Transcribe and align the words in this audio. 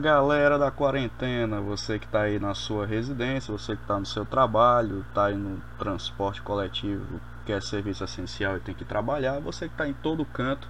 Galera 0.00 0.58
da 0.58 0.70
quarentena, 0.70 1.60
você 1.60 1.98
que 1.98 2.06
está 2.06 2.22
aí 2.22 2.38
na 2.38 2.54
sua 2.54 2.86
residência, 2.86 3.52
você 3.52 3.76
que 3.76 3.82
está 3.82 3.98
no 3.98 4.06
seu 4.06 4.24
trabalho, 4.24 5.04
está 5.06 5.26
aí 5.26 5.36
no 5.36 5.60
transporte 5.78 6.40
coletivo, 6.40 7.20
quer 7.44 7.58
é 7.58 7.60
serviço 7.60 8.02
essencial 8.02 8.56
e 8.56 8.60
tem 8.60 8.74
que 8.74 8.82
trabalhar, 8.82 9.40
você 9.40 9.66
que 9.66 9.74
está 9.74 9.86
em 9.86 9.92
todo 9.92 10.24
canto 10.24 10.66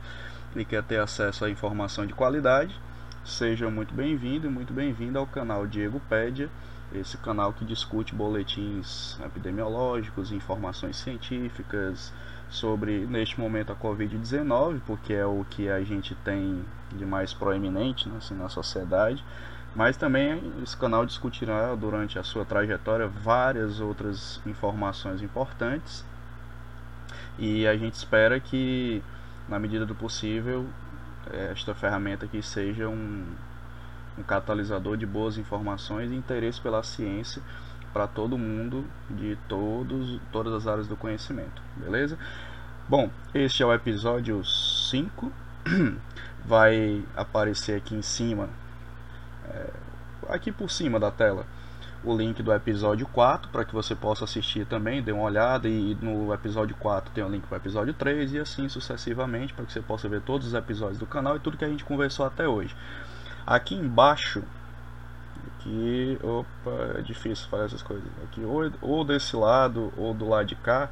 e 0.57 0.65
quer 0.65 0.83
ter 0.83 0.99
acesso 0.99 1.45
a 1.45 1.51
informação 1.51 2.05
de 2.05 2.13
qualidade, 2.13 2.75
seja 3.25 3.71
muito 3.71 3.95
bem-vindo 3.95 4.49
e 4.49 4.51
muito 4.51 4.73
bem-vinda 4.73 5.21
ao 5.21 5.29
canal 5.29 5.65
Diego 5.65 6.01
Pédia, 6.09 6.51
esse 6.93 7.17
canal 7.17 7.53
que 7.53 7.65
discute 7.65 8.13
boletins 8.13 9.17
epidemiológicos, 9.25 10.33
informações 10.33 10.97
científicas 10.97 12.13
sobre, 12.51 13.07
neste 13.07 13.39
momento, 13.41 13.73
a 13.73 13.77
Covid-19, 13.77 14.81
porque 14.87 15.13
é 15.13 15.25
o 15.25 15.47
que 15.49 15.69
a 15.69 15.83
gente 15.83 16.15
tem 16.17 16.65
de 16.93 17.07
mais 17.07 17.33
proeminente 17.33 18.09
né, 18.09 18.17
assim, 18.19 18.35
na 18.35 18.49
sociedade. 18.49 19.25
Mas 19.75 19.97
também 19.97 20.53
esse 20.63 20.77
canal 20.77 21.07
discutirá 21.07 21.75
durante 21.77 22.19
a 22.19 22.25
sua 22.25 22.45
trajetória 22.45 23.07
várias 23.07 23.81
outras 23.81 24.41
informações 24.45 25.23
importantes. 25.23 26.05
E 27.39 27.67
a 27.67 27.77
gente 27.77 27.95
espera 27.95 28.41
que, 28.41 29.01
na 29.49 29.59
medida 29.59 29.87
do 29.87 29.95
possível, 29.95 30.67
esta 31.33 31.73
ferramenta 31.73 32.25
aqui 32.25 32.43
seja 32.43 32.89
um, 32.89 33.25
um 34.19 34.23
catalisador 34.25 34.97
de 34.97 35.07
boas 35.07 35.39
informações 35.39 36.11
e 36.11 36.17
interesse 36.17 36.61
pela 36.61 36.83
ciência 36.83 37.41
para 37.93 38.07
todo 38.07 38.39
mundo 38.39 38.85
de 39.09 39.37
todos, 39.49 40.21
todas 40.31 40.53
as 40.53 40.67
áreas 40.67 40.87
do 40.87 40.97
conhecimento, 40.97 41.63
beleza? 41.77 42.19
Bom, 42.91 43.09
este 43.33 43.63
é 43.63 43.67
o 43.67 43.73
episódio 43.73 44.45
5. 44.45 45.33
Vai 46.45 47.05
aparecer 47.15 47.77
aqui 47.77 47.95
em 47.95 48.03
cima, 48.03 48.49
é, 49.49 49.71
aqui 50.29 50.51
por 50.51 50.69
cima 50.69 50.99
da 50.99 51.09
tela, 51.09 51.47
o 52.03 52.13
link 52.17 52.43
do 52.43 52.53
episódio 52.53 53.07
4 53.07 53.49
para 53.53 53.65
que 53.65 53.73
você 53.73 53.95
possa 53.95 54.25
assistir 54.25 54.67
também, 54.67 55.05
dê 55.05 55.13
uma 55.13 55.23
olhada. 55.23 55.69
E 55.69 55.97
no 56.03 56.35
episódio 56.35 56.75
4 56.81 57.13
tem 57.13 57.23
o 57.23 57.29
link 57.29 57.47
para 57.47 57.59
o 57.59 57.61
episódio 57.61 57.95
3 57.95 58.33
e 58.33 58.41
assim 58.41 58.69
sucessivamente 58.69 59.55
para 59.55 59.65
que 59.65 59.73
você 59.73 59.81
possa 59.81 60.09
ver 60.09 60.23
todos 60.23 60.49
os 60.49 60.55
episódios 60.55 60.99
do 60.99 61.07
canal 61.07 61.37
e 61.37 61.39
tudo 61.39 61.57
que 61.57 61.65
a 61.65 61.69
gente 61.69 61.85
conversou 61.85 62.27
até 62.27 62.49
hoje. 62.49 62.75
Aqui 63.47 63.77
embaixo, 63.77 64.43
aqui, 65.47 66.19
opa, 66.25 66.99
é 66.99 67.03
difícil 67.03 67.49
falar 67.49 67.67
essas 67.67 67.85
coisas. 67.85 68.09
Aqui 68.25 68.41
ou, 68.43 68.69
ou 68.83 69.05
desse 69.05 69.37
lado 69.37 69.93
ou 69.97 70.13
do 70.13 70.29
lado 70.29 70.47
de 70.47 70.57
cá 70.57 70.91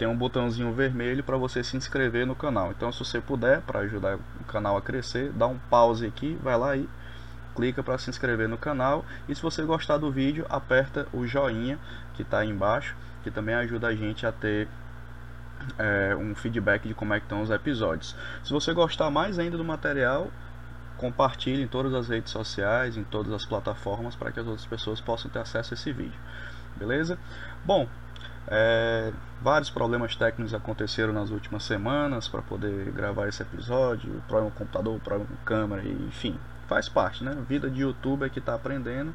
tem 0.00 0.08
um 0.08 0.16
botãozinho 0.16 0.72
vermelho 0.72 1.22
para 1.22 1.36
você 1.36 1.62
se 1.62 1.76
inscrever 1.76 2.26
no 2.26 2.34
canal. 2.34 2.70
Então, 2.70 2.90
se 2.90 3.00
você 3.00 3.20
puder, 3.20 3.60
para 3.60 3.80
ajudar 3.80 4.16
o 4.16 4.44
canal 4.44 4.74
a 4.74 4.80
crescer, 4.80 5.30
dá 5.30 5.46
um 5.46 5.58
pause 5.68 6.06
aqui, 6.06 6.38
vai 6.42 6.56
lá 6.56 6.74
e 6.74 6.88
clica 7.54 7.82
para 7.82 7.98
se 7.98 8.08
inscrever 8.08 8.48
no 8.48 8.56
canal. 8.56 9.04
E 9.28 9.34
se 9.34 9.42
você 9.42 9.62
gostar 9.62 9.98
do 9.98 10.10
vídeo, 10.10 10.46
aperta 10.48 11.06
o 11.12 11.26
joinha 11.26 11.78
que 12.14 12.22
está 12.22 12.38
aí 12.38 12.48
embaixo, 12.48 12.96
que 13.22 13.30
também 13.30 13.54
ajuda 13.54 13.88
a 13.88 13.94
gente 13.94 14.24
a 14.24 14.32
ter 14.32 14.68
é, 15.78 16.16
um 16.16 16.34
feedback 16.34 16.88
de 16.88 16.94
como 16.94 17.12
é 17.12 17.20
que 17.20 17.26
estão 17.26 17.42
os 17.42 17.50
episódios. 17.50 18.16
Se 18.42 18.54
você 18.54 18.72
gostar 18.72 19.10
mais 19.10 19.38
ainda 19.38 19.58
do 19.58 19.64
material, 19.66 20.30
compartilhe 20.96 21.62
em 21.62 21.68
todas 21.68 21.92
as 21.92 22.08
redes 22.08 22.32
sociais, 22.32 22.96
em 22.96 23.04
todas 23.04 23.34
as 23.34 23.44
plataformas, 23.44 24.16
para 24.16 24.32
que 24.32 24.40
as 24.40 24.46
outras 24.46 24.64
pessoas 24.64 24.98
possam 24.98 25.30
ter 25.30 25.40
acesso 25.40 25.74
a 25.74 25.76
esse 25.76 25.92
vídeo. 25.92 26.18
Beleza? 26.78 27.18
Bom, 27.66 27.86
é, 28.48 29.12
vários 29.40 29.70
problemas 29.70 30.16
técnicos 30.16 30.54
aconteceram 30.54 31.12
nas 31.12 31.30
últimas 31.30 31.62
semanas 31.62 32.28
para 32.28 32.42
poder 32.42 32.90
gravar 32.92 33.28
esse 33.28 33.42
episódio, 33.42 34.22
problema 34.26 34.50
com 34.50 34.64
computador, 34.64 35.00
problema 35.00 35.26
com 35.26 35.44
câmera, 35.44 35.82
enfim, 35.86 36.38
faz 36.66 36.88
parte, 36.88 37.22
né? 37.24 37.32
A 37.32 37.42
vida 37.42 37.70
de 37.70 37.82
youtuber 37.82 38.30
que 38.30 38.38
está 38.38 38.54
aprendendo 38.54 39.14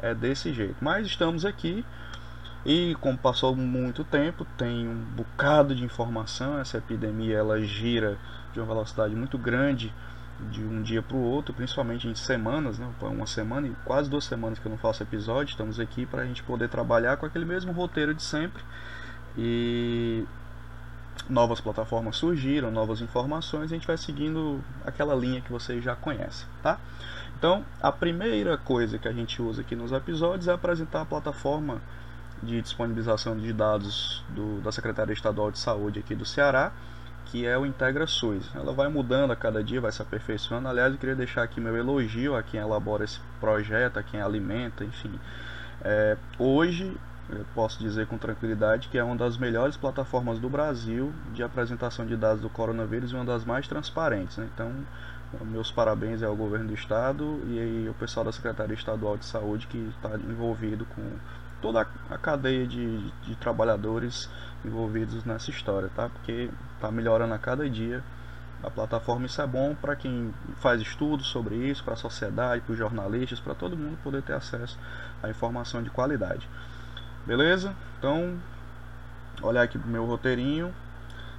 é 0.00 0.14
desse 0.14 0.52
jeito. 0.52 0.76
Mas 0.80 1.06
estamos 1.06 1.44
aqui 1.44 1.84
e 2.64 2.96
como 3.00 3.16
passou 3.16 3.54
muito 3.54 4.02
tempo, 4.02 4.44
tem 4.58 4.88
um 4.88 5.04
bocado 5.14 5.74
de 5.74 5.84
informação, 5.84 6.58
essa 6.58 6.78
epidemia 6.78 7.38
ela 7.38 7.62
gira 7.62 8.18
de 8.52 8.58
uma 8.58 8.66
velocidade 8.66 9.14
muito 9.14 9.38
grande 9.38 9.94
de 10.50 10.62
um 10.62 10.82
dia 10.82 11.02
para 11.02 11.16
o 11.16 11.22
outro, 11.22 11.54
principalmente 11.54 12.06
em 12.06 12.14
semanas, 12.14 12.78
né? 12.78 12.88
uma 13.00 13.26
semana 13.26 13.66
e 13.68 13.74
quase 13.84 14.10
duas 14.10 14.24
semanas 14.24 14.58
que 14.58 14.66
eu 14.66 14.70
não 14.70 14.78
faço 14.78 15.02
episódio. 15.02 15.52
Estamos 15.52 15.80
aqui 15.80 16.04
para 16.04 16.22
a 16.22 16.26
gente 16.26 16.42
poder 16.42 16.68
trabalhar 16.68 17.16
com 17.16 17.26
aquele 17.26 17.44
mesmo 17.44 17.72
roteiro 17.72 18.14
de 18.14 18.22
sempre 18.22 18.62
e 19.36 20.24
novas 21.28 21.60
plataformas 21.60 22.16
surgiram, 22.16 22.70
novas 22.70 23.00
informações. 23.00 23.72
A 23.72 23.74
gente 23.74 23.86
vai 23.86 23.96
seguindo 23.96 24.62
aquela 24.84 25.14
linha 25.14 25.40
que 25.40 25.50
vocês 25.50 25.82
já 25.82 25.96
conhecem, 25.96 26.46
tá? 26.62 26.78
Então, 27.38 27.64
a 27.82 27.92
primeira 27.92 28.56
coisa 28.56 28.98
que 28.98 29.08
a 29.08 29.12
gente 29.12 29.40
usa 29.42 29.60
aqui 29.60 29.76
nos 29.76 29.92
episódios 29.92 30.48
é 30.48 30.52
apresentar 30.52 31.02
a 31.02 31.04
plataforma 31.04 31.80
de 32.42 32.60
disponibilização 32.60 33.36
de 33.36 33.52
dados 33.52 34.22
do, 34.30 34.60
da 34.60 34.70
Secretaria 34.70 35.12
Estadual 35.12 35.50
de 35.50 35.58
Saúde 35.58 35.98
aqui 35.98 36.14
do 36.14 36.24
Ceará 36.24 36.72
que 37.26 37.46
é 37.46 37.56
o 37.56 37.66
Integra 37.66 38.06
SUS. 38.06 38.50
Ela 38.54 38.72
vai 38.72 38.88
mudando 38.88 39.32
a 39.32 39.36
cada 39.36 39.62
dia, 39.62 39.80
vai 39.80 39.92
se 39.92 40.02
aperfeiçoando. 40.02 40.68
Aliás, 40.68 40.92
eu 40.92 40.98
queria 40.98 41.14
deixar 41.14 41.42
aqui 41.42 41.60
meu 41.60 41.76
elogio 41.76 42.36
a 42.36 42.42
quem 42.42 42.60
elabora 42.60 43.04
esse 43.04 43.20
projeto, 43.40 43.98
a 43.98 44.02
quem 44.02 44.20
alimenta, 44.20 44.84
enfim. 44.84 45.18
É, 45.82 46.16
hoje, 46.38 46.96
eu 47.28 47.44
posso 47.54 47.78
dizer 47.78 48.06
com 48.06 48.16
tranquilidade 48.16 48.88
que 48.88 48.96
é 48.96 49.02
uma 49.04 49.16
das 49.16 49.36
melhores 49.36 49.76
plataformas 49.76 50.38
do 50.38 50.48
Brasil 50.48 51.12
de 51.32 51.42
apresentação 51.42 52.06
de 52.06 52.16
dados 52.16 52.40
do 52.40 52.48
coronavírus 52.48 53.10
e 53.10 53.14
uma 53.14 53.24
das 53.24 53.44
mais 53.44 53.66
transparentes. 53.66 54.36
Né? 54.36 54.48
Então, 54.54 54.72
meus 55.42 55.70
parabéns 55.70 56.22
ao 56.22 56.36
governo 56.36 56.68
do 56.68 56.74
estado 56.74 57.40
e 57.46 57.86
ao 57.88 57.94
pessoal 57.94 58.24
da 58.24 58.32
Secretaria 58.32 58.74
Estadual 58.74 59.16
de 59.16 59.24
Saúde 59.24 59.66
que 59.66 59.92
está 59.96 60.14
envolvido 60.16 60.86
com 60.86 61.02
toda 61.60 61.86
a 62.10 62.18
cadeia 62.18 62.66
de, 62.66 63.10
de 63.22 63.34
trabalhadores 63.36 64.30
envolvidos 64.64 65.24
nessa 65.24 65.50
história, 65.50 65.90
tá? 65.94 66.08
Porque 66.08 66.50
está 66.86 66.90
melhorando 66.90 67.34
a 67.34 67.38
cada 67.38 67.68
dia 67.68 68.02
a 68.62 68.70
plataforma. 68.70 69.26
Isso 69.26 69.40
é 69.42 69.46
bom 69.46 69.74
para 69.74 69.94
quem 69.96 70.32
faz 70.56 70.80
estudos 70.80 71.26
sobre 71.26 71.56
isso, 71.56 71.84
para 71.84 71.94
a 71.94 71.96
sociedade, 71.96 72.62
para 72.62 72.72
os 72.72 72.78
jornalistas, 72.78 73.40
para 73.40 73.54
todo 73.54 73.76
mundo 73.76 73.98
poder 74.02 74.22
ter 74.22 74.34
acesso 74.34 74.78
à 75.22 75.28
informação 75.28 75.82
de 75.82 75.90
qualidade. 75.90 76.48
Beleza? 77.26 77.74
Então, 77.98 78.36
olhar 79.42 79.62
aqui 79.62 79.78
pro 79.78 79.88
meu 79.88 80.04
roteirinho, 80.04 80.74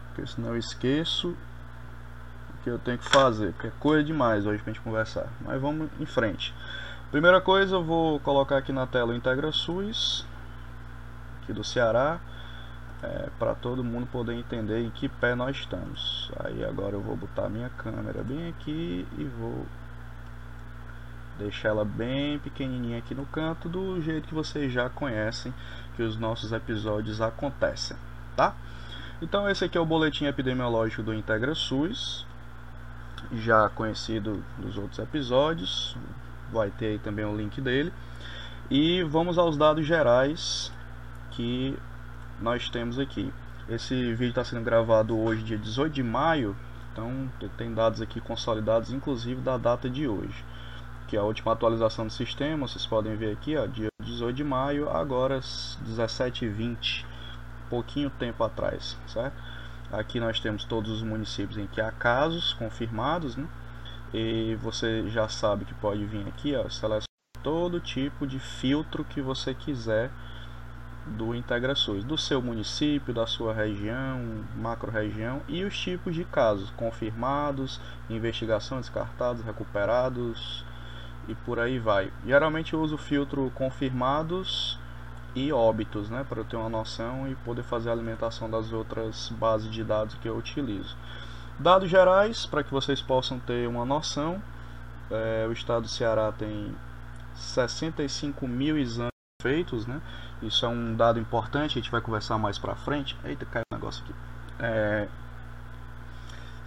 porque 0.07 0.29
senão 0.29 0.49
eu 0.49 0.57
esqueço 0.57 1.29
o 1.29 2.63
que 2.63 2.69
eu 2.69 2.77
tenho 2.77 2.97
que 2.97 3.09
fazer, 3.09 3.53
porque 3.53 3.67
é 3.67 3.71
coisa 3.79 4.03
demais 4.03 4.45
hoje 4.45 4.61
para 4.61 4.71
a 4.71 4.73
gente 4.73 4.83
conversar. 4.83 5.27
Mas 5.41 5.61
vamos 5.61 5.89
em 5.99 6.05
frente. 6.05 6.53
Primeira 7.09 7.39
coisa, 7.39 7.75
eu 7.75 7.83
vou 7.83 8.19
colocar 8.19 8.57
aqui 8.57 8.73
na 8.73 8.85
tela 8.85 9.13
o 9.13 9.15
Integra 9.15 9.51
SUS, 9.51 10.25
aqui 11.41 11.53
do 11.53 11.63
Ceará 11.63 12.19
é, 13.03 13.29
para 13.37 13.53
todo 13.53 13.83
mundo 13.83 14.07
poder 14.07 14.33
entender 14.33 14.81
em 14.81 14.89
que 14.89 15.07
pé 15.07 15.35
nós 15.35 15.57
estamos. 15.57 16.31
Aí 16.39 16.63
agora 16.63 16.95
eu 16.95 17.01
vou 17.01 17.15
botar 17.15 17.49
minha 17.49 17.69
câmera 17.69 18.23
bem 18.23 18.49
aqui 18.49 19.07
e 19.17 19.23
vou 19.23 19.65
deixar 21.37 21.69
ela 21.69 21.85
bem 21.85 22.39
pequenininha 22.39 22.97
aqui 22.97 23.13
no 23.13 23.25
canto 23.25 23.69
do 23.69 24.01
jeito 24.01 24.27
que 24.27 24.33
vocês 24.33 24.71
já 24.71 24.89
conhecem 24.89 25.53
que 25.95 26.01
os 26.01 26.17
nossos 26.17 26.51
episódios 26.51 27.21
acontecem, 27.21 27.95
tá? 28.35 28.55
Então 29.21 29.49
esse 29.49 29.65
aqui 29.65 29.77
é 29.77 29.81
o 29.81 29.85
boletim 29.85 30.25
epidemiológico 30.25 31.03
do 31.03 31.13
Integra 31.13 31.53
SUS, 31.53 32.25
já 33.33 33.69
conhecido 33.69 34.43
dos 34.57 34.77
outros 34.77 34.99
episódios, 34.99 35.95
vai 36.51 36.69
ter 36.71 36.85
aí 36.85 36.99
também 36.99 37.25
o 37.25 37.35
link 37.35 37.59
dele. 37.61 37.91
E 38.69 39.03
vamos 39.03 39.37
aos 39.37 39.57
dados 39.57 39.85
gerais 39.85 40.71
que 41.31 41.77
nós 42.41 42.69
temos 42.69 42.99
aqui. 42.99 43.33
Esse 43.69 44.13
vídeo 44.13 44.29
está 44.29 44.43
sendo 44.43 44.63
gravado 44.63 45.17
hoje, 45.17 45.43
dia 45.43 45.57
18 45.57 45.93
de 45.93 46.03
maio, 46.03 46.55
então 46.93 47.29
tem 47.57 47.73
dados 47.73 48.01
aqui 48.01 48.21
consolidados, 48.21 48.91
inclusive 48.91 49.41
da 49.41 49.57
data 49.57 49.89
de 49.89 50.07
hoje, 50.07 50.45
que 51.07 51.17
é 51.17 51.19
a 51.19 51.23
última 51.23 51.51
atualização 51.51 52.07
do 52.07 52.13
sistema. 52.13 52.67
Vocês 52.67 52.85
podem 52.85 53.15
ver 53.15 53.33
aqui, 53.33 53.57
ó, 53.57 53.65
dia 53.65 53.89
18 54.01 54.35
de 54.35 54.43
maio, 54.43 54.89
agora 54.89 55.39
17h20, 55.39 57.05
pouquinho 57.69 58.09
tempo 58.09 58.43
atrás, 58.43 58.97
certo? 59.07 59.35
Aqui 59.91 60.19
nós 60.19 60.39
temos 60.39 60.63
todos 60.63 60.91
os 60.91 61.01
municípios 61.01 61.57
em 61.57 61.67
que 61.67 61.81
há 61.81 61.91
casos 61.91 62.53
confirmados, 62.53 63.35
né? 63.35 63.47
E 64.13 64.55
você 64.61 65.09
já 65.09 65.27
sabe 65.27 65.65
que 65.65 65.73
pode 65.75 66.05
vir 66.05 66.25
aqui, 66.27 66.55
ó, 66.55 66.69
seleciona 66.69 67.03
todo 67.43 67.79
tipo 67.79 68.25
de 68.25 68.39
filtro 68.39 69.03
que 69.03 69.21
você 69.21 69.53
quiser 69.53 70.09
do 71.15 71.33
IntegraSUS, 71.33 72.03
do 72.03 72.17
seu 72.17 72.41
município, 72.41 73.13
da 73.13 73.25
sua 73.25 73.53
região, 73.53 74.19
macro-região 74.55 75.41
e 75.47 75.63
os 75.63 75.77
tipos 75.77 76.13
de 76.13 76.23
casos 76.25 76.69
confirmados, 76.71 77.79
investigação, 78.09 78.79
descartados, 78.79 79.43
recuperados 79.43 80.65
e 81.27 81.35
por 81.35 81.59
aí 81.59 81.79
vai. 81.79 82.11
Geralmente 82.25 82.73
eu 82.73 82.81
uso 82.81 82.95
o 82.95 82.97
filtro 82.97 83.51
confirmados 83.55 84.79
e 85.35 85.51
óbitos, 85.51 86.09
né, 86.09 86.25
para 86.27 86.39
eu 86.39 86.45
ter 86.45 86.55
uma 86.55 86.69
noção 86.69 87.27
e 87.27 87.35
poder 87.35 87.63
fazer 87.63 87.89
a 87.89 87.93
alimentação 87.93 88.49
das 88.49 88.73
outras 88.73 89.29
bases 89.29 89.71
de 89.71 89.83
dados 89.83 90.15
que 90.15 90.27
eu 90.27 90.35
utilizo. 90.35 90.95
Dados 91.59 91.89
gerais, 91.89 92.45
para 92.45 92.63
que 92.63 92.71
vocês 92.71 93.01
possam 93.01 93.39
ter 93.39 93.67
uma 93.67 93.85
noção, 93.85 94.41
é, 95.09 95.45
o 95.47 95.51
estado 95.51 95.83
do 95.83 95.87
Ceará 95.87 96.31
tem 96.31 96.75
65 97.35 98.47
mil 98.47 98.77
exames 98.77 99.11
feitos, 99.41 99.85
né? 99.85 100.01
Isso 100.41 100.65
é 100.65 100.69
um 100.69 100.95
dado 100.95 101.19
importante, 101.19 101.77
a 101.77 101.81
gente 101.81 101.91
vai 101.91 102.01
conversar 102.01 102.37
mais 102.37 102.57
pra 102.57 102.75
frente. 102.75 103.17
Eita, 103.23 103.45
caiu 103.45 103.63
um 103.71 103.75
negócio 103.75 104.03
aqui. 104.03 104.13
É, 104.59 105.07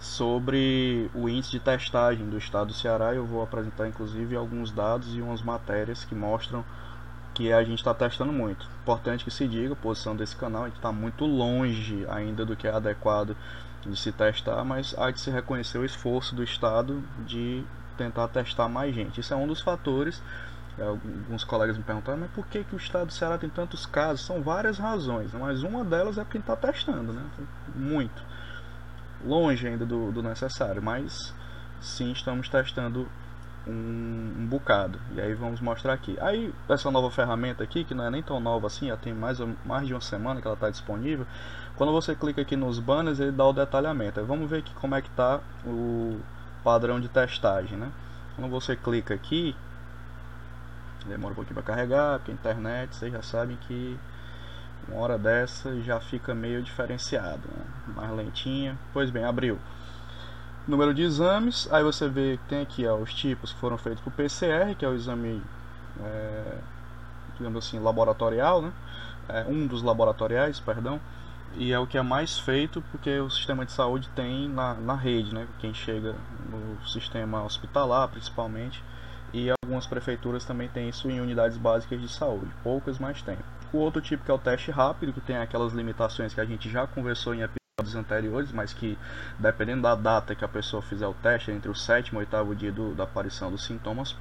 sobre 0.01 1.09
o 1.13 1.29
índice 1.29 1.51
de 1.51 1.59
testagem 1.59 2.27
do 2.27 2.37
estado 2.37 2.67
do 2.67 2.73
Ceará. 2.73 3.13
Eu 3.13 3.25
vou 3.25 3.43
apresentar 3.43 3.87
inclusive 3.87 4.35
alguns 4.35 4.71
dados 4.71 5.15
e 5.15 5.21
umas 5.21 5.41
matérias 5.41 6.03
que 6.03 6.15
mostram 6.15 6.65
que 7.33 7.53
a 7.53 7.63
gente 7.63 7.79
está 7.79 7.93
testando 7.93 8.33
muito. 8.33 8.67
Importante 8.81 9.23
que 9.23 9.31
se 9.31 9.47
diga, 9.47 9.73
a 9.73 9.75
posição 9.75 10.15
desse 10.15 10.35
canal, 10.35 10.63
a 10.63 10.67
gente 10.67 10.77
está 10.77 10.91
muito 10.91 11.25
longe 11.25 12.05
ainda 12.09 12.45
do 12.45 12.55
que 12.55 12.67
é 12.67 12.71
adequado 12.71 13.37
de 13.85 13.95
se 13.95 14.11
testar, 14.11 14.63
mas 14.63 14.95
há 14.97 15.11
de 15.11 15.19
se 15.19 15.31
reconhecer 15.31 15.77
o 15.77 15.85
esforço 15.85 16.35
do 16.35 16.43
Estado 16.43 17.01
de 17.25 17.63
tentar 17.97 18.27
testar 18.27 18.67
mais 18.67 18.93
gente. 18.93 19.19
Isso 19.19 19.33
é 19.33 19.37
um 19.37 19.47
dos 19.47 19.61
fatores. 19.61 20.21
É, 20.77 20.83
alguns 20.83 21.43
colegas 21.43 21.77
me 21.77 21.83
perguntaram, 21.83 22.19
mas 22.19 22.31
por 22.31 22.45
que, 22.47 22.63
que 22.63 22.75
o 22.75 22.77
Estado 22.77 23.07
do 23.07 23.13
Ceará 23.13 23.37
tem 23.37 23.49
tantos 23.49 23.85
casos? 23.85 24.25
São 24.25 24.41
várias 24.41 24.77
razões, 24.77 25.33
mas 25.33 25.63
uma 25.63 25.83
delas 25.83 26.17
é 26.17 26.23
porque 26.23 26.37
está 26.37 26.55
testando, 26.55 27.11
né? 27.11 27.23
Muito. 27.75 28.23
Longe 29.23 29.67
ainda 29.67 29.85
do, 29.85 30.11
do 30.11 30.23
necessário, 30.23 30.81
mas 30.81 31.33
sim 31.79 32.11
estamos 32.11 32.47
testando 32.47 33.07
um, 33.67 34.33
um, 34.39 34.47
bocado. 34.47 34.99
E 35.13 35.21
aí 35.21 35.33
vamos 35.33 35.61
mostrar 35.61 35.93
aqui. 35.93 36.17
Aí 36.19 36.53
essa 36.69 36.89
nova 36.89 37.11
ferramenta 37.11 37.63
aqui, 37.63 37.83
que 37.83 37.93
não 37.93 38.05
é 38.05 38.09
nem 38.09 38.23
tão 38.23 38.39
nova 38.39 38.67
assim, 38.67 38.87
já 38.87 38.97
tem 38.97 39.13
mais, 39.13 39.39
mais 39.65 39.85
de 39.85 39.93
uma 39.93 40.01
semana 40.01 40.41
que 40.41 40.47
ela 40.47 40.55
está 40.55 40.69
disponível. 40.69 41.25
Quando 41.75 41.91
você 41.91 42.15
clica 42.15 42.41
aqui 42.41 42.55
nos 42.55 42.79
banners, 42.79 43.19
ele 43.19 43.31
dá 43.31 43.45
o 43.45 43.53
detalhamento. 43.53 44.19
Aí 44.19 44.25
vamos 44.25 44.49
ver 44.49 44.59
aqui 44.59 44.73
como 44.75 44.95
é 44.95 45.01
que 45.01 45.09
está 45.09 45.39
o 45.65 46.19
padrão 46.63 46.99
de 46.99 47.09
testagem, 47.09 47.77
né? 47.77 47.91
Quando 48.35 48.49
você 48.49 48.75
clica 48.75 49.13
aqui, 49.13 49.55
demora 51.07 51.33
um 51.33 51.35
pouquinho 51.35 51.55
para 51.55 51.63
carregar, 51.63 52.19
porque 52.19 52.31
a 52.31 52.33
internet, 52.33 52.95
vocês 52.95 53.11
já 53.11 53.21
sabem 53.21 53.57
que 53.67 53.97
uma 54.87 54.99
hora 54.99 55.17
dessa 55.17 55.79
já 55.81 55.99
fica 55.99 56.33
meio 56.33 56.61
diferenciado, 56.61 57.41
né? 57.47 57.65
mais 57.95 58.11
lentinha. 58.11 58.77
Pois 58.93 59.09
bem, 59.09 59.23
abriu 59.23 59.59
número 60.67 60.93
de 60.93 61.01
exames, 61.01 61.67
aí 61.71 61.83
você 61.83 62.07
vê 62.07 62.37
que 62.37 62.49
tem 62.49 62.61
aqui 62.61 62.87
ó, 62.87 62.95
os 62.95 63.13
tipos 63.13 63.51
que 63.51 63.59
foram 63.59 63.77
feitos 63.77 64.01
por 64.01 64.13
PCR, 64.13 64.75
que 64.75 64.85
é 64.85 64.87
o 64.87 64.93
exame, 64.93 65.41
é, 66.01 66.57
digamos 67.37 67.65
assim, 67.65 67.79
laboratorial, 67.79 68.61
né? 68.61 68.71
É, 69.27 69.45
um 69.47 69.65
dos 69.65 69.81
laboratoriais, 69.81 70.59
perdão, 70.59 70.99
e 71.55 71.71
é 71.71 71.79
o 71.79 71.87
que 71.87 71.97
é 71.97 72.01
mais 72.01 72.39
feito 72.39 72.81
porque 72.91 73.19
o 73.19 73.29
sistema 73.29 73.65
de 73.65 73.71
saúde 73.71 74.07
tem 74.15 74.47
na, 74.47 74.73
na 74.75 74.95
rede, 74.95 75.33
né? 75.33 75.47
Quem 75.59 75.73
chega 75.73 76.15
no 76.49 76.77
sistema 76.87 77.43
hospitalar, 77.43 78.07
principalmente, 78.07 78.83
e 79.33 79.49
algumas 79.49 79.87
prefeituras 79.87 80.43
também 80.43 80.67
têm 80.69 80.89
isso 80.89 81.09
em 81.09 81.21
unidades 81.21 81.57
básicas 81.57 82.01
de 82.01 82.09
saúde, 82.09 82.51
poucas, 82.63 82.99
mas 82.99 83.21
tem. 83.21 83.37
O 83.71 83.77
outro 83.77 84.01
tipo 84.01 84.25
que 84.25 84.31
é 84.31 84.33
o 84.33 84.37
teste 84.37 84.71
rápido, 84.71 85.13
que 85.13 85.21
tem 85.21 85.37
aquelas 85.37 85.73
limitações 85.73 86.33
que 86.33 86.41
a 86.41 86.45
gente 86.45 86.69
já 86.69 86.85
conversou 86.85 87.33
em 87.33 87.41
episódios 87.41 87.95
anteriores, 87.95 88.51
mas 88.51 88.73
que 88.73 88.97
dependendo 89.39 89.83
da 89.83 89.95
data 89.95 90.35
que 90.35 90.43
a 90.43 90.47
pessoa 90.47 90.81
fizer 90.81 91.07
o 91.07 91.13
teste, 91.13 91.51
entre 91.51 91.69
o 91.69 91.75
sétimo 91.75 92.19
e 92.19 92.23
oitavo 92.23 92.55
dia 92.55 92.71
do, 92.71 92.93
da 92.93 93.05
aparição 93.05 93.49
dos 93.49 93.63
sintomas, 93.63 94.15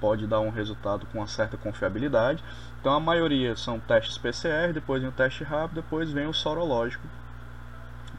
pode 0.00 0.26
dar 0.26 0.40
um 0.40 0.50
resultado 0.50 1.06
com 1.06 1.18
uma 1.18 1.26
certa 1.26 1.56
confiabilidade. 1.56 2.42
Então 2.80 2.92
a 2.92 3.00
maioria 3.00 3.56
são 3.56 3.78
testes 3.78 4.18
PCR, 4.18 4.72
depois 4.72 5.00
vem 5.00 5.10
o 5.10 5.14
teste 5.14 5.44
rápido, 5.44 5.76
depois 5.82 6.10
vem 6.10 6.26
o 6.26 6.32
sorológico, 6.32 7.06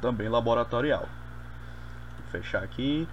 também 0.02 0.30
laboratorial. 0.30 1.08
Vou 2.20 2.32
fechar 2.32 2.64
aqui. 2.64 3.08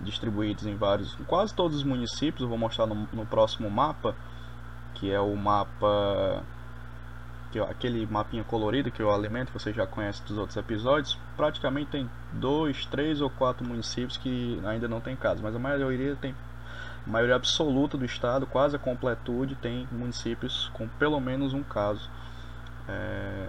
distribuídos 0.00 0.64
em 0.64 0.76
vários, 0.76 1.14
quase 1.26 1.52
todos 1.54 1.76
os 1.78 1.84
municípios. 1.84 2.42
Eu 2.42 2.48
vou 2.48 2.56
mostrar 2.56 2.86
no, 2.86 3.06
no 3.12 3.26
próximo 3.26 3.68
mapa, 3.70 4.14
que 4.94 5.10
é 5.10 5.20
o 5.20 5.36
mapa 5.36 6.42
que 7.50 7.58
ó, 7.58 7.64
aquele 7.64 8.06
mapinha 8.06 8.44
colorido 8.44 8.90
que 8.90 9.02
eu 9.02 9.12
alimento, 9.12 9.52
você 9.52 9.72
já 9.72 9.86
conhece 9.86 10.22
dos 10.22 10.38
outros 10.38 10.56
episódios, 10.56 11.18
praticamente 11.36 11.90
tem 11.90 12.08
dois, 12.32 12.86
três 12.86 13.20
ou 13.20 13.28
quatro 13.28 13.66
municípios 13.66 14.16
que 14.16 14.60
ainda 14.64 14.86
não 14.86 15.00
tem 15.00 15.16
casos, 15.16 15.42
mas 15.42 15.54
a 15.54 15.58
maioria 15.58 16.16
tem 16.16 16.34
a 17.06 17.10
maioria 17.10 17.36
absoluta 17.36 17.96
do 17.96 18.04
estado, 18.04 18.46
quase 18.46 18.76
a 18.76 18.78
completude, 18.78 19.54
tem 19.54 19.88
municípios 19.90 20.70
com 20.74 20.86
pelo 20.86 21.20
menos 21.20 21.52
um 21.52 21.62
caso 21.62 22.10
é, 22.88 23.46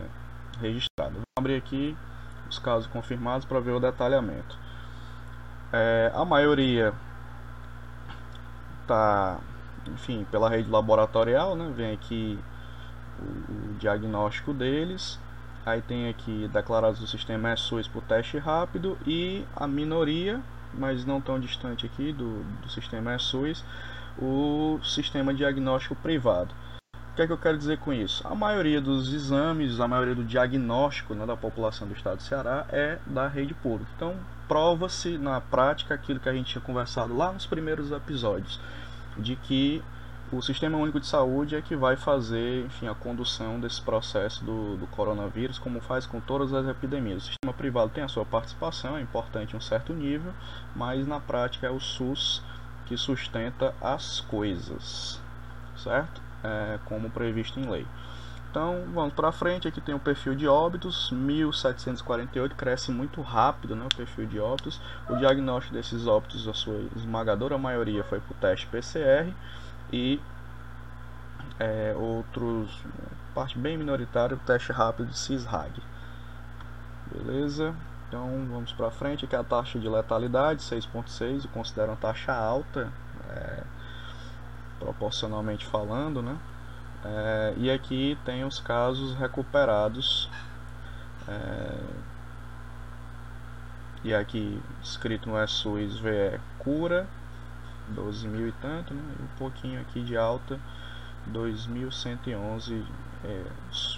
registrado. 0.59 1.15
Vou 1.15 1.24
abrir 1.38 1.56
aqui 1.56 1.98
os 2.50 2.59
casos 2.59 2.88
confirmados 2.88 3.45
para 3.45 3.59
ver 3.59 3.71
o 3.71 3.80
detalhamento. 3.80 4.57
É, 5.74 6.12
a 6.13 6.25
maioria 6.25 6.94
tá, 8.88 9.39
enfim, 9.88 10.25
pela 10.30 10.50
rede 10.50 10.69
laboratorial, 10.69 11.56
né? 11.56 11.71
Vem 11.75 11.94
aqui 11.94 12.39
o, 13.19 13.71
o 13.71 13.74
diagnóstico 13.80 14.54
deles. 14.54 15.19
Aí 15.65 15.81
tem 15.81 16.09
aqui 16.09 16.50
declarados 16.51 17.00
do 17.00 17.07
sistema 17.07 17.56
SUS 17.56 17.88
por 17.88 18.01
teste 18.04 18.38
rápido 18.38 18.97
e 19.06 19.45
a 19.56 19.68
minoria, 19.68 20.42
mas 20.73 21.06
não 21.06 21.21
tão 21.21 21.39
distante 21.39 21.85
aqui 21.85 22.12
do, 22.12 22.44
do 22.62 22.69
sistema 22.69 23.18
SUS, 23.18 23.63
o 24.18 24.79
sistema 24.83 25.33
diagnóstico 25.33 25.95
privado. 25.95 26.53
O 27.12 27.15
que 27.15 27.21
é 27.21 27.27
que 27.27 27.33
eu 27.33 27.38
quero 27.38 27.57
dizer 27.57 27.77
com 27.79 27.91
isso? 27.91 28.25
A 28.25 28.33
maioria 28.33 28.80
dos 28.80 29.13
exames, 29.13 29.81
a 29.81 29.87
maioria 29.87 30.16
do 30.16 30.23
diagnóstico 30.23 31.13
né, 31.13 31.25
da 31.25 31.35
população 31.35 31.87
do 31.87 31.94
estado 31.94 32.18
do 32.18 32.23
Ceará 32.23 32.66
é 32.69 32.99
da 33.06 33.28
rede 33.28 33.54
pública. 33.54 33.92
Então, 33.95 34.16
prova-se 34.47 35.18
na 35.18 35.42
prática 35.42 35.94
aquilo 35.94 36.21
que 36.21 36.30
a 36.30 36.33
gente 36.33 36.51
tinha 36.51 36.61
conversado 36.61 37.16
lá 37.16 37.33
nos 37.33 37.45
primeiros 37.45 37.92
episódios, 37.92 38.61
de 39.18 39.35
que 39.35 39.83
o 40.31 40.42
Sistema 40.42 40.78
Único 40.78 41.00
de 41.00 41.06
Saúde 41.06 41.56
é 41.56 41.61
que 41.61 41.76
vai 41.76 41.97
fazer 41.97 42.66
enfim, 42.66 42.88
a 42.88 42.95
condução 42.95 43.59
desse 43.59 43.81
processo 43.81 44.44
do, 44.45 44.78
do 44.78 44.88
coronavírus, 44.88 45.59
como 45.59 45.81
faz 45.81 46.06
com 46.06 46.21
todas 46.21 46.54
as 46.54 46.66
epidemias. 46.68 47.23
O 47.23 47.26
sistema 47.26 47.54
privado 47.54 47.90
tem 47.90 48.04
a 48.04 48.07
sua 48.07 48.26
participação, 48.26 48.97
é 48.97 49.02
importante 49.02 49.54
em 49.54 49.57
um 49.57 49.61
certo 49.61 49.94
nível, 49.94 50.33
mas 50.73 51.06
na 51.06 51.19
prática 51.19 51.68
é 51.68 51.69
o 51.69 51.81
SUS 51.81 52.42
que 52.85 52.95
sustenta 52.95 53.76
as 53.81 54.21
coisas, 54.21 55.21
certo? 55.76 56.21
É, 56.44 56.80
como 56.85 57.09
previsto 57.09 57.59
em 57.59 57.69
lei. 57.69 57.85
Então 58.50 58.85
vamos 58.94 59.14
para 59.14 59.31
frente, 59.33 59.68
aqui 59.68 59.81
tem 59.81 59.95
o 59.95 60.00
perfil 60.00 60.33
de 60.33 60.47
óbitos, 60.47 61.11
1748, 61.11 62.56
cresce 62.56 62.92
muito 62.92 63.21
rápido 63.21 63.76
né, 63.76 63.85
o 63.85 63.95
perfil 63.95 64.26
de 64.26 64.40
óbitos. 64.40 64.80
O 65.09 65.16
diagnóstico 65.18 65.73
desses 65.73 66.07
óbitos, 66.07 66.47
a 66.47 66.54
sua 66.54 66.81
esmagadora 66.95 67.57
maioria 67.57 68.04
foi 68.04 68.19
por 68.21 68.35
teste 68.38 68.68
PCR 68.68 69.33
e 69.92 70.19
é, 71.60 71.94
outros, 71.95 72.83
parte 73.33 73.57
bem 73.57 73.78
minoritária, 73.78 74.36
o 74.36 74.40
teste 74.40 74.71
rápido 74.71 75.10
de 75.10 75.18
CISRAG. 75.18 75.81
Beleza? 77.14 77.76
Então 78.07 78.45
vamos 78.50 78.74
para 78.74 78.92
frente, 78.92 79.26
aqui 79.26 79.36
é 79.36 79.40
a 79.40 79.44
taxa 79.44 79.80
de 79.80 79.88
letalidade, 79.88 80.62
6.6, 80.62 81.45
eu 81.45 81.50
considero 81.52 81.92
uma 81.92 81.98
taxa 81.98 82.33
alta, 82.33 82.92
é, 83.30 83.64
proporcionalmente 84.80 85.66
falando, 85.66 86.21
né? 86.21 86.38
É, 87.04 87.54
e 87.57 87.71
aqui 87.71 88.18
tem 88.26 88.44
os 88.44 88.60
casos 88.60 89.16
recuperados. 89.16 90.30
É, 91.28 92.12
e 94.04 94.14
aqui 94.14 94.60
escrito 94.81 95.30
no 95.30 95.48
SUS 95.48 96.00
VE 96.00 96.40
cura, 96.60 97.07
12 97.92 98.28
mil 98.28 98.48
e 98.48 98.52
tanto, 98.54 98.94
né? 98.94 99.02
um 99.19 99.38
pouquinho 99.38 99.80
aqui 99.81 100.02
de 100.02 100.18
alta, 100.18 100.60
2.111 101.31 102.83
é, 103.24 103.44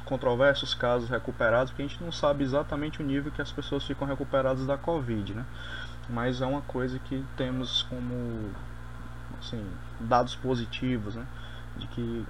controversos 0.06 0.74
casos 0.74 1.10
recuperados, 1.10 1.72
porque 1.72 1.84
a 1.84 1.88
gente 1.88 2.04
não 2.04 2.12
sabe 2.12 2.44
exatamente 2.44 3.02
o 3.02 3.06
nível 3.06 3.32
que 3.32 3.42
as 3.42 3.52
pessoas 3.52 3.84
ficam 3.86 4.08
recuperadas 4.08 4.66
da 4.66 4.78
Covid, 4.78 5.34
né? 5.34 5.46
Mas 6.10 6.42
é 6.42 6.46
uma 6.46 6.62
coisa 6.62 7.00
que 7.00 7.24
temos 7.38 7.84
como 7.84 8.52
assim, 9.40 9.66
dados 10.00 10.36
positivos, 10.36 11.16
né? 11.16 11.26
De 11.78 11.88
que 11.88 12.26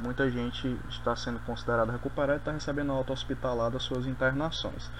muita 0.00 0.30
gente 0.30 0.76
está 0.88 1.14
sendo 1.14 1.38
considerada 1.40 1.92
recuperada 1.92 2.34
e 2.34 2.38
está 2.38 2.52
recebendo 2.52 2.92
alta 2.92 3.12
hospitalar 3.12 3.70
das 3.70 3.82
suas 3.82 4.06
internações. 4.06 4.90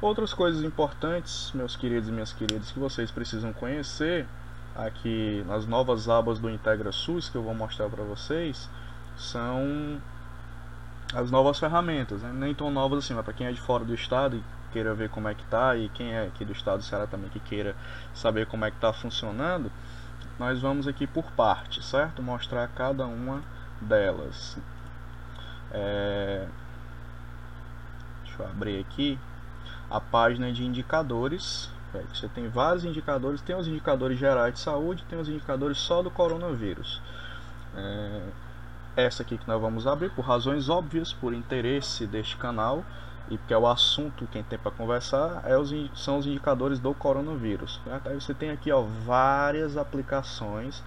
Outras 0.00 0.34
coisas 0.34 0.62
importantes, 0.64 1.52
meus 1.54 1.76
queridos 1.76 2.08
e 2.08 2.12
minhas 2.12 2.32
queridas, 2.32 2.70
que 2.70 2.78
vocês 2.78 3.10
precisam 3.10 3.52
conhecer 3.52 4.26
aqui 4.74 5.44
nas 5.46 5.66
novas 5.66 6.08
abas 6.08 6.38
do 6.38 6.48
Integra 6.48 6.92
SUS 6.92 7.28
que 7.28 7.36
eu 7.36 7.42
vou 7.42 7.54
mostrar 7.54 7.88
para 7.88 8.02
vocês 8.02 8.68
são 9.16 10.00
as 11.14 11.30
novas 11.30 11.58
ferramentas, 11.58 12.22
né? 12.22 12.32
nem 12.32 12.54
tão 12.54 12.70
novas 12.70 13.00
assim, 13.00 13.14
mas 13.14 13.24
para 13.24 13.34
quem 13.34 13.46
é 13.46 13.52
de 13.52 13.60
fora 13.60 13.84
do 13.84 13.94
estado 13.94 14.36
e 14.36 14.44
queira 14.72 14.94
ver 14.94 15.10
como 15.10 15.28
é 15.28 15.34
que 15.34 15.44
tá 15.44 15.76
e 15.76 15.88
quem 15.90 16.14
é 16.14 16.26
aqui 16.26 16.44
do 16.44 16.52
estado 16.52 16.78
do 16.78 16.84
Ceará 16.84 17.06
também 17.06 17.28
que 17.28 17.40
queira 17.40 17.76
saber 18.14 18.46
como 18.46 18.64
é 18.64 18.70
que 18.70 18.76
está 18.78 18.92
funcionando, 18.92 19.70
nós 20.38 20.60
vamos 20.60 20.88
aqui 20.88 21.06
por 21.06 21.30
parte, 21.32 21.84
certo? 21.84 22.22
Mostrar 22.22 22.66
cada 22.68 23.06
uma 23.06 23.42
delas. 23.80 24.58
É... 25.70 26.46
Deixa 28.24 28.42
eu 28.42 28.46
abrir 28.46 28.80
aqui 28.80 29.18
a 29.90 30.00
página 30.00 30.50
de 30.50 30.64
indicadores. 30.64 31.70
Você 32.12 32.28
tem 32.28 32.48
vários 32.48 32.84
indicadores, 32.84 33.40
tem 33.40 33.56
os 33.56 33.68
indicadores 33.68 34.18
gerais 34.18 34.54
de 34.54 34.60
saúde, 34.60 35.04
tem 35.08 35.18
os 35.18 35.28
indicadores 35.28 35.78
só 35.78 36.02
do 36.02 36.10
coronavírus. 36.10 37.00
É... 37.76 38.22
Essa 38.94 39.22
aqui 39.22 39.38
que 39.38 39.48
nós 39.48 39.58
vamos 39.58 39.86
abrir 39.86 40.10
por 40.10 40.22
razões 40.22 40.68
óbvias, 40.68 41.14
por 41.14 41.32
interesse 41.32 42.06
deste 42.06 42.36
canal 42.36 42.84
e 43.30 43.38
porque 43.38 43.54
é 43.54 43.56
o 43.56 43.66
assunto 43.66 44.28
quem 44.30 44.42
tem 44.42 44.58
para 44.58 44.70
conversar 44.70 45.42
é 45.46 45.56
os, 45.56 45.72
são 45.94 46.18
os 46.18 46.26
indicadores 46.26 46.78
do 46.78 46.92
coronavírus. 46.92 47.80
Aí 48.04 48.14
você 48.14 48.34
tem 48.34 48.50
aqui 48.50 48.70
ó, 48.70 48.82
várias 48.82 49.78
aplicações. 49.78 50.82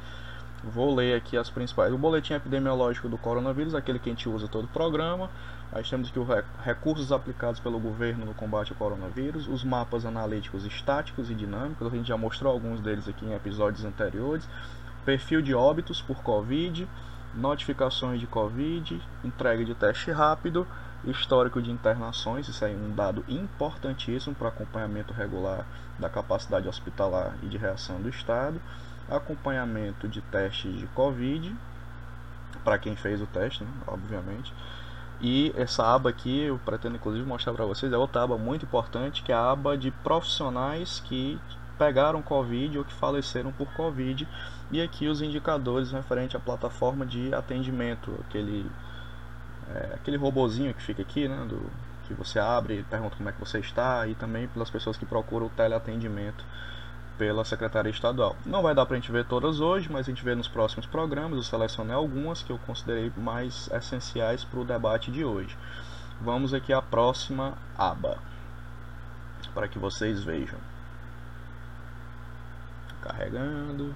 Vou 0.63 0.93
ler 0.93 1.15
aqui 1.15 1.37
as 1.37 1.49
principais. 1.49 1.91
O 1.91 1.97
boletim 1.97 2.33
epidemiológico 2.33 3.09
do 3.09 3.17
coronavírus, 3.17 3.73
aquele 3.73 3.97
que 3.97 4.09
a 4.09 4.13
gente 4.13 4.29
usa 4.29 4.47
todo 4.47 4.65
o 4.65 4.67
programa. 4.67 5.29
Aí 5.75 5.83
temos 5.83 6.07
aqui 6.07 6.17
os 6.17 6.27
recursos 6.63 7.11
aplicados 7.11 7.59
pelo 7.59 7.77
governo 7.77 8.25
no 8.25 8.33
combate 8.33 8.71
ao 8.71 8.77
coronavírus, 8.77 9.45
os 9.49 9.61
mapas 9.61 10.05
analíticos 10.05 10.65
estáticos 10.65 11.29
e 11.29 11.35
dinâmicos, 11.35 11.85
a 11.85 11.89
gente 11.93 12.07
já 12.07 12.15
mostrou 12.15 12.53
alguns 12.53 12.79
deles 12.79 13.09
aqui 13.09 13.25
em 13.25 13.33
episódios 13.33 13.83
anteriores. 13.83 14.47
Perfil 15.03 15.41
de 15.41 15.53
óbitos 15.53 16.01
por 16.01 16.23
Covid, 16.23 16.87
notificações 17.33 18.21
de 18.21 18.25
Covid, 18.25 19.01
entrega 19.21 19.65
de 19.65 19.75
teste 19.75 20.11
rápido, 20.11 20.65
histórico 21.03 21.61
de 21.61 21.69
internações, 21.69 22.47
isso 22.47 22.63
é 22.63 22.69
um 22.69 22.95
dado 22.95 23.25
importantíssimo 23.27 24.33
para 24.33 24.47
acompanhamento 24.47 25.13
regular 25.13 25.65
da 25.99 26.07
capacidade 26.07 26.69
hospitalar 26.69 27.35
e 27.43 27.47
de 27.47 27.57
reação 27.57 28.01
do 28.01 28.07
Estado, 28.07 28.61
acompanhamento 29.09 30.07
de 30.07 30.21
testes 30.21 30.73
de 30.77 30.87
Covid, 30.87 31.53
para 32.63 32.79
quem 32.79 32.95
fez 32.95 33.21
o 33.21 33.27
teste, 33.27 33.65
né, 33.65 33.69
obviamente. 33.85 34.53
E 35.21 35.53
essa 35.55 35.83
aba 35.83 36.09
aqui, 36.09 36.41
eu 36.41 36.59
pretendo 36.65 36.95
inclusive 36.95 37.25
mostrar 37.25 37.53
para 37.53 37.65
vocês, 37.65 37.91
é 37.91 37.97
outra 37.97 38.23
aba 38.23 38.37
muito 38.37 38.65
importante, 38.65 39.23
que 39.23 39.31
é 39.31 39.35
a 39.35 39.51
aba 39.51 39.77
de 39.77 39.91
profissionais 39.91 41.01
que 41.05 41.39
pegaram 41.77 42.21
Covid 42.21 42.77
ou 42.77 42.85
que 42.85 42.93
faleceram 42.93 43.51
por 43.51 43.67
Covid. 43.73 44.27
E 44.71 44.81
aqui 44.81 45.07
os 45.07 45.21
indicadores 45.21 45.91
referente 45.91 46.35
à 46.35 46.39
plataforma 46.39 47.05
de 47.05 47.33
atendimento, 47.33 48.13
aquele 48.27 48.69
é, 49.73 49.95
aquele 49.95 50.17
robozinho 50.17 50.73
que 50.73 50.81
fica 50.81 51.01
aqui, 51.01 51.27
né, 51.27 51.45
do, 51.47 51.61
que 52.07 52.13
você 52.13 52.39
abre 52.39 52.85
pergunta 52.89 53.15
como 53.15 53.29
é 53.29 53.31
que 53.31 53.39
você 53.39 53.59
está, 53.59 54.07
e 54.07 54.15
também 54.15 54.47
pelas 54.47 54.69
pessoas 54.69 54.97
que 54.97 55.05
procuram 55.05 55.47
o 55.47 55.49
teleatendimento 55.49 56.43
pela 57.17 57.45
Secretaria 57.45 57.91
Estadual. 57.91 58.35
Não 58.45 58.61
vai 58.61 58.75
dar 58.75 58.85
para 58.85 58.95
a 58.95 58.99
gente 58.99 59.11
ver 59.11 59.25
todas 59.25 59.59
hoje, 59.59 59.89
mas 59.91 60.07
a 60.07 60.09
gente 60.09 60.23
vê 60.23 60.35
nos 60.35 60.47
próximos 60.47 60.85
programas. 60.85 61.37
Eu 61.37 61.43
selecionei 61.43 61.95
algumas 61.95 62.43
que 62.43 62.51
eu 62.51 62.57
considerei 62.59 63.11
mais 63.17 63.69
essenciais 63.71 64.43
para 64.43 64.59
o 64.59 64.65
debate 64.65 65.11
de 65.11 65.23
hoje. 65.23 65.57
Vamos 66.21 66.53
aqui 66.53 66.71
à 66.71 66.81
próxima 66.81 67.53
aba, 67.77 68.17
para 69.53 69.67
que 69.67 69.77
vocês 69.77 70.23
vejam. 70.23 70.59
Carregando. 73.01 73.93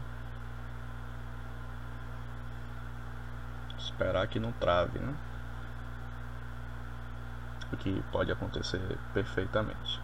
Esperar 3.77 4.27
que 4.27 4.39
não 4.39 4.51
trave, 4.53 4.99
né? 4.99 5.13
o 7.71 7.77
que 7.77 8.03
pode 8.11 8.31
acontecer 8.31 8.81
perfeitamente. 9.13 10.01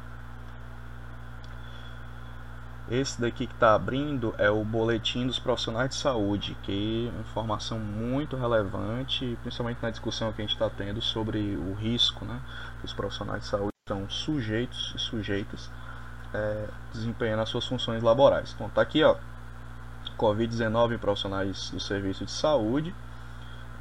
Esse 2.89 3.19
daqui 3.19 3.47
que 3.47 3.53
está 3.53 3.73
abrindo 3.73 4.35
é 4.37 4.49
o 4.49 4.63
boletim 4.63 5.25
dos 5.25 5.39
profissionais 5.39 5.89
de 5.89 5.95
saúde, 5.95 6.55
que 6.61 7.11
é 7.11 7.19
informação 7.19 7.79
muito 7.79 8.35
relevante, 8.35 9.37
principalmente 9.41 9.79
na 9.81 9.89
discussão 9.89 10.31
que 10.31 10.41
a 10.41 10.45
gente 10.45 10.53
está 10.53 10.69
tendo 10.69 11.01
sobre 11.01 11.55
o 11.55 11.73
risco 11.73 12.23
né, 12.25 12.39
que 12.79 12.85
os 12.85 12.93
profissionais 12.93 13.41
de 13.41 13.47
saúde 13.47 13.73
estão 13.83 14.07
sujeitos 14.07 14.93
e 14.95 14.99
sujeitas 14.99 15.71
é, 16.31 16.67
desempenhando 16.93 17.41
as 17.41 17.49
suas 17.49 17.65
funções 17.65 18.03
laborais. 18.03 18.51
Então 18.53 18.67
está 18.67 18.83
aqui, 18.83 19.03
ó, 19.03 19.15
Covid-19 20.15 20.93
em 20.93 20.97
profissionais 20.99 21.71
do 21.71 21.79
serviço 21.79 22.23
de 22.23 22.31
saúde. 22.31 22.93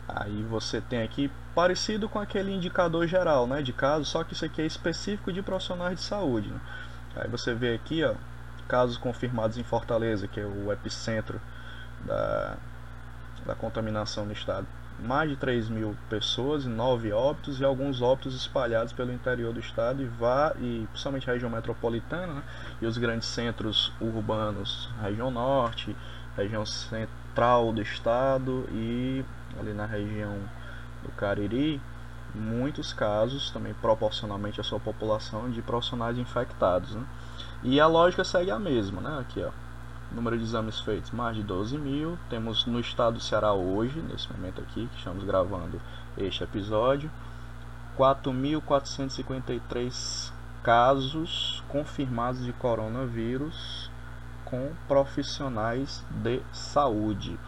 Aí 0.08 0.42
você 0.44 0.80
tem 0.80 1.02
aqui 1.02 1.30
parecido 1.54 2.08
com 2.08 2.18
aquele 2.18 2.52
indicador 2.52 3.06
geral 3.06 3.46
né, 3.46 3.60
de 3.60 3.72
casos, 3.72 4.08
só 4.08 4.24
que 4.24 4.32
isso 4.32 4.46
aqui 4.46 4.62
é 4.62 4.66
específico 4.66 5.30
de 5.30 5.42
profissionais 5.42 5.98
de 5.98 6.04
saúde. 6.04 6.48
Né? 6.48 6.60
Aí 7.16 7.28
você 7.28 7.54
vê 7.54 7.74
aqui 7.74 8.02
ó, 8.02 8.14
casos 8.68 8.96
confirmados 8.96 9.58
em 9.58 9.62
Fortaleza, 9.62 10.26
que 10.26 10.40
é 10.40 10.44
o 10.44 10.72
epicentro 10.72 11.40
da, 12.04 12.56
da 13.46 13.54
contaminação 13.54 14.24
no 14.24 14.32
estado. 14.32 14.66
Mais 15.00 15.28
de 15.28 15.36
3 15.36 15.68
mil 15.68 15.96
pessoas, 16.08 16.64
9 16.64 17.12
óbitos 17.12 17.60
e 17.60 17.64
alguns 17.64 18.00
óbitos 18.00 18.34
espalhados 18.34 18.92
pelo 18.92 19.12
interior 19.12 19.52
do 19.52 19.58
estado 19.58 20.02
e, 20.02 20.06
vá, 20.06 20.54
e 20.58 20.86
principalmente 20.90 21.28
a 21.28 21.32
região 21.32 21.50
metropolitana 21.50 22.34
né? 22.34 22.42
e 22.80 22.86
os 22.86 22.96
grandes 22.96 23.26
centros 23.26 23.92
urbanos, 24.00 24.88
região 25.02 25.32
norte, 25.32 25.96
região 26.36 26.64
central 26.64 27.72
do 27.72 27.82
estado 27.82 28.68
e 28.70 29.24
ali 29.58 29.72
na 29.72 29.84
região 29.84 30.38
do 31.02 31.10
Cariri, 31.12 31.80
muitos 32.34 32.92
casos, 32.92 33.50
também 33.50 33.74
proporcionalmente 33.74 34.60
à 34.60 34.64
sua 34.64 34.80
população, 34.80 35.50
de 35.50 35.62
profissionais 35.62 36.18
infectados. 36.18 36.94
Né? 36.94 37.04
E 37.64 37.80
a 37.80 37.86
lógica 37.86 38.22
segue 38.22 38.50
a 38.50 38.58
mesma, 38.58 39.00
né? 39.00 39.18
Aqui, 39.18 39.42
ó. 39.42 39.50
Número 40.12 40.36
de 40.36 40.44
exames 40.44 40.80
feitos, 40.80 41.10
mais 41.12 41.34
de 41.34 41.42
12 41.42 41.78
mil. 41.78 42.18
Temos 42.28 42.66
no 42.66 42.78
estado 42.78 43.14
do 43.14 43.20
Ceará 43.20 43.54
hoje, 43.54 43.98
nesse 44.00 44.30
momento 44.30 44.60
aqui, 44.60 44.86
que 44.86 44.98
estamos 44.98 45.24
gravando 45.24 45.80
este 46.18 46.44
episódio, 46.44 47.10
4.453 47.98 50.30
casos 50.62 51.64
confirmados 51.66 52.44
de 52.44 52.52
coronavírus 52.52 53.90
com 54.44 54.70
profissionais 54.86 56.04
de 56.10 56.42
saúde. 56.52 57.38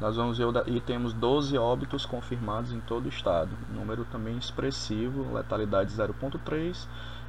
Nós 0.00 0.16
vamos 0.16 0.36
ver 0.36 0.48
e 0.66 0.80
temos 0.80 1.12
12 1.12 1.56
óbitos 1.56 2.04
confirmados 2.04 2.72
em 2.72 2.80
todo 2.80 3.06
o 3.06 3.08
estado. 3.08 3.56
Número 3.72 4.04
também 4.06 4.36
expressivo, 4.36 5.32
letalidade 5.32 5.92
0.3 5.92 6.88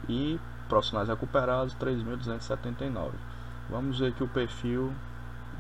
e 0.10 0.40
profissionais 0.72 1.10
recuperados 1.10 1.76
3.279. 1.76 3.12
Vamos 3.70 4.00
ver 4.00 4.08
aqui 4.08 4.24
o 4.24 4.28
perfil 4.28 4.94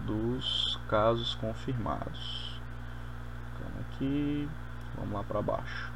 dos 0.05 0.79
casos 0.87 1.35
confirmados. 1.35 2.61
Aqui, 3.81 4.49
vamos 4.95 5.13
lá 5.13 5.23
para 5.23 5.41
baixo. 5.41 5.91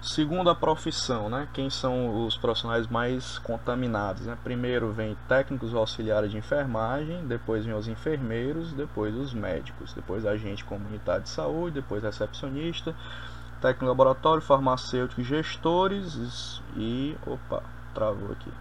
Segundo 0.00 0.48
a 0.48 0.54
profissão, 0.54 1.28
né, 1.28 1.48
quem 1.52 1.68
são 1.68 2.24
os 2.24 2.36
profissionais 2.36 2.86
mais 2.86 3.36
contaminados? 3.38 4.26
Né? 4.26 4.38
Primeiro 4.44 4.92
vem 4.92 5.16
técnicos 5.26 5.74
auxiliares 5.74 6.30
de 6.30 6.38
enfermagem, 6.38 7.26
depois 7.26 7.64
vem 7.64 7.74
os 7.74 7.88
enfermeiros, 7.88 8.72
depois 8.72 9.12
os 9.16 9.34
médicos, 9.34 9.92
depois 9.92 10.24
agente 10.24 10.64
comunitário 10.64 11.24
de 11.24 11.30
saúde, 11.30 11.74
depois 11.80 12.04
recepcionista, 12.04 12.94
técnico 13.60 13.86
laboratório, 13.86 14.42
farmacêutico, 14.42 15.22
gestores 15.22 16.62
e. 16.76 17.16
opa, 17.26 17.62
travou 17.94 18.32
aqui. 18.32 18.52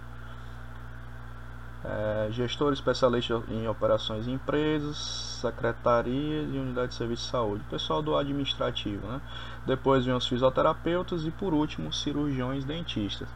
É, 1.85 2.27
gestor 2.31 2.73
especialista 2.73 3.41
em 3.49 3.67
operações 3.67 4.27
em 4.27 4.33
empresas, 4.33 4.97
secretarias 5.41 6.47
e 6.53 6.57
unidade 6.57 6.89
de 6.89 6.95
serviço 6.95 7.23
de 7.23 7.29
saúde, 7.29 7.63
pessoal 7.69 8.01
do 8.01 8.17
administrativo, 8.17 9.07
né? 9.07 9.21
Depois 9.65 10.03
vem 10.03 10.13
os 10.13 10.27
fisioterapeutas 10.27 11.25
e 11.25 11.31
por 11.31 11.53
último 11.53 11.93
cirurgiões 11.93 12.65
dentistas. 12.65 13.29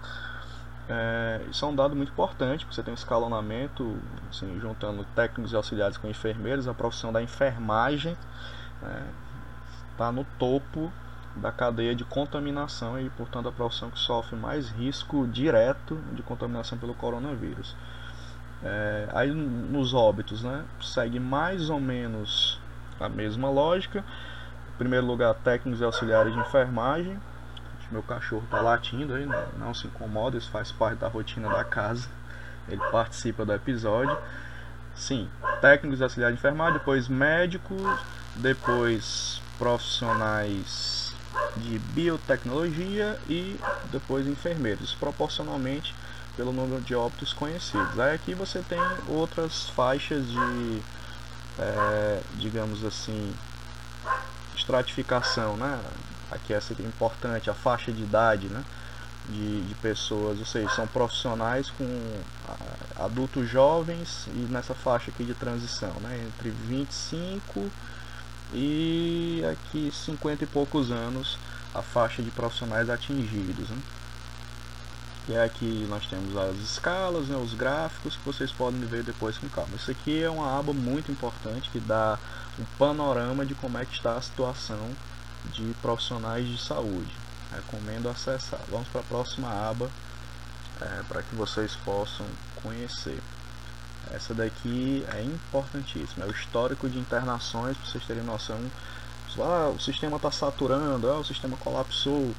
É, 0.90 1.46
isso 1.50 1.64
é 1.64 1.68
um 1.68 1.76
dado 1.76 1.96
muito 1.96 2.12
importante, 2.12 2.66
porque 2.66 2.76
você 2.76 2.84
tem 2.84 2.92
um 2.92 2.96
escalonamento, 2.96 3.96
assim, 4.30 4.60
juntando 4.60 5.06
técnicos 5.16 5.54
e 5.54 5.56
auxiliares 5.56 5.96
com 5.96 6.08
enfermeiros, 6.08 6.68
a 6.68 6.74
profissão 6.74 7.14
da 7.14 7.22
enfermagem 7.22 8.18
está 8.76 8.88
né, 8.88 9.08
tá 9.98 10.12
no 10.12 10.26
topo 10.38 10.92
da 11.36 11.52
cadeia 11.52 11.96
de 11.96 12.04
contaminação 12.04 13.00
e, 13.00 13.10
portanto, 13.12 13.48
a 13.48 13.52
profissão 13.52 13.90
que 13.90 14.00
sofre 14.00 14.36
mais 14.36 14.70
risco 14.70 15.28
direto 15.28 15.96
de 16.14 16.22
contaminação 16.22 16.78
pelo 16.78 16.94
coronavírus. 16.94 17.76
É, 18.64 19.08
aí 19.14 19.32
nos 19.32 19.94
óbitos, 19.94 20.44
né, 20.44 20.64
segue 20.82 21.20
mais 21.20 21.70
ou 21.70 21.80
menos 21.80 22.60
a 23.00 23.10
mesma 23.10 23.50
lógica. 23.50 24.04
Em 24.74 24.78
primeiro 24.78 25.06
lugar, 25.06 25.34
técnicos 25.36 25.82
e 25.82 25.84
auxiliares 25.84 26.34
de 26.34 26.40
enfermagem. 26.40 27.20
Meu 27.92 28.04
cachorro 28.04 28.44
está 28.46 28.62
latindo 28.62 29.14
aí, 29.14 29.26
não, 29.26 29.48
não 29.60 29.74
se 29.74 29.86
incomoda, 29.86 30.38
isso 30.38 30.50
faz 30.50 30.72
parte 30.72 31.00
da 31.00 31.10
rotina 31.10 31.50
da 31.50 31.64
casa. 31.64 32.08
Ele 32.70 32.82
participa 32.90 33.44
do 33.44 33.52
episódio. 33.52 34.18
Sim, 34.96 35.28
técnicos 35.60 36.00
e 36.00 36.04
auxiliares 36.04 36.38
de 36.38 36.40
enfermagem, 36.40 36.80
depois 36.80 37.10
médicos, 37.10 37.82
depois 38.38 39.42
profissionais 39.58 41.01
de 41.56 41.80
biotecnologia 41.80 43.20
e 43.28 43.60
depois 43.92 44.26
enfermeiros, 44.28 44.94
proporcionalmente 44.94 45.94
pelo 46.36 46.52
número 46.54 46.82
de 46.82 46.96
óbitos 46.96 47.34
conhecidos. 47.34 48.00
Aí 48.00 48.16
aqui 48.16 48.34
você 48.34 48.62
tem 48.62 48.82
outras 49.08 49.70
faixas 49.70 50.30
de, 50.30 50.82
é, 51.60 52.22
digamos 52.36 52.86
assim, 52.86 53.34
estratificação, 54.56 55.58
né? 55.58 55.80
Aqui 56.32 56.54
essa 56.54 56.74
é 56.74 56.86
importante, 56.86 57.50
a 57.50 57.54
faixa 57.54 57.92
de 57.92 58.04
idade, 58.04 58.48
né? 58.48 58.64
De, 59.30 59.62
de 59.62 59.76
pessoas, 59.76 60.40
ou 60.40 60.46
seja, 60.46 60.70
são 60.70 60.88
profissionais 60.88 61.70
com 61.70 62.24
adultos 62.98 63.48
jovens 63.50 64.28
e 64.28 64.48
nessa 64.50 64.74
faixa 64.74 65.12
aqui 65.12 65.24
de 65.24 65.34
transição, 65.34 65.94
né? 66.02 66.24
Entre 66.28 66.50
25 66.50 67.60
e 67.60 67.91
aqui 69.52 69.92
50 69.92 70.44
e 70.44 70.48
poucos 70.48 70.92
anos 70.92 71.38
a 71.74 71.82
faixa 71.82 72.22
de 72.22 72.32
profissionais 72.32 72.90
atingidos. 72.90 73.70
Né? 73.70 73.78
E 75.30 75.38
aqui 75.38 75.86
nós 75.88 76.06
temos 76.08 76.36
as 76.36 76.58
escalas, 76.58 77.28
né, 77.28 77.38
os 77.38 77.54
gráficos 77.54 78.18
que 78.18 78.26
vocês 78.26 78.52
podem 78.52 78.82
ver 78.82 79.04
depois 79.04 79.38
com 79.38 79.48
calma. 79.48 79.76
Isso 79.76 79.92
aqui 79.92 80.22
é 80.22 80.30
uma 80.30 80.58
aba 80.58 80.74
muito 80.74 81.12
importante 81.12 81.70
que 81.70 81.80
dá 81.80 82.18
um 82.60 82.66
panorama 82.78 83.46
de 83.46 83.56
como 83.56 83.78
é 83.78 83.86
que 83.86 83.94
está 83.94 84.16
a 84.16 84.22
situação 84.22 84.92
de 85.54 85.74
profissionais 85.82 86.48
de 86.48 86.62
saúde. 86.62 87.12
Recomendo 87.52 88.10
acessar. 88.10 88.60
Vamos 88.70 88.88
para 88.88 89.02
a 89.02 89.04
próxima 89.04 89.48
aba 89.48 89.90
é, 90.82 91.04
para 91.08 91.22
que 91.22 91.36
vocês 91.36 91.76
possam 91.78 92.26
conhecer. 92.62 93.22
Essa 94.14 94.34
daqui 94.34 95.06
é 95.14 95.24
importantíssima, 95.24 96.26
é 96.26 96.28
o 96.28 96.32
histórico 96.32 96.90
de 96.90 97.00
internações, 97.00 97.78
para 97.78 97.86
vocês 97.86 98.06
terem 98.06 98.24
noção. 98.24 98.60
Ah, 99.40 99.72
o 99.74 99.80
sistema 99.80 100.18
está 100.18 100.30
saturando, 100.30 101.10
ah, 101.10 101.20
o 101.20 101.24
sistema 101.24 101.56
colapsou. 101.58 102.34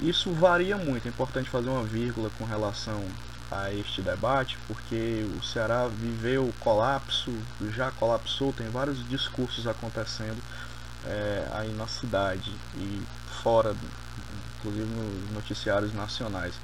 Isso 0.00 0.32
varia 0.32 0.76
muito, 0.76 1.06
é 1.06 1.08
importante 1.08 1.50
fazer 1.50 1.68
uma 1.68 1.82
vírgula 1.82 2.30
com 2.38 2.44
relação 2.44 3.04
a 3.50 3.72
este 3.72 4.02
debate, 4.02 4.58
porque 4.68 5.26
o 5.36 5.42
Ceará 5.42 5.88
viveu 5.88 6.52
colapso, 6.60 7.32
já 7.74 7.90
colapsou, 7.90 8.52
tem 8.52 8.68
vários 8.68 9.06
discursos 9.08 9.66
acontecendo 9.66 10.40
é, 11.06 11.48
aí 11.52 11.72
na 11.72 11.86
cidade 11.86 12.52
e 12.76 13.02
fora, 13.42 13.74
inclusive 14.58 14.84
nos 14.84 15.30
noticiários 15.32 15.92
nacionais. 15.94 16.54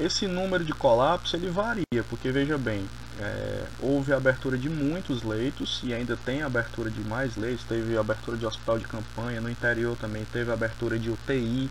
Esse 0.00 0.26
número 0.26 0.64
de 0.64 0.72
colapso 0.72 1.36
ele 1.36 1.50
varia, 1.50 2.02
porque 2.08 2.32
veja 2.32 2.56
bem, 2.56 2.88
é, 3.20 3.64
houve 3.80 4.12
abertura 4.12 4.56
de 4.56 4.68
muitos 4.68 5.22
leitos 5.22 5.80
e 5.84 5.92
ainda 5.92 6.16
tem 6.16 6.42
abertura 6.42 6.90
de 6.90 7.00
mais 7.00 7.36
leitos. 7.36 7.64
Teve 7.64 7.96
abertura 7.96 8.36
de 8.36 8.46
hospital 8.46 8.78
de 8.78 8.86
campanha, 8.86 9.40
no 9.40 9.50
interior 9.50 9.96
também 9.96 10.24
teve 10.32 10.50
abertura 10.50 10.98
de 10.98 11.10
UTI. 11.10 11.70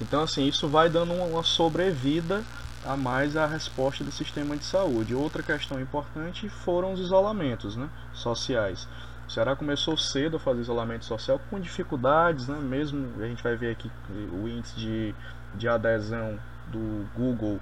Então, 0.00 0.22
assim, 0.22 0.46
isso 0.46 0.68
vai 0.68 0.88
dando 0.88 1.12
uma 1.12 1.42
sobrevida 1.42 2.42
a 2.84 2.96
mais 2.96 3.36
à 3.36 3.46
resposta 3.46 4.02
do 4.02 4.10
sistema 4.10 4.56
de 4.56 4.64
saúde. 4.64 5.14
Outra 5.14 5.42
questão 5.42 5.80
importante 5.80 6.48
foram 6.48 6.92
os 6.92 7.00
isolamentos 7.00 7.76
né, 7.76 7.88
sociais. 8.12 8.88
O 9.28 9.30
Ceará 9.30 9.54
começou 9.54 9.96
cedo 9.96 10.38
a 10.38 10.40
fazer 10.40 10.62
isolamento 10.62 11.04
social 11.04 11.40
com 11.50 11.60
dificuldades, 11.60 12.48
né, 12.48 12.58
mesmo 12.58 13.22
a 13.22 13.26
gente 13.26 13.42
vai 13.42 13.54
ver 13.54 13.72
aqui 13.72 13.90
o 14.32 14.48
índice 14.48 14.74
de, 14.76 15.14
de 15.54 15.68
adesão 15.68 16.38
do 16.72 17.06
Google 17.14 17.60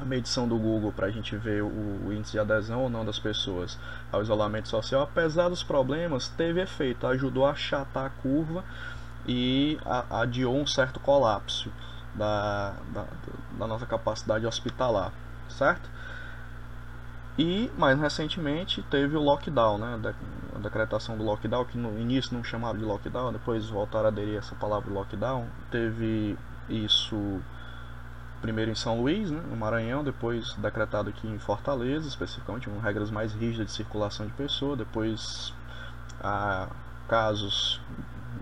a 0.00 0.04
medição 0.04 0.46
do 0.46 0.56
Google 0.56 0.92
para 0.92 1.06
a 1.06 1.10
gente 1.10 1.36
ver 1.36 1.62
o, 1.62 2.12
índice 2.12 2.32
de 2.32 2.38
adesão 2.38 2.82
ou 2.82 2.90
não 2.90 3.04
das 3.04 3.18
pessoas 3.18 3.78
ao 4.12 4.22
isolamento 4.22 4.68
social, 4.68 5.02
apesar 5.02 5.48
dos 5.48 5.62
problemas, 5.62 6.28
teve 6.28 6.60
efeito, 6.60 7.06
ajudou 7.06 7.46
a 7.46 7.50
achatar 7.50 8.06
a 8.06 8.10
curva 8.10 8.64
e 9.26 9.78
a, 9.84 10.20
adiou 10.20 10.56
um 10.56 10.66
certo 10.66 11.00
colapso 11.00 11.70
da, 12.14 12.74
da, 12.92 13.04
da 13.58 13.66
nossa 13.66 13.86
capacidade 13.86 14.46
hospitalar, 14.46 15.12
certo? 15.48 15.88
E 17.38 17.70
mais 17.78 17.98
recentemente 18.00 18.82
teve 18.90 19.16
o 19.16 19.20
lockdown, 19.22 19.78
né? 19.78 20.12
A 20.56 20.58
decretação 20.58 21.16
do 21.16 21.22
lockdown, 21.22 21.64
que 21.66 21.78
no 21.78 21.96
início 21.96 22.34
não 22.34 22.42
chamava 22.42 22.76
de 22.76 22.84
lockdown, 22.84 23.32
depois 23.32 23.68
voltaram 23.68 24.06
a 24.06 24.08
aderir 24.08 24.38
essa 24.38 24.56
palavra 24.56 24.92
lockdown. 24.92 25.46
Teve 25.70 26.36
isso 26.68 27.40
primeiro 28.40 28.70
em 28.70 28.74
São 28.74 29.00
Luís, 29.00 29.30
né, 29.30 29.40
no 29.48 29.56
Maranhão, 29.56 30.04
depois 30.04 30.54
decretado 30.54 31.10
aqui 31.10 31.26
em 31.26 31.38
Fortaleza, 31.38 32.06
especificamente, 32.08 32.68
com 32.68 32.78
regras 32.78 33.10
mais 33.10 33.32
rígidas 33.32 33.66
de 33.66 33.72
circulação 33.72 34.26
de 34.26 34.32
pessoas, 34.32 34.78
depois 34.78 35.52
há 36.22 36.68
casos 37.08 37.80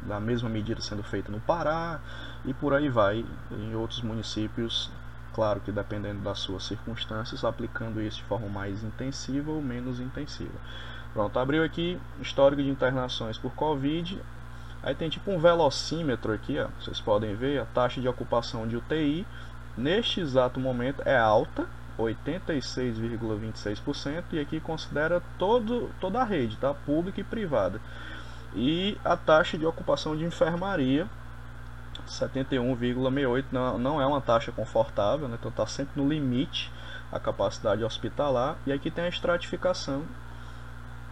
da 0.02 0.20
mesma 0.20 0.48
medida 0.48 0.80
sendo 0.80 1.02
feita 1.02 1.30
no 1.30 1.40
Pará 1.40 2.00
e 2.44 2.52
por 2.54 2.74
aí 2.74 2.88
vai 2.88 3.24
em 3.50 3.74
outros 3.74 4.02
municípios, 4.02 4.90
claro 5.35 5.61
que 5.61 5.72
dependendo 5.72 6.20
das 6.20 6.38
suas 6.38 6.64
circunstâncias, 6.64 7.44
aplicando 7.44 8.00
isso 8.00 8.18
de 8.18 8.24
forma 8.24 8.48
mais 8.48 8.82
intensiva 8.85 9.50
ou 9.50 9.62
menos 9.62 10.00
intensiva. 10.00 10.59
Pronto, 11.12 11.38
abriu 11.38 11.64
aqui 11.64 11.98
histórico 12.20 12.62
de 12.62 12.68
internações 12.68 13.38
por 13.38 13.52
Covid. 13.52 14.20
Aí 14.82 14.94
tem 14.94 15.09
tipo 15.09 15.30
um 15.30 15.38
velocímetro 15.38 16.32
aqui, 16.32 16.61
ó, 16.61 16.68
vocês 16.78 17.00
podem 17.00 17.35
ver 17.35 17.61
a 17.61 17.64
taxa 17.64 18.00
de 18.00 18.06
ocupação 18.06 18.68
de 18.68 18.76
UTI 18.76 19.26
neste 19.77 20.21
exato 20.21 20.61
momento 20.61 21.03
é 21.05 21.17
alta, 21.17 21.67
86,26%, 21.99 24.25
e 24.33 24.41
aqui 24.41 24.61
considera 24.61 25.21
todo, 25.39 25.91
toda 26.01 26.21
a 26.21 26.25
rede, 26.25 26.57
tá? 26.57 26.75
pública 26.75 27.21
e 27.21 27.25
privada. 27.25 27.81
E 28.55 28.97
a 29.05 29.17
taxa 29.17 29.59
de 29.59 29.67
ocupação 29.67 30.17
de 30.17 30.25
enfermaria, 30.25 31.09
71,68%, 32.07 33.47
não, 33.51 33.77
não 33.79 34.01
é 34.01 34.07
uma 34.07 34.21
taxa 34.21 34.53
confortável, 34.53 35.27
né? 35.29 35.37
então 35.39 35.51
está 35.51 35.67
sempre 35.67 36.01
no 36.01 36.09
limite 36.09 36.73
a 37.11 37.19
capacidade 37.19 37.83
hospitalar. 37.85 38.57
E 38.67 38.73
aqui 38.73 38.91
tem 38.91 39.05
a 39.05 39.09
estratificação. 39.09 40.05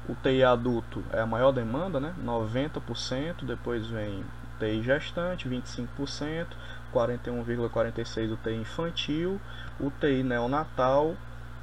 O 0.09 0.14
TI 0.14 0.44
adulto 0.44 1.03
é 1.12 1.20
a 1.20 1.27
maior 1.27 1.53
demanda, 1.53 1.98
né? 1.98 2.14
90%, 2.22 3.44
depois 3.44 3.87
vem 3.87 4.22
UTI 4.57 4.83
gestante, 4.83 5.48
25%, 5.48 6.46
41,46 6.94 8.33
UTI 8.33 8.54
infantil, 8.54 9.40
UTI 9.80 10.22
neonatal 10.22 11.16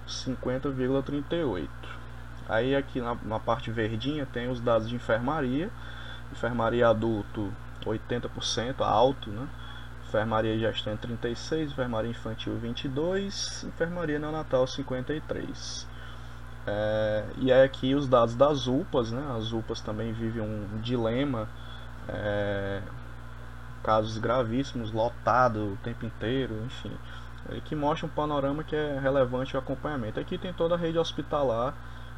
50,38. 0.08 1.70
Aí 2.50 2.76
aqui 2.76 3.00
na, 3.00 3.16
na, 3.24 3.40
parte 3.40 3.72
verdinha 3.72 4.26
tem 4.26 4.50
os 4.50 4.60
dados 4.60 4.90
de 4.90 4.96
enfermaria, 4.96 5.70
enfermaria 6.32 6.90
adulto 6.90 7.52
80% 7.86 8.82
alto, 8.82 9.30
né? 9.30 9.48
Enfermaria 10.08 10.60
gestante 10.60 11.08
36, 11.08 11.72
enfermaria 11.72 12.12
infantil 12.12 12.58
22, 12.58 13.64
enfermaria 13.64 14.20
neonatal 14.20 14.68
53. 14.68 15.88
É, 16.68 17.26
e 17.38 17.52
aí 17.52 17.64
aqui 17.64 17.96
os 17.96 18.08
dados 18.08 18.36
das 18.36 18.68
UPAs, 18.68 19.12
né? 19.12 19.24
As 19.38 19.54
UPAs 19.54 19.80
também 19.80 20.12
vivem 20.12 20.42
um 20.42 20.82
dilema 20.82 21.48
é, 22.10 22.82
casos 23.84 24.18
gravíssimos, 24.18 24.92
lotado 24.92 25.74
o 25.74 25.78
tempo 25.84 26.06
inteiro, 26.06 26.56
enfim, 26.66 26.92
que 27.66 27.76
mostra 27.76 28.06
um 28.06 28.10
panorama 28.10 28.64
que 28.64 28.76
é 28.76 29.00
relevante 29.00 29.56
o 29.56 29.60
acompanhamento. 29.60 30.20
Aqui 30.20 30.38
tem 30.38 30.54
toda 30.54 30.76
a 30.76 30.78
rede 30.78 30.98
hospitalar 30.98 31.74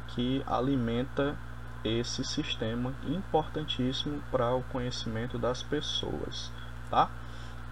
que 0.08 0.42
alimenta 0.46 1.34
esse 1.82 2.24
sistema 2.24 2.92
importantíssimo 3.06 4.22
para 4.30 4.54
o 4.54 4.62
conhecimento 4.64 5.38
das 5.38 5.62
pessoas, 5.62 6.50
tá? 6.90 7.10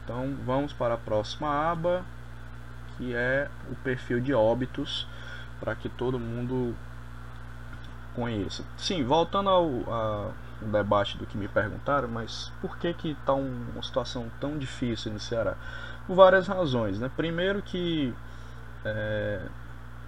Então 0.05 0.37
vamos 0.45 0.73
para 0.73 0.95
a 0.95 0.99
próxima 0.99 1.49
aba, 1.49 2.05
que 2.97 3.15
é 3.15 3.49
o 3.71 3.75
perfil 3.77 4.21
de 4.21 4.35
óbitos, 4.35 5.07
para 5.61 5.75
que 5.75 5.89
todo 5.89 6.19
mundo 6.19 6.75
conheça. 8.15 8.65
Sim, 8.77 9.05
voltando 9.05 9.49
ao, 9.49 9.69
a, 9.89 10.31
um 10.67 10.71
debate 10.71 11.17
do 11.19 11.27
que 11.27 11.37
me 11.37 11.49
perguntaram, 11.49 12.09
mas 12.09 12.53
por 12.61 12.77
que 12.79 12.93
que 12.95 13.11
está 13.13 13.35
um, 13.35 13.67
uma 13.73 13.83
situação 13.83 14.31
tão 14.41 14.59
difícil 14.59 15.13
no 15.13 15.21
Ceará? 15.21 15.57
Por 16.07 16.15
várias 16.15 16.47
razões, 16.47 16.99
né? 16.99 17.11
Primeiro 17.17 17.63
que 17.63 18.15
é, 18.85 19.43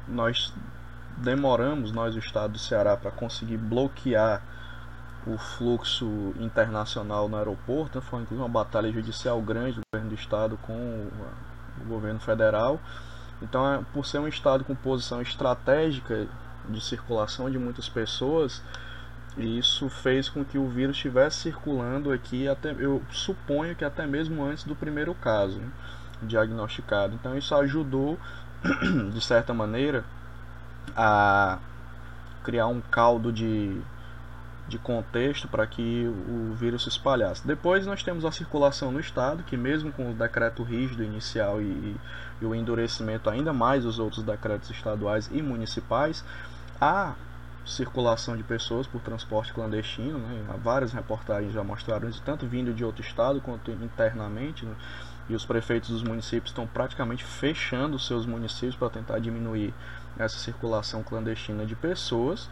nós 0.09 0.53
demoramos, 1.17 1.93
nós 1.93 2.15
o 2.15 2.19
Estado 2.19 2.53
do 2.53 2.59
Ceará, 2.59 2.97
para 2.97 3.11
conseguir 3.11 3.57
bloquear 3.57 4.43
o 5.27 5.39
fluxo 5.39 6.35
internacional 6.39 7.29
no 7.29 7.37
aeroporto, 7.37 7.99
né? 7.99 8.05
foi 8.05 8.21
inclusive 8.21 8.43
uma 8.43 8.49
batalha 8.49 8.93
judicial 8.93 9.41
grande 9.41 9.77
do 9.77 9.81
governo 9.93 10.11
do 10.11 10.21
Estado 10.21 10.59
com 10.63 10.73
o, 10.73 11.11
o 11.83 11.89
governo 11.89 12.21
federal. 12.21 12.79
Então, 13.41 13.73
é, 13.73 13.81
por 13.93 14.05
ser 14.05 14.19
um 14.19 14.29
Estado 14.29 14.65
com 14.65 14.75
posição 14.75 15.23
estratégica 15.23 16.27
de 16.69 16.81
circulação 16.81 17.51
de 17.51 17.59
muitas 17.59 17.89
pessoas, 17.89 18.63
e 19.37 19.59
isso 19.59 19.89
fez 19.89 20.29
com 20.29 20.45
que 20.45 20.57
o 20.59 20.69
vírus 20.69 20.97
estivesse 20.97 21.39
circulando 21.39 22.13
aqui, 22.13 22.49
até, 22.49 22.75
eu 22.79 23.03
suponho 23.11 23.75
que 23.75 23.85
até 23.85 24.07
mesmo 24.07 24.45
antes 24.45 24.65
do 24.65 24.77
primeiro 24.77 25.13
caso 25.15 25.59
né, 25.59 25.69
diagnosticado. 26.23 27.15
Então 27.15 27.37
isso 27.37 27.55
ajudou, 27.57 28.19
de 29.13 29.21
certa 29.21 29.53
maneira, 29.53 30.05
a 30.97 31.59
criar 32.45 32.69
um 32.69 32.81
caldo 32.81 33.33
de, 33.33 33.81
de 34.69 34.79
contexto 34.79 35.49
para 35.49 35.67
que 35.67 36.07
o 36.07 36.55
vírus 36.55 36.85
se 36.85 36.89
espalhasse. 36.91 37.45
Depois 37.45 37.85
nós 37.87 38.05
temos 38.05 38.25
a 38.25 38.31
circulação 38.31 38.93
no 38.93 39.01
estado, 39.01 39.43
que 39.43 39.57
mesmo 39.57 39.91
com 39.91 40.13
o 40.13 40.15
decreto 40.15 40.63
rígido 40.63 41.03
inicial 41.03 41.61
e, 41.61 41.97
e 42.41 42.45
o 42.45 42.55
endurecimento 42.55 43.29
ainda 43.29 43.53
mais 43.53 43.83
dos 43.83 43.99
outros 43.99 44.23
decretos 44.23 44.71
estaduais 44.71 45.29
e 45.33 45.43
municipais, 45.43 46.25
a 46.81 47.15
circulação 47.65 48.37
de 48.37 48.43
pessoas 48.43 48.87
por 48.87 49.01
transporte 49.01 49.53
clandestino. 49.53 50.19
Né? 50.19 50.45
Várias 50.63 50.93
reportagens 50.93 51.53
já 51.53 51.65
mostraram 51.65 52.09
isso, 52.09 52.23
tanto 52.25 52.47
vindo 52.47 52.73
de 52.73 52.85
outro 52.85 53.03
estado 53.03 53.41
quanto 53.41 53.71
internamente. 53.71 54.65
Né? 54.65 54.75
E 55.29 55.35
os 55.35 55.45
prefeitos 55.45 55.91
dos 55.91 56.03
municípios 56.03 56.51
estão 56.51 56.67
praticamente 56.67 57.25
fechando 57.25 57.99
seus 57.99 58.27
municípios 58.27 58.77
para 58.77 58.91
tentar 58.91 59.19
diminuir 59.19 59.73
essa 60.19 60.39
circulação 60.39 61.03
clandestina 61.03 61.65
de 61.65 61.75
pessoas. 61.75 62.49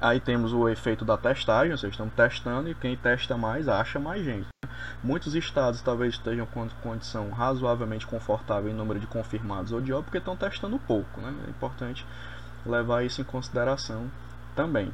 Aí 0.00 0.20
temos 0.20 0.52
o 0.52 0.68
efeito 0.68 1.04
da 1.04 1.16
testagem, 1.16 1.74
seja, 1.76 1.88
estamos 1.88 2.14
testando 2.14 2.68
e 2.68 2.74
quem 2.74 2.96
testa 2.96 3.36
mais 3.36 3.66
acha 3.66 3.98
mais 3.98 4.24
gente. 4.24 4.46
Muitos 5.02 5.34
estados 5.34 5.80
talvez 5.80 6.14
estejam 6.14 6.46
com 6.46 6.68
condição 6.82 7.30
razoavelmente 7.30 8.06
confortável 8.06 8.70
em 8.70 8.74
número 8.74 9.00
de 9.00 9.06
confirmados 9.06 9.72
ou 9.72 9.80
de 9.80 9.92
óbito 9.92 10.06
porque 10.06 10.18
estão 10.18 10.36
testando 10.36 10.78
pouco. 10.78 11.20
Né? 11.20 11.34
É 11.46 11.50
importante 11.50 12.04
levar 12.66 13.04
isso 13.04 13.20
em 13.20 13.24
consideração 13.24 14.10
também. 14.54 14.92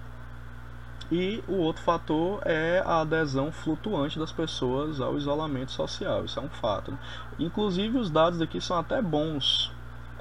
E 1.11 1.43
o 1.47 1.57
outro 1.57 1.83
fator 1.83 2.41
é 2.45 2.83
a 2.87 3.01
adesão 3.01 3.53
flutuante 3.53 4.19
das 4.19 4.33
pessoas 4.33 5.01
ao 5.01 5.17
isolamento 5.17 5.71
social. 5.71 6.25
Isso 6.25 6.39
é 6.39 6.43
um 6.43 6.49
fato. 6.49 6.97
Inclusive, 7.39 7.99
os 7.99 8.11
dados 8.11 8.41
aqui 8.41 8.61
são 8.61 8.79
até 8.79 9.03
bons 9.03 9.71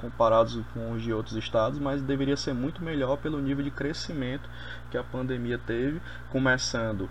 comparados 0.02 0.58
com 0.74 0.92
os 0.92 1.02
de 1.02 1.12
outros 1.12 1.36
estados, 1.36 1.78
mas 1.78 2.02
deveria 2.02 2.36
ser 2.36 2.52
muito 2.52 2.82
melhor 2.82 3.16
pelo 3.18 3.40
nível 3.40 3.64
de 3.64 3.70
crescimento 3.70 4.50
que 4.90 4.98
a 4.98 5.04
pandemia 5.04 5.58
teve, 5.58 6.02
começando 6.30 7.08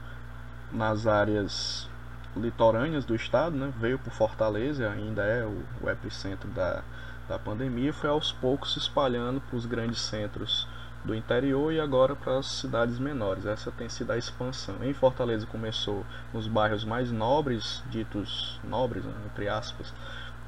nas 0.71 1.07
áreas 1.07 1.89
litorâneas 2.35 3.05
do 3.05 3.15
estado, 3.15 3.55
né? 3.55 3.73
veio 3.77 3.97
por 3.97 4.11
Fortaleza, 4.11 4.89
ainda 4.89 5.23
é 5.23 5.45
o 5.45 5.89
epicentro 5.89 6.49
da, 6.49 6.83
da 7.31 7.39
pandemia, 7.39 7.93
foi 7.93 8.09
aos 8.09 8.33
poucos 8.33 8.73
se 8.73 8.79
espalhando 8.79 9.39
para 9.39 9.55
os 9.55 9.65
grandes 9.65 10.01
centros 10.01 10.67
do 11.05 11.15
interior 11.15 11.71
e 11.71 11.79
agora 11.79 12.13
para 12.13 12.37
as 12.37 12.45
cidades 12.45 12.99
menores. 12.99 13.45
Essa 13.45 13.71
tem 13.71 13.87
sido 13.87 14.11
a 14.11 14.17
expansão. 14.17 14.75
Em 14.83 14.93
Fortaleza 14.93 15.47
começou 15.47 16.05
nos 16.33 16.45
bairros 16.45 16.83
mais 16.83 17.09
nobres, 17.09 17.81
ditos 17.89 18.59
nobres, 18.65 19.05
né? 19.05 19.13
entre 19.25 19.47
aspas, 19.47 19.93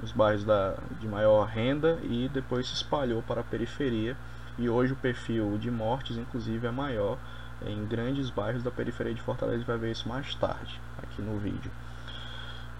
nos 0.01 0.11
bairros 0.11 0.43
da, 0.43 0.75
de 0.99 1.07
maior 1.07 1.47
renda 1.47 1.97
e 2.03 2.29
depois 2.33 2.67
se 2.67 2.73
espalhou 2.73 3.21
para 3.21 3.39
a 3.39 3.45
periferia. 3.45 4.17
E 4.57 4.67
hoje 4.67 4.91
o 4.91 4.97
perfil 4.97 5.57
de 5.57 5.71
mortes, 5.71 6.17
inclusive, 6.17 6.67
é 6.67 6.71
maior 6.71 7.17
em 7.65 7.85
grandes 7.85 8.29
bairros 8.29 8.61
da 8.61 8.69
periferia 8.69 9.13
de 9.13 9.21
Fortaleza. 9.21 9.63
Vai 9.63 9.77
ver 9.77 9.91
isso 9.91 10.09
mais 10.09 10.35
tarde 10.35 10.81
aqui 11.01 11.21
no 11.21 11.39
vídeo. 11.39 11.71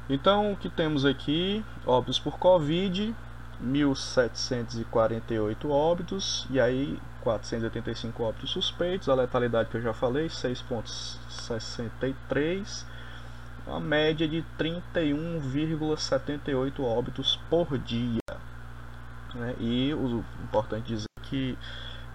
Então, 0.10 0.52
o 0.52 0.58
que 0.58 0.68
temos 0.68 1.06
aqui? 1.06 1.64
Óbitos 1.86 2.20
por 2.20 2.38
Covid, 2.38 3.16
1.748 3.62 5.70
óbitos, 5.70 6.48
e 6.50 6.60
aí 6.60 7.00
485 7.22 8.24
óbitos 8.24 8.52
suspeitos. 8.52 9.08
A 9.10 9.16
letalidade 9.16 9.70
que 9.70 9.78
eu 9.78 9.82
já 9.82 9.94
falei, 9.94 10.28
6,63 10.28 12.86
uma 13.66 13.80
média 13.80 14.28
de 14.28 14.44
31,78 14.58 16.82
óbitos 16.82 17.40
por 17.50 17.78
dia. 17.78 18.20
Né? 19.34 19.56
E 19.60 19.94
o 19.94 20.22
importante 20.44 20.88
dizer 20.88 21.08
que 21.24 21.58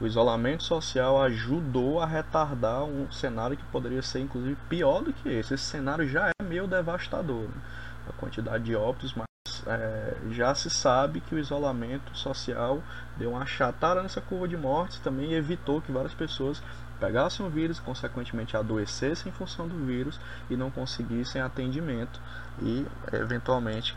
o 0.01 0.07
isolamento 0.07 0.63
social 0.63 1.21
ajudou 1.23 2.01
a 2.01 2.07
retardar 2.07 2.85
um 2.85 3.11
cenário 3.11 3.57
que 3.57 3.65
poderia 3.65 4.01
ser 4.03 4.21
inclusive 4.21 4.57
pior 4.69 5.03
do 5.03 5.13
que 5.13 5.29
esse. 5.29 5.55
Esse 5.55 5.65
cenário 5.65 6.07
já 6.07 6.29
é 6.29 6.33
meio 6.43 6.69
devastador, 6.69 7.49
né? 7.49 7.61
a 8.09 8.13
quantidade 8.13 8.63
de 8.65 8.77
óbitos, 8.77 9.15
mas 9.15 9.28
é, 9.67 10.17
já 10.31 10.55
se 10.55 10.71
sabe 10.71 11.21
que 11.21 11.35
o 11.35 11.39
isolamento 11.39 12.17
social 12.17 12.83
deu 13.17 13.31
uma 13.31 13.43
achatada 13.43 14.03
nessa 14.03 14.21
curva 14.21 14.47
de 14.47 14.57
mortes 14.57 14.99
também 14.99 15.33
evitou 15.33 15.81
que 15.81 15.93
várias 15.93 16.15
pessoas 16.15 16.63
pegassem 16.99 17.47
o 17.47 17.49
vírus, 17.49 17.79
consequentemente 17.79 18.57
adoecessem 18.57 19.31
em 19.31 19.35
função 19.35 19.69
do 19.69 19.87
vírus 19.87 20.21
e 20.51 20.57
não 20.57 20.71
conseguissem 20.71 21.41
atendimento 21.41 22.21
e 22.61 22.87
eventualmente 23.13 23.97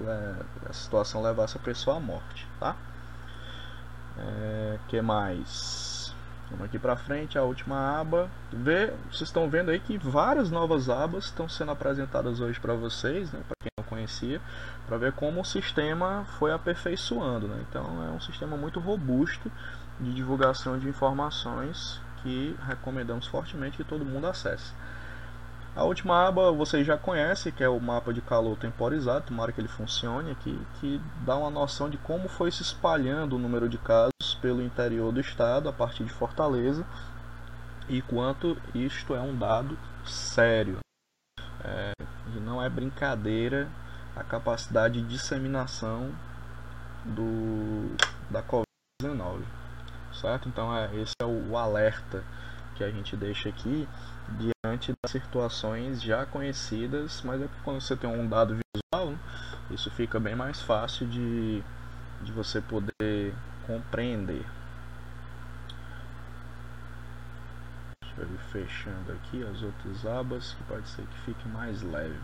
é, 0.00 0.34
a 0.68 0.72
situação 0.72 1.22
levasse 1.22 1.56
a 1.56 1.60
pessoa 1.60 1.96
à 1.96 2.00
morte, 2.00 2.46
tá? 2.58 2.76
É, 4.18 4.78
que 4.88 5.00
mais? 5.00 6.14
Vamos 6.50 6.66
aqui 6.66 6.78
para 6.78 6.96
frente, 6.96 7.38
a 7.38 7.42
última 7.42 7.98
aba. 7.98 8.30
Vê, 8.52 8.92
vocês 9.10 9.22
estão 9.22 9.48
vendo 9.48 9.70
aí 9.70 9.80
que 9.80 9.96
várias 9.98 10.50
novas 10.50 10.88
abas 10.88 11.24
estão 11.24 11.48
sendo 11.48 11.72
apresentadas 11.72 12.40
hoje 12.40 12.60
para 12.60 12.74
vocês, 12.74 13.32
né, 13.32 13.40
para 13.48 13.56
quem 13.60 13.70
não 13.76 13.84
conhecia, 13.84 14.40
para 14.86 14.98
ver 14.98 15.12
como 15.12 15.40
o 15.40 15.44
sistema 15.44 16.24
foi 16.38 16.52
aperfeiçoando. 16.52 17.48
Né? 17.48 17.64
Então 17.68 18.02
é 18.04 18.10
um 18.10 18.20
sistema 18.20 18.56
muito 18.56 18.80
robusto 18.80 19.50
de 20.00 20.12
divulgação 20.12 20.78
de 20.78 20.88
informações 20.88 22.00
que 22.22 22.56
recomendamos 22.66 23.26
fortemente 23.26 23.76
que 23.76 23.84
todo 23.84 24.04
mundo 24.04 24.26
acesse. 24.26 24.72
A 25.76 25.82
última 25.82 26.28
aba 26.28 26.52
vocês 26.52 26.86
já 26.86 26.96
conhecem, 26.96 27.52
que 27.52 27.64
é 27.64 27.68
o 27.68 27.80
mapa 27.80 28.12
de 28.12 28.20
calor 28.20 28.56
temporizado, 28.56 29.26
tomara 29.26 29.50
que 29.50 29.60
ele 29.60 29.66
funcione 29.66 30.30
aqui, 30.30 30.56
que 30.78 31.00
dá 31.26 31.36
uma 31.36 31.50
noção 31.50 31.90
de 31.90 31.98
como 31.98 32.28
foi 32.28 32.52
se 32.52 32.62
espalhando 32.62 33.34
o 33.34 33.38
número 33.40 33.68
de 33.68 33.76
casos 33.78 34.38
pelo 34.40 34.62
interior 34.62 35.10
do 35.10 35.20
estado, 35.20 35.68
a 35.68 35.72
partir 35.72 36.04
de 36.04 36.12
Fortaleza, 36.12 36.86
e 37.88 38.00
quanto 38.02 38.56
isto 38.72 39.16
é 39.16 39.20
um 39.20 39.36
dado 39.36 39.76
sério. 40.06 40.78
É, 41.64 41.92
e 42.36 42.40
não 42.40 42.62
é 42.62 42.68
brincadeira 42.68 43.68
a 44.16 44.22
capacidade 44.22 45.00
de 45.00 45.08
disseminação 45.08 46.10
do, 47.04 47.96
da 48.30 48.42
Covid-19 48.42 49.44
certo? 50.14 50.48
Então 50.48 50.74
é, 50.74 50.94
esse 50.96 51.14
é 51.20 51.24
o, 51.24 51.56
alerta 51.56 52.24
que 52.76 52.82
a 52.82 52.90
gente 52.90 53.16
deixa 53.16 53.48
aqui 53.48 53.86
diante 54.38 54.92
das 55.02 55.12
situações 55.12 56.02
já 56.02 56.24
conhecidas, 56.26 57.22
mas 57.22 57.40
é 57.42 57.48
quando 57.62 57.80
você 57.80 57.96
tem 57.96 58.08
um 58.08 58.28
dado 58.28 58.56
visual, 58.56 59.10
né, 59.10 59.18
isso 59.70 59.90
fica 59.90 60.18
bem 60.18 60.34
mais 60.34 60.60
fácil 60.62 61.06
de, 61.06 61.62
de 62.22 62.32
você 62.32 62.60
poder 62.60 63.34
compreender. 63.66 64.44
Deixa 68.02 68.20
eu 68.20 68.34
ir 68.34 68.38
fechando 68.52 69.12
aqui 69.12 69.42
as 69.44 69.62
outras 69.62 70.06
abas, 70.06 70.54
que 70.54 70.64
pode 70.64 70.88
ser 70.88 71.02
que 71.06 71.20
fique 71.20 71.48
mais 71.48 71.82
leve. 71.82 72.18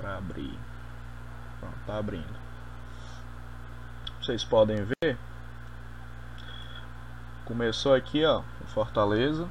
Para 0.00 0.16
abrir. 0.16 0.58
Pronto, 1.60 1.78
tá 1.86 1.98
abrindo. 1.98 2.40
Vocês 4.20 4.42
podem 4.44 4.84
ver. 4.84 5.18
Começou 7.44 7.94
aqui, 7.94 8.24
ó, 8.24 8.42
Fortaleza, 8.68 9.48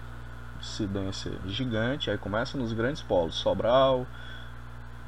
incidência 0.59 1.31
gigante, 1.45 2.09
aí 2.09 2.17
começa 2.17 2.57
nos 2.57 2.71
grandes 2.71 3.01
polos, 3.01 3.35
Sobral, 3.35 4.07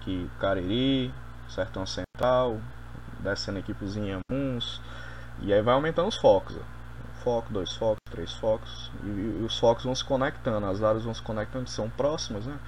que 0.01 0.29
Cariri, 0.39 1.13
Sertão 1.47 1.85
Central, 1.85 2.59
descendo 3.19 3.59
aqui 3.59 3.73
pros 3.73 3.95
Inhamuns, 3.95 4.81
e 5.39 5.53
aí 5.53 5.61
vai 5.61 5.73
aumentando 5.73 6.09
os 6.09 6.17
focos, 6.17 6.55
ó. 6.57 6.59
Um 6.59 7.23
foco, 7.23 7.53
dois 7.53 7.71
focos, 7.73 8.01
três 8.09 8.33
focos, 8.33 8.91
e, 9.03 9.07
e, 9.07 9.45
os 9.45 9.57
focos 9.57 9.85
vão 9.85 9.95
se 9.95 10.03
conectando, 10.03 10.65
as 10.65 10.83
áreas 10.83 11.03
vão 11.03 11.13
se 11.13 11.21
conectando, 11.21 11.69
são 11.69 11.89
próximas, 11.89 12.45
né? 12.45 12.59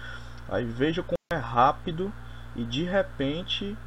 Aí 0.48 0.64
veja 0.64 1.04
como 1.04 1.18
é 1.34 1.38
rápido 1.38 2.14
e 2.56 2.64
de 2.64 2.84
repente 2.84 3.78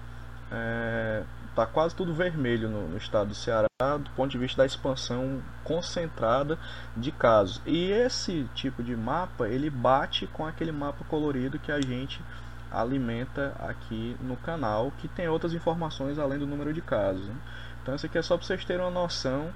é, 0.51 1.23
tá 1.55 1.67
quase 1.67 1.95
tudo 1.95 2.13
vermelho 2.13 2.69
no, 2.69 2.89
no, 2.89 2.97
estado 2.97 3.29
do 3.29 3.35
Ceará 3.35 3.67
do 3.99 4.11
ponto 4.11 4.31
de 4.31 4.39
vista 4.39 4.59
da 4.59 4.67
expansão 4.67 5.43
concentrada 5.65 6.59
de 6.97 7.11
casos. 7.11 7.61
E 7.67 7.91
esse 7.91 8.49
tipo 8.55 8.83
de 8.83 8.97
mapa 8.97 9.49
ele 9.49 9.71
bate 9.71 10.27
com 10.29 10.47
aquele 10.47 10.73
mapa 10.73 11.05
colorido 11.05 11.59
que 11.59 11.73
a 11.73 11.81
gente 11.81 12.23
alimenta 12.71 13.55
aqui 13.59 14.17
no 14.21 14.37
canal, 14.37 14.93
que 14.99 15.09
tem 15.09 15.29
outras 15.29 15.53
informações 15.53 16.19
além 16.19 16.39
do 16.39 16.47
número 16.47 16.73
de 16.73 16.81
casos. 16.81 17.27
Né? 17.27 17.35
Então 17.83 17.95
isso 17.95 18.07
aqui 18.07 18.19
é 18.19 18.23
só 18.23 18.37
para 18.37 18.47
vocês 18.47 18.65
terem 18.65 18.83
uma 18.83 18.91
noção 18.91 19.53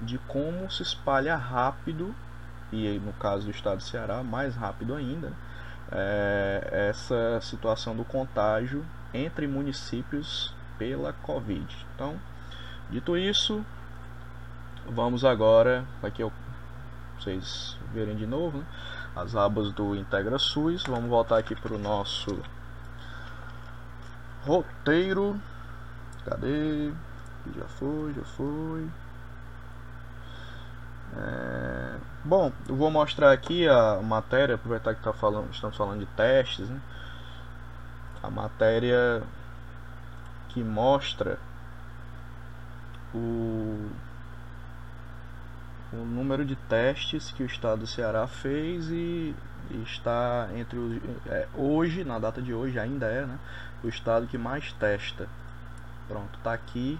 de 0.00 0.18
como 0.18 0.70
se 0.70 0.82
espalha 0.82 1.36
rápido 1.36 2.14
e 2.72 2.98
no 2.98 3.12
caso 3.14 3.44
do 3.44 3.50
estado 3.50 3.78
do 3.78 3.82
Ceará 3.82 4.22
mais 4.22 4.54
rápido 4.54 4.94
ainda 4.94 5.32
é, 5.92 6.88
essa 6.90 7.40
situação 7.40 7.94
do 7.96 8.04
contágio 8.04 8.84
entre 9.12 9.46
municípios 9.46 10.54
pela 10.78 11.12
Covid. 11.12 11.86
Então, 11.94 12.18
dito 12.90 13.16
isso, 13.16 13.64
vamos 14.88 15.24
agora, 15.24 15.84
aqui 16.02 16.22
vocês 17.18 17.78
verem 17.92 18.14
de 18.16 18.26
novo, 18.26 18.58
né, 18.58 18.66
as 19.14 19.34
abas 19.34 19.72
do 19.72 19.96
Integra 19.96 20.38
SUS. 20.38 20.84
Vamos 20.84 21.08
voltar 21.08 21.38
aqui 21.38 21.54
para 21.54 21.74
o 21.74 21.78
nosso 21.78 22.38
roteiro. 24.44 25.40
Cadê? 26.24 26.92
Já 27.56 27.64
foi, 27.66 28.12
já 28.12 28.24
foi. 28.24 28.86
É... 31.16 31.96
Bom, 32.24 32.52
eu 32.68 32.74
vou 32.76 32.90
mostrar 32.90 33.32
aqui 33.32 33.68
a 33.68 34.00
matéria, 34.02 34.56
aproveitar 34.56 34.94
que 34.94 35.02
tá 35.02 35.12
falando, 35.12 35.50
estamos 35.52 35.76
falando 35.76 36.00
de 36.00 36.06
testes, 36.06 36.68
né? 36.68 36.80
A 38.22 38.30
matéria 38.30 39.22
que 40.48 40.62
mostra 40.64 41.38
o, 43.14 43.90
o 45.92 45.96
número 45.96 46.44
de 46.44 46.56
testes 46.56 47.30
que 47.30 47.42
o 47.42 47.46
estado 47.46 47.80
do 47.80 47.86
Ceará 47.86 48.26
fez 48.26 48.88
e, 48.88 49.34
está 49.84 50.48
entre 50.54 50.78
os 50.78 51.00
é, 51.26 51.48
hoje, 51.54 52.04
na 52.04 52.18
data 52.18 52.40
de 52.40 52.54
hoje 52.54 52.78
ainda 52.78 53.06
é, 53.06 53.26
né, 53.26 53.38
o 53.82 53.88
estado 53.88 54.26
que 54.26 54.38
mais 54.38 54.72
testa. 54.72 55.28
Pronto, 56.08 56.38
tá 56.42 56.52
aqui. 56.52 56.98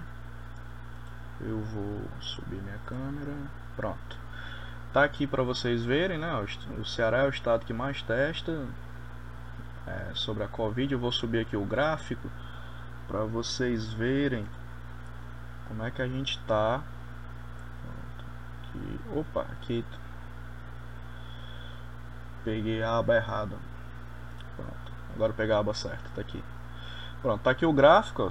Eu 1.39 1.59
vou 1.59 2.01
subir 2.19 2.61
minha 2.61 2.79
câmera. 2.85 3.33
Pronto. 3.77 4.17
Tá 4.91 5.03
aqui 5.03 5.27
para 5.27 5.43
vocês 5.43 5.85
verem, 5.85 6.17
né? 6.17 6.33
O 6.77 6.83
Ceará 6.83 7.19
é 7.19 7.25
o 7.27 7.29
estado 7.29 7.65
que 7.65 7.71
mais 7.71 8.01
testa 8.01 8.65
é, 9.85 10.11
sobre 10.15 10.43
a 10.43 10.47
Covid. 10.47 10.91
Eu 10.91 10.99
vou 10.99 11.11
subir 11.11 11.39
aqui 11.39 11.55
o 11.55 11.63
gráfico 11.63 12.29
para 13.07 13.23
vocês 13.23 13.93
verem 13.93 14.45
como 15.67 15.83
é 15.83 15.91
que 15.91 16.01
a 16.01 16.07
gente 16.07 16.39
tá. 16.39 16.81
Aqui, 18.63 18.99
opa, 19.15 19.41
aqui 19.41 19.85
peguei 22.43 22.81
a 22.81 22.97
aba 22.97 23.15
errada. 23.15 23.55
Pronto. 24.55 24.91
Agora 25.13 25.33
pegar 25.33 25.57
a 25.57 25.59
aba 25.59 25.73
certa, 25.73 26.09
tá 26.15 26.21
aqui. 26.21 26.43
Pronto, 27.21 27.41
tá 27.41 27.51
aqui 27.51 27.65
o 27.65 27.73
gráfico, 27.73 28.23
ó, 28.23 28.29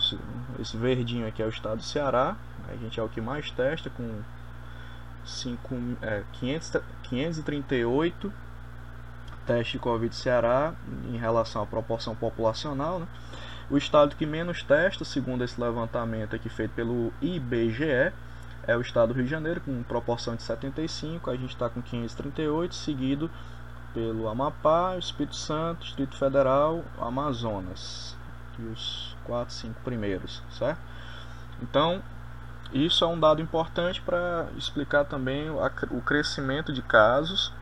esse 0.61 0.76
verdinho 0.76 1.26
aqui 1.26 1.42
é 1.42 1.46
o 1.46 1.50
estado 1.50 1.78
do 1.78 1.82
Ceará, 1.82 2.37
a 2.68 2.76
gente 2.76 2.98
é 2.98 3.02
o 3.02 3.09
que 3.09 3.20
mais 3.20 3.50
testa 3.50 3.90
com 3.90 4.22
5, 5.26 5.74
é, 6.02 6.22
500, 6.32 6.72
538 7.02 8.32
testes 9.46 9.72
de 9.72 9.78
Covid 9.78 10.14
Ceará 10.14 10.74
em 11.08 11.16
relação 11.16 11.62
à 11.62 11.66
proporção 11.66 12.14
populacional. 12.14 13.00
Né? 13.00 13.06
O 13.70 13.76
estado 13.76 14.16
que 14.16 14.26
menos 14.26 14.62
testa, 14.62 15.04
segundo 15.04 15.44
esse 15.44 15.60
levantamento 15.60 16.34
aqui 16.34 16.48
feito 16.48 16.72
pelo 16.72 17.12
IBGE, 17.20 18.12
é 18.66 18.76
o 18.76 18.80
estado 18.80 19.08
do 19.08 19.14
Rio 19.14 19.24
de 19.24 19.30
Janeiro, 19.30 19.60
com 19.60 19.82
proporção 19.84 20.34
de 20.34 20.42
75, 20.42 21.30
a 21.30 21.36
gente 21.36 21.50
está 21.50 21.68
com 21.68 21.80
538, 21.80 22.74
seguido 22.74 23.30
pelo 23.94 24.28
Amapá, 24.28 24.96
Espírito 24.98 25.36
Santo, 25.36 25.84
Distrito 25.84 26.16
Federal, 26.16 26.84
Amazonas 27.00 28.16
e 28.58 28.62
os 28.62 29.16
quatro, 29.24 29.54
cinco 29.54 29.80
primeiros, 29.82 30.42
certo? 30.50 30.80
Então, 31.62 32.02
isso 32.72 33.05
é 33.05 33.07
um 33.07 33.18
dado 33.18 33.40
importante 33.40 34.00
para 34.00 34.46
explicar 34.57 35.05
também 35.05 35.48
o 35.50 36.00
crescimento 36.00 36.72
de 36.72 36.83
casos 36.83 37.52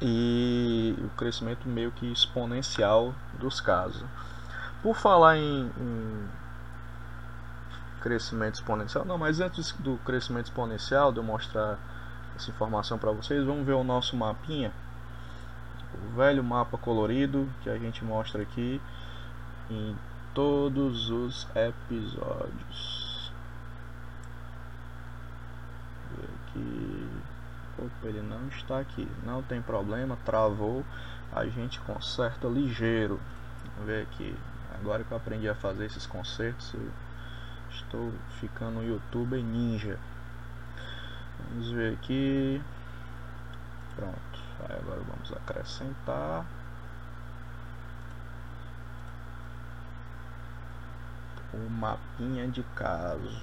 e 0.00 0.94
o 0.98 1.08
crescimento 1.16 1.68
meio 1.68 1.90
que 1.92 2.10
exponencial 2.10 3.14
dos 3.38 3.60
casos. 3.60 4.04
Por 4.82 4.94
falar 4.94 5.36
em, 5.36 5.72
em 5.76 6.28
crescimento 8.00 8.54
exponencial, 8.54 9.04
não, 9.04 9.18
mas 9.18 9.40
antes 9.40 9.72
do 9.72 9.96
crescimento 10.04 10.46
exponencial, 10.46 11.12
de 11.12 11.18
eu 11.18 11.24
mostrar 11.24 11.78
essa 12.36 12.50
informação 12.50 12.98
para 12.98 13.10
vocês, 13.10 13.44
vamos 13.44 13.66
ver 13.66 13.72
o 13.72 13.82
nosso 13.82 14.16
mapinha, 14.16 14.72
o 15.94 16.16
velho 16.16 16.44
mapa 16.44 16.78
colorido 16.78 17.48
que 17.62 17.70
a 17.70 17.76
gente 17.76 18.04
mostra 18.04 18.42
aqui 18.42 18.80
em 19.68 19.96
todos 20.32 21.10
os 21.10 21.48
episódios. 21.56 22.97
Aqui. 26.58 27.08
Opa, 27.78 28.08
ele 28.08 28.22
não 28.22 28.48
está 28.48 28.80
aqui. 28.80 29.08
Não 29.24 29.42
tem 29.42 29.62
problema, 29.62 30.18
travou. 30.24 30.84
A 31.32 31.46
gente 31.46 31.80
conserta 31.80 32.48
ligeiro. 32.48 33.20
Vamos 33.74 33.86
ver 33.86 34.02
aqui. 34.02 34.36
Agora 34.74 35.04
que 35.04 35.12
eu 35.12 35.16
aprendi 35.16 35.48
a 35.48 35.54
fazer 35.54 35.86
esses 35.86 36.06
consertos, 36.06 36.74
estou 37.70 38.12
ficando 38.40 38.82
youtuber 38.82 39.42
ninja. 39.42 39.98
Vamos 41.50 41.70
ver 41.70 41.94
aqui. 41.94 42.60
Pronto. 43.94 44.38
Aí 44.68 44.76
agora 44.76 45.00
vamos 45.08 45.32
acrescentar. 45.32 46.44
o 51.52 51.70
mapinha 51.70 52.46
de 52.48 52.62
casos. 52.74 53.42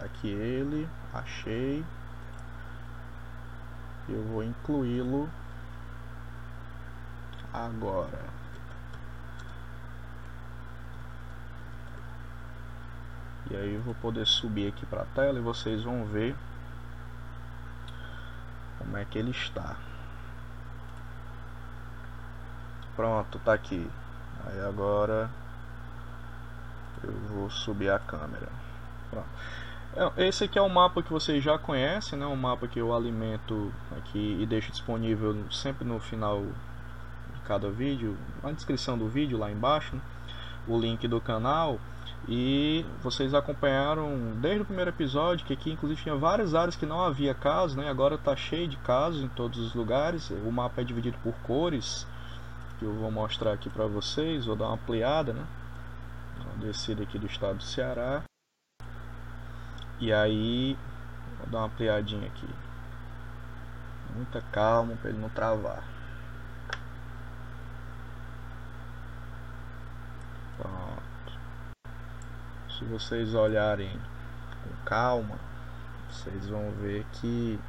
Tá 0.00 0.06
aqui 0.06 0.28
ele, 0.28 0.88
achei. 1.12 1.84
Eu 4.08 4.22
vou 4.24 4.42
incluí-lo 4.42 5.28
agora. 7.52 8.24
E 13.50 13.56
aí 13.56 13.74
eu 13.74 13.82
vou 13.82 13.94
poder 13.96 14.26
subir 14.26 14.68
aqui 14.68 14.86
para 14.86 15.02
a 15.02 15.06
tela 15.06 15.38
e 15.38 15.42
vocês 15.42 15.82
vão 15.82 16.06
ver 16.06 16.34
como 18.78 18.96
é 18.96 19.04
que 19.04 19.18
ele 19.18 19.32
está. 19.32 19.76
Pronto, 22.96 23.38
tá 23.40 23.52
aqui. 23.52 23.90
Aí 24.46 24.60
agora 24.62 25.30
eu 27.04 27.12
vou 27.28 27.50
subir 27.50 27.90
a 27.90 27.98
câmera. 27.98 28.48
Pronto. 29.10 29.28
É, 29.96 30.28
esse 30.28 30.44
aqui 30.44 30.56
é 30.56 30.62
o 30.62 30.68
mapa 30.68 31.02
que 31.02 31.12
vocês 31.12 31.42
já 31.42 31.58
conhecem, 31.58 32.18
né? 32.18 32.24
Um 32.24 32.36
mapa 32.36 32.68
que 32.68 32.78
eu 32.78 32.94
alimento 32.94 33.72
aqui 33.98 34.38
e 34.40 34.46
deixo 34.46 34.70
disponível 34.70 35.36
sempre 35.50 35.84
no 35.84 35.98
final 35.98 36.42
de 37.34 37.40
cada 37.44 37.68
vídeo, 37.70 38.16
na 38.42 38.52
descrição 38.52 38.96
do 38.96 39.08
vídeo 39.08 39.36
lá 39.36 39.50
embaixo, 39.50 39.96
né? 39.96 40.02
o 40.68 40.78
link 40.78 41.08
do 41.08 41.20
canal. 41.20 41.80
E 42.28 42.84
vocês 43.02 43.34
acompanharam 43.34 44.36
desde 44.40 44.62
o 44.62 44.64
primeiro 44.64 44.90
episódio 44.90 45.44
que 45.44 45.54
aqui 45.54 45.72
inclusive 45.72 46.02
tinha 46.02 46.14
várias 46.14 46.54
áreas 46.54 46.76
que 46.76 46.86
não 46.86 47.02
havia 47.02 47.34
casos, 47.34 47.76
né? 47.76 47.88
Agora 47.88 48.14
está 48.14 48.36
cheio 48.36 48.68
de 48.68 48.76
casos 48.76 49.22
em 49.22 49.28
todos 49.28 49.58
os 49.58 49.74
lugares. 49.74 50.30
O 50.30 50.52
mapa 50.52 50.82
é 50.82 50.84
dividido 50.84 51.18
por 51.22 51.34
cores, 51.42 52.06
que 52.78 52.84
eu 52.84 52.94
vou 52.94 53.10
mostrar 53.10 53.52
aqui 53.52 53.68
para 53.68 53.86
vocês, 53.86 54.46
vou 54.46 54.54
dar 54.54 54.66
uma 54.66 54.74
ampliada, 54.74 55.32
né? 55.32 55.44
descida 56.58 57.02
aqui 57.02 57.18
do 57.18 57.26
estado 57.26 57.56
do 57.56 57.62
Ceará. 57.62 58.22
E 60.00 60.14
aí, 60.14 60.78
vou 61.38 61.46
dar 61.48 61.58
uma 61.58 61.66
ampliadinha 61.66 62.26
aqui. 62.26 62.48
Muita 64.14 64.40
calma 64.40 64.96
para 64.96 65.10
ele 65.10 65.18
não 65.18 65.28
travar. 65.28 65.84
Pronto. 70.56 71.38
Se 72.78 72.84
vocês 72.86 73.34
olharem 73.34 73.92
com 74.64 74.84
calma, 74.86 75.38
vocês 76.08 76.48
vão 76.48 76.70
ver 76.72 77.04
que 77.12 77.60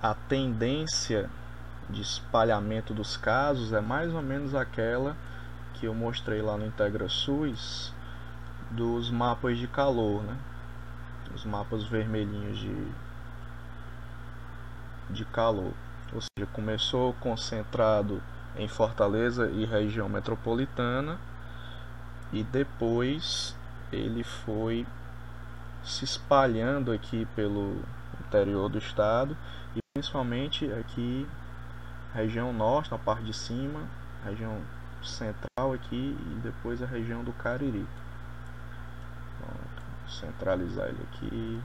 a 0.00 0.14
tendência 0.14 1.28
de 1.88 2.00
espalhamento 2.00 2.94
dos 2.94 3.16
casos 3.16 3.72
é 3.72 3.80
mais 3.80 4.14
ou 4.14 4.22
menos 4.22 4.54
aquela 4.54 5.16
que 5.74 5.86
eu 5.86 5.94
mostrei 5.94 6.40
lá 6.40 6.56
no 6.56 6.66
IntegraSUS 6.66 7.92
dos 8.70 9.10
mapas 9.10 9.58
de 9.58 9.66
calor, 9.66 10.22
né? 10.22 10.36
Os 11.34 11.44
mapas 11.44 11.84
vermelhinhos 11.84 12.58
de, 12.58 12.88
de 15.10 15.24
calor. 15.26 15.72
Ou 16.12 16.20
seja, 16.20 16.50
começou 16.52 17.12
concentrado 17.14 18.22
em 18.56 18.66
Fortaleza 18.68 19.48
e 19.50 19.64
região 19.64 20.08
metropolitana 20.08 21.18
e 22.32 22.42
depois 22.42 23.56
ele 23.92 24.24
foi 24.24 24.86
se 25.84 26.04
espalhando 26.04 26.92
aqui 26.92 27.26
pelo 27.34 27.80
interior 28.20 28.68
do 28.68 28.78
estado 28.78 29.36
e 29.74 29.80
principalmente 29.94 30.70
aqui 30.72 31.26
região 32.12 32.52
norte, 32.52 32.90
na 32.90 32.98
parte 32.98 33.24
de 33.24 33.32
cima, 33.32 33.80
região 34.24 34.60
central 35.02 35.72
aqui 35.72 36.16
e 36.18 36.40
depois 36.42 36.82
a 36.82 36.86
região 36.86 37.24
do 37.24 37.32
Cariri. 37.32 37.86
Centralizar 40.10 40.88
ele 40.88 40.98
aqui. 41.12 41.62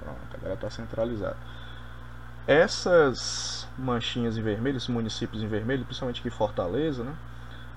Pronto, 0.00 0.18
agora 0.34 0.54
está 0.54 0.70
centralizado. 0.70 1.36
Essas 2.46 3.68
manchinhas 3.78 4.36
em 4.36 4.42
vermelho, 4.42 4.76
esses 4.76 4.88
municípios 4.88 5.42
em 5.42 5.46
vermelho, 5.46 5.84
principalmente 5.84 6.20
aqui 6.20 6.30
Fortaleza, 6.30 7.04
né, 7.04 7.14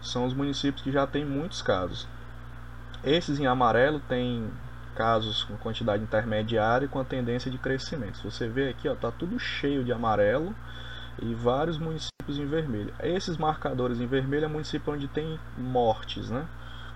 são 0.02 0.26
os 0.26 0.34
municípios 0.34 0.82
que 0.82 0.92
já 0.92 1.06
têm 1.06 1.24
muitos 1.24 1.62
casos. 1.62 2.08
Esses 3.04 3.40
em 3.40 3.46
amarelo 3.46 4.00
têm 4.00 4.50
casos 4.96 5.44
com 5.44 5.58
quantidade 5.58 6.04
intermediária 6.04 6.86
e 6.86 6.88
com 6.88 7.00
a 7.00 7.04
tendência 7.04 7.52
de 7.52 7.58
crescimento. 7.58 8.18
Se 8.18 8.24
você 8.24 8.48
vê 8.48 8.70
aqui, 8.70 8.88
está 8.88 9.12
tudo 9.12 9.40
cheio 9.40 9.84
de 9.84 9.92
amarelo 9.92 10.56
e 11.22 11.34
vários 11.34 11.78
municípios 11.78 12.38
em 12.38 12.46
vermelho. 12.46 12.94
Esses 13.02 13.38
marcadores 13.38 14.00
em 14.00 14.08
vermelho 14.08 14.46
é 14.46 14.48
município 14.48 14.94
onde 14.94 15.08
tem 15.08 15.40
mortes, 15.58 16.30
né? 16.30 16.46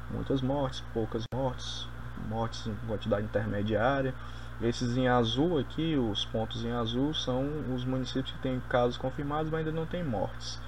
Muitas 0.10 0.42
mortes, 0.42 0.84
poucas 0.94 1.24
mortes, 1.34 1.88
mortes 2.28 2.66
em 2.68 2.76
quantidade 2.88 3.26
intermediária. 3.26 4.14
Esses 4.62 4.98
em 4.98 5.08
azul 5.08 5.60
aqui, 5.60 5.96
os 5.96 6.26
pontos 6.26 6.64
em 6.66 6.72
azul, 6.72 7.14
são 7.14 7.46
os 7.74 7.86
municípios 7.86 8.32
que 8.32 8.40
têm 8.40 8.60
casos 8.70 8.98
confirmados, 8.98 9.52
mas 9.52 9.60
ainda 9.60 9.72
não 9.72 9.86
tem 9.86 10.04
mortes. 10.04 10.60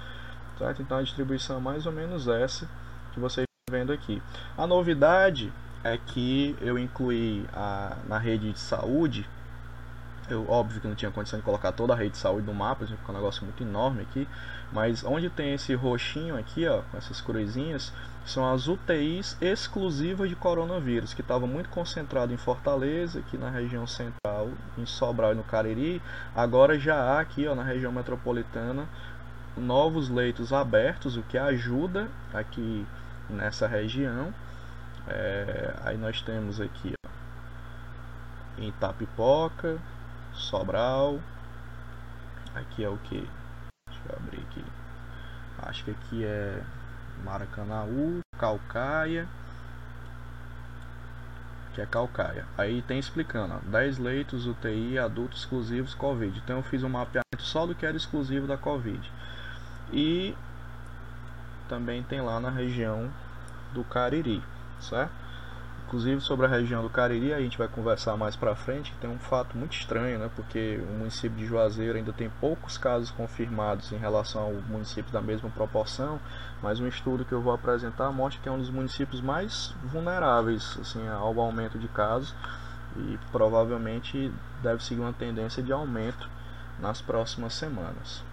Certo? 0.57 0.81
Então 0.81 0.97
a 0.97 1.01
distribuição 1.01 1.57
é 1.57 1.59
mais 1.59 1.85
ou 1.85 1.91
menos 1.91 2.27
essa 2.27 2.69
que 3.13 3.19
vocês 3.19 3.45
estão 3.45 3.79
vendo 3.79 3.91
aqui. 3.91 4.21
A 4.57 4.67
novidade 4.67 5.51
é 5.83 5.97
que 5.97 6.55
eu 6.62 6.77
incluí 6.77 7.45
a, 7.53 7.97
na 8.07 8.17
rede 8.17 8.51
de 8.51 8.59
saúde 8.59 9.27
eu, 10.34 10.50
óbvio 10.50 10.82
que 10.82 10.88
não 10.88 10.96
tinha 10.96 11.12
condição 11.12 11.39
de 11.39 11.46
colocar 11.46 11.72
toda 11.72 11.94
a 11.94 11.96
rede 11.96 12.12
de 12.12 12.18
saúde 12.18 12.46
no 12.46 12.54
mapa, 12.54 12.86
ficou 12.86 13.13
um 13.13 13.18
negócio 13.18 13.44
muito 13.44 13.63
enorme 13.63 14.02
aqui. 14.02 14.28
Mas 14.72 15.04
onde 15.04 15.30
tem 15.30 15.54
esse 15.54 15.74
roxinho 15.74 16.38
aqui, 16.38 16.68
ó, 16.68 16.82
com 16.92 16.98
essas 16.98 17.22
cruzinhas, 17.22 17.92
são 18.26 18.52
as 18.52 18.68
UTIs 18.68 19.36
exclusivas 19.42 20.30
de 20.30 20.36
coronavírus, 20.36 21.13
que 21.13 21.22
estava 21.22 21.48
muito 21.48 21.70
concentrado 21.70 22.32
em 22.32 22.38
Fortaleza, 22.38 23.20
aqui 23.20 23.38
na 23.38 23.50
região 23.50 23.88
central, 23.88 24.50
em 24.78 24.86
Sobral 24.86 25.32
e 25.32 25.36
no 25.36 25.44
Cariri. 25.44 26.02
Agora 26.36 26.78
já 26.78 26.96
há 26.96 27.20
aqui, 27.20 27.48
ó, 27.48 27.56
na 27.56 27.63
região 27.63 27.92
metropolitana, 27.92 28.88
novos 29.58 30.10
leitos 30.10 30.54
abertos, 30.54 31.18
o 31.18 31.24
que 31.24 31.38
ajuda 31.38 32.08
aqui 32.34 32.86
nessa 33.30 33.68
região. 33.68 34.34
É, 35.08 35.74
aí 35.84 35.98
nós 35.98 36.22
temos 36.22 36.62
aqui 36.62 36.94
ó, 37.06 37.10
em 38.62 38.68
Itapipoca, 38.68 39.80
Sobral. 40.39 41.19
Aqui 42.56 42.84
é 42.84 42.89
o 42.89 42.97
que? 42.97 43.19
Deixa 43.88 44.02
eu 44.10 44.15
abrir 44.15 44.39
aqui. 44.39 44.63
Acho 45.60 45.84
que 45.84 45.91
aqui 45.91 46.25
é 46.25 46.63
Maracanaú, 47.23 48.21
Calcaia. 48.38 49.28
Aqui 51.69 51.82
é 51.82 51.86
Calcaia. 51.86 52.45
Aí 52.58 52.82
tem 52.82 52.97
explicando, 52.97 53.56
ó, 53.56 53.69
10 53.69 53.99
leitos 53.99 54.47
UTI 54.47 54.97
adultos 54.97 55.41
exclusivos 55.41 55.93
Covid. 55.93 56.39
Então 56.39 56.58
eu 56.58 56.63
fiz 56.63 56.84
um 56.84 56.89
mapeamento 56.89 57.41
só 57.41 57.67
do 57.67 57.75
que 57.75 57.86
era 57.86 57.97
exclusivo 57.97 58.47
da 58.47 58.58
Covid. 58.58 59.12
E 59.91 60.36
também 61.67 62.02
tem 62.02 62.21
lá 62.21 62.39
na 62.39 62.49
região 62.49 63.12
do 63.73 63.84
Cariri, 63.84 64.41
certo? 64.80 65.29
Inclusive 65.89 66.21
sobre 66.21 66.45
a 66.45 66.49
região 66.49 66.84
do 66.84 66.89
Cariri, 66.91 67.34
a 67.34 67.41
gente 67.41 67.58
vai 67.58 67.67
conversar 67.67 68.15
mais 68.15 68.36
para 68.36 68.54
frente, 68.54 68.93
tem 69.02 69.10
um 69.10 69.17
fato 69.17 69.58
muito 69.58 69.75
estranho, 69.75 70.19
né? 70.19 70.30
Porque 70.36 70.80
o 70.88 70.93
município 70.93 71.36
de 71.36 71.47
Juazeiro 71.47 71.97
ainda 71.97 72.13
tem 72.13 72.30
poucos 72.39 72.78
casos 72.78 73.10
confirmados 73.10 73.91
em 73.91 73.97
relação 73.97 74.43
ao 74.43 74.54
município 74.54 75.12
da 75.12 75.19
mesma 75.19 75.49
proporção, 75.49 76.21
mas 76.62 76.80
um 76.80 76.88
estudo 76.88 77.25
que 77.25 77.32
eu 77.32 77.41
vou 77.41 77.52
apresentar 77.52 78.12
mostra 78.12 78.39
que 78.39 78.47
é 78.47 78.52
um 78.52 78.60
dos 78.60 78.69
municípios 78.69 79.19
mais 79.19 79.73
vulneráveis 79.84 80.78
assim, 80.80 81.08
ao 81.08 81.39
aumento 81.39 81.80
de 81.80 81.88
casos 81.88 82.36
e 82.95 83.17
provavelmente 83.32 84.32
deve 84.62 84.84
seguir 84.84 85.02
uma 85.02 85.12
tendência 85.12 85.63
de 85.63 85.73
aumento 85.73 86.30
nas 86.78 87.02
próximas 87.02 87.56
semanas. 87.56 88.23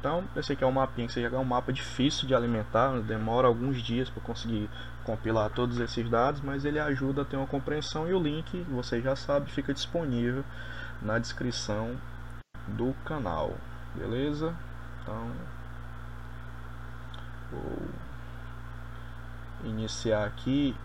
Então, 0.00 0.24
esse 0.34 0.54
aqui 0.54 0.64
é 0.64 0.66
um 0.66 0.72
mapinha, 0.72 1.06
que 1.06 1.22
é 1.22 1.38
um 1.38 1.44
mapa 1.44 1.70
difícil 1.70 2.26
de 2.26 2.34
alimentar, 2.34 2.98
demora 3.00 3.46
alguns 3.46 3.82
dias 3.82 4.08
para 4.08 4.22
conseguir 4.22 4.68
compilar 5.04 5.50
todos 5.50 5.78
esses 5.78 6.08
dados, 6.08 6.40
mas 6.40 6.64
ele 6.64 6.78
ajuda 6.78 7.22
a 7.22 7.24
ter 7.24 7.36
uma 7.36 7.46
compreensão 7.46 8.08
e 8.08 8.12
o 8.12 8.22
link, 8.22 8.62
você 8.64 9.00
já 9.00 9.16
sabe, 9.16 9.50
fica 9.50 9.72
disponível 9.74 10.44
na 11.02 11.18
descrição 11.18 11.98
do 12.68 12.94
canal. 13.04 13.56
Beleza? 13.94 14.56
Então, 15.02 15.32
vou 17.50 17.78
iniciar 19.64 20.24
aqui 20.24 20.76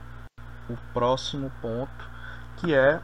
o 0.70 0.76
próximo 0.94 1.52
ponto, 1.62 2.10
que 2.58 2.74
é 2.74 3.02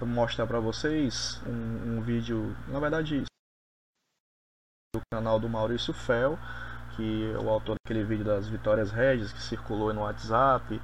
mostrar 0.00 0.46
para 0.46 0.60
vocês 0.60 1.40
um, 1.46 1.98
um 1.98 2.02
vídeo, 2.02 2.56
na 2.68 2.78
verdade, 2.80 3.24
do 4.94 5.00
canal 5.12 5.38
do 5.38 5.48
Maurício 5.48 5.92
Fel, 5.92 6.38
que 6.96 7.32
é 7.32 7.38
o 7.38 7.48
autor 7.48 7.76
daquele 7.84 8.04
vídeo 8.04 8.24
das 8.24 8.48
Vitórias 8.48 8.90
Regis, 8.90 9.32
que 9.32 9.42
circulou 9.42 9.92
no 9.92 10.02
WhatsApp, 10.02 10.80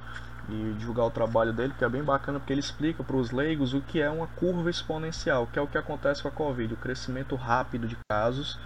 e 0.49 0.75
divulgar 0.77 1.05
o 1.05 1.11
trabalho 1.11 1.51
dele, 1.51 1.73
que 1.77 1.83
é 1.83 1.89
bem 1.89 2.03
bacana, 2.03 2.39
porque 2.39 2.53
ele 2.53 2.61
explica 2.61 3.03
para 3.03 3.17
os 3.17 3.31
leigos 3.31 3.73
o 3.73 3.81
que 3.81 4.01
é 4.01 4.09
uma 4.09 4.27
curva 4.27 4.69
exponencial, 4.69 5.47
que 5.47 5.59
é 5.59 5.61
o 5.61 5.67
que 5.67 5.77
acontece 5.77 6.21
com 6.21 6.29
a 6.29 6.31
Covid, 6.31 6.73
o 6.73 6.77
crescimento 6.77 7.35
rápido 7.35 7.87
de 7.87 7.97
casos, 8.09 8.57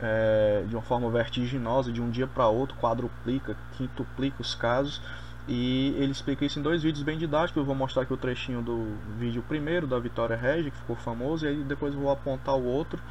é, 0.00 0.64
de 0.66 0.74
uma 0.74 0.82
forma 0.82 1.10
vertiginosa, 1.10 1.92
de 1.92 2.00
um 2.00 2.10
dia 2.10 2.26
para 2.26 2.48
outro, 2.48 2.76
quadruplica, 2.78 3.54
quintuplica 3.76 4.40
os 4.40 4.54
casos, 4.54 5.02
e 5.46 5.94
ele 5.98 6.12
explica 6.12 6.44
isso 6.44 6.58
em 6.58 6.62
dois 6.62 6.82
vídeos 6.82 7.02
bem 7.02 7.18
didáticos. 7.18 7.56
Eu 7.56 7.64
vou 7.64 7.74
mostrar 7.74 8.02
aqui 8.02 8.12
o 8.12 8.16
trechinho 8.16 8.62
do 8.62 8.96
vídeo 9.18 9.42
primeiro 9.46 9.86
da 9.86 9.98
Vitória 9.98 10.36
Regia, 10.36 10.70
que 10.70 10.76
ficou 10.76 10.96
famoso, 10.96 11.44
e 11.44 11.48
aí 11.48 11.64
depois 11.64 11.94
vou 11.94 12.10
apontar 12.10 12.54
o 12.54 12.64
outro 12.64 13.02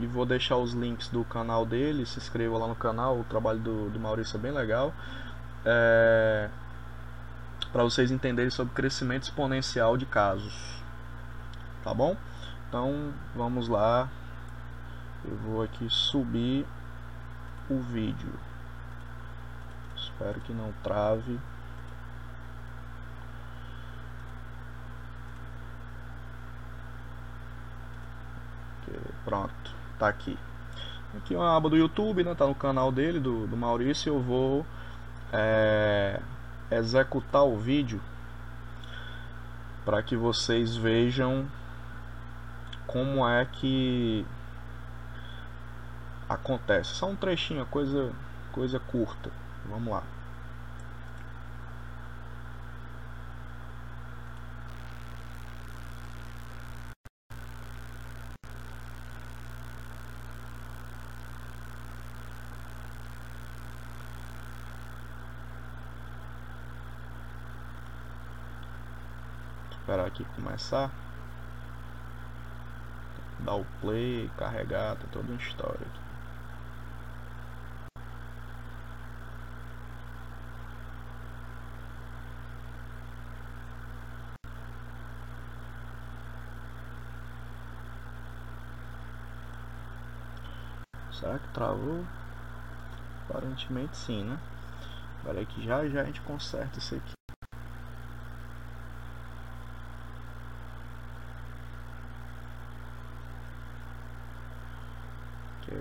e 0.00 0.06
vou 0.06 0.24
deixar 0.24 0.56
os 0.56 0.72
links 0.72 1.08
do 1.08 1.24
canal 1.24 1.66
dele, 1.66 2.06
se 2.06 2.18
inscreva 2.18 2.56
lá 2.56 2.68
no 2.68 2.74
canal, 2.76 3.18
o 3.18 3.24
trabalho 3.24 3.58
do, 3.58 3.90
do 3.90 3.98
Maurício 3.98 4.36
é 4.36 4.40
bem 4.40 4.52
legal. 4.52 4.94
É, 5.64 6.48
para 7.72 7.82
vocês 7.82 8.10
entenderem 8.10 8.50
sobre 8.50 8.72
crescimento 8.74 9.24
exponencial 9.24 9.96
de 9.96 10.06
casos. 10.06 10.82
Tá 11.82 11.92
bom? 11.92 12.16
Então 12.68 13.12
vamos 13.34 13.68
lá. 13.68 14.08
Eu 15.24 15.36
vou 15.38 15.62
aqui 15.62 15.88
subir 15.90 16.64
o 17.68 17.80
vídeo. 17.80 18.32
Espero 19.96 20.40
que 20.40 20.52
não 20.52 20.72
trave. 20.82 21.38
Pronto 29.24 29.67
tá 29.98 30.08
aqui. 30.08 30.38
Aqui 31.16 31.34
é 31.34 31.38
uma 31.38 31.56
aba 31.56 31.68
do 31.68 31.76
YouTube, 31.76 32.22
né? 32.22 32.34
Tá 32.34 32.46
no 32.46 32.54
canal 32.54 32.92
dele, 32.92 33.18
do, 33.18 33.46
do 33.46 33.56
Maurício. 33.56 34.14
Eu 34.14 34.20
vou 34.20 34.64
é, 35.32 36.20
executar 36.70 37.44
o 37.44 37.56
vídeo 37.56 38.00
para 39.84 40.02
que 40.02 40.16
vocês 40.16 40.76
vejam 40.76 41.46
como 42.86 43.26
é 43.26 43.44
que 43.46 44.26
acontece. 46.28 46.94
Só 46.94 47.08
um 47.08 47.16
trechinho, 47.16 47.64
coisa, 47.66 48.12
coisa 48.52 48.78
curta. 48.78 49.30
Vamos 49.64 49.92
lá. 49.92 50.02
Esperar 69.88 70.06
aqui 70.06 70.22
começar. 70.36 70.90
Dar 73.40 73.54
o 73.54 73.64
play, 73.80 74.30
carregar, 74.36 74.96
tá 74.96 75.06
toda 75.10 75.26
uma 75.26 75.40
história 75.40 75.80
aqui. 75.80 76.00
Será 91.18 91.38
que 91.38 91.48
travou? 91.54 92.04
Aparentemente 93.28 93.96
sim, 93.96 94.22
né? 94.24 94.38
Espera 95.16 95.44
que 95.46 95.64
já 95.64 95.88
já 95.88 96.02
a 96.02 96.04
gente 96.04 96.20
conserta 96.20 96.78
isso 96.78 96.94
aqui. 96.94 97.18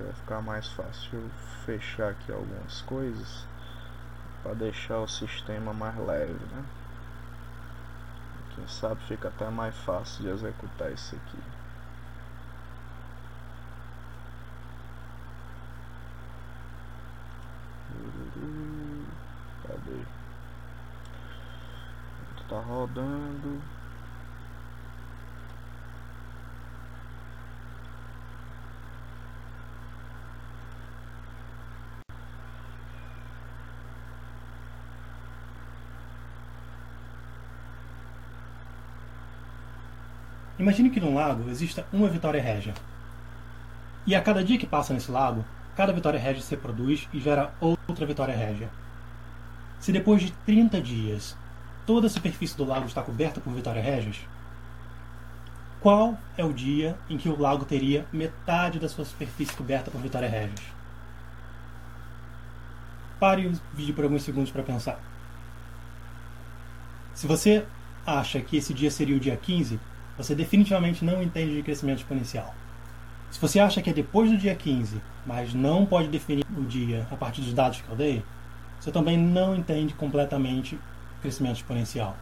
vai 0.04 0.14
ficar 0.28 0.42
mais 0.42 0.68
fácil 0.68 1.32
fechar 1.66 2.10
aqui 2.10 2.34
algumas 2.34 2.82
coisas 2.82 3.46
para 4.44 4.54
deixar 4.56 4.98
o 4.98 5.08
sistema 5.08 5.74
mais 5.74 5.98
leve, 5.98 6.34
né? 6.34 6.66
Quem 8.54 8.68
sabe 8.68 9.02
fica 9.08 9.30
até 9.30 9.50
mais 9.50 9.74
fácil 9.78 10.24
de 10.24 10.30
executar 10.30 10.92
isso 10.92 11.16
aqui. 11.16 11.40
Cadê? 19.66 20.02
Tá 22.50 22.60
rodando. 22.60 23.77
Imagine 40.68 40.90
que 40.90 41.00
num 41.00 41.16
lago 41.16 41.50
exista 41.50 41.88
uma 41.94 42.10
Vitória 42.10 42.42
Régia. 42.42 42.74
E 44.06 44.14
a 44.14 44.22
cada 44.22 44.44
dia 44.44 44.58
que 44.58 44.68
passa 44.68 44.94
nesse 44.94 45.10
lago, 45.10 45.46
cada 45.78 45.94
Vitória 45.94 46.20
Régia 46.20 46.42
se 46.42 46.58
produz 46.58 47.08
e 47.14 47.22
gera 47.22 47.54
outra 47.62 48.06
Vitória 48.06 48.36
Régia. 48.36 48.70
Se 49.80 49.94
depois 49.94 50.22
de 50.22 50.34
30 50.46 50.82
dias 50.82 51.38
toda 51.86 52.08
a 52.08 52.10
superfície 52.10 52.58
do 52.58 52.66
lago 52.66 52.86
está 52.86 53.02
coberta 53.02 53.40
por 53.40 53.54
Vitória 53.54 53.82
Régias, 53.82 54.20
qual 55.80 56.18
é 56.38 56.44
o 56.44 56.52
dia 56.52 56.98
em 57.10 57.18
que 57.18 57.30
o 57.30 57.40
lago 57.40 57.64
teria 57.64 58.06
metade 58.12 58.78
da 58.78 58.90
sua 58.90 59.06
superfície 59.06 59.56
coberta 59.56 59.90
por 59.90 60.02
Vitória 60.02 60.28
Régias? 60.28 60.64
Pare 63.22 63.48
o 63.48 63.58
vídeo 63.74 63.96
por 63.96 64.04
alguns 64.04 64.24
segundos 64.24 64.52
para 64.52 64.64
pensar. 64.64 65.00
Se 67.14 67.26
você 67.26 67.66
acha 68.06 68.42
que 68.42 68.58
esse 68.58 68.74
dia 68.74 68.92
seria 68.92 69.16
o 69.16 69.20
dia 69.20 69.38
15, 69.38 69.80
você 70.18 70.34
definitivamente 70.34 71.06
não 71.06 71.22
entende 71.22 71.56
de 71.56 71.64
crescimento 71.64 72.00
exponencial. 72.00 72.54
Se 73.30 73.40
você 73.40 73.60
acha 73.60 73.82
que 73.82 73.90
é 73.90 73.94
depois 73.94 74.32
do 74.32 74.38
dia 74.38 74.56
15, 74.56 75.02
mas 75.26 75.54
não 75.54 75.86
pode 75.86 76.08
definir 76.08 76.46
o 76.58 76.64
dia 76.64 77.06
a 77.12 77.16
partir 77.16 77.42
dos 77.42 77.54
dados 77.54 77.82
que 77.82 77.90
eu 77.90 77.96
dei, 77.96 78.24
você 78.80 78.92
também 78.92 79.18
não 79.18 79.56
entende 79.56 79.94
completamente 79.94 80.80
crescimento 81.22 81.58
exponencial. 81.58 82.16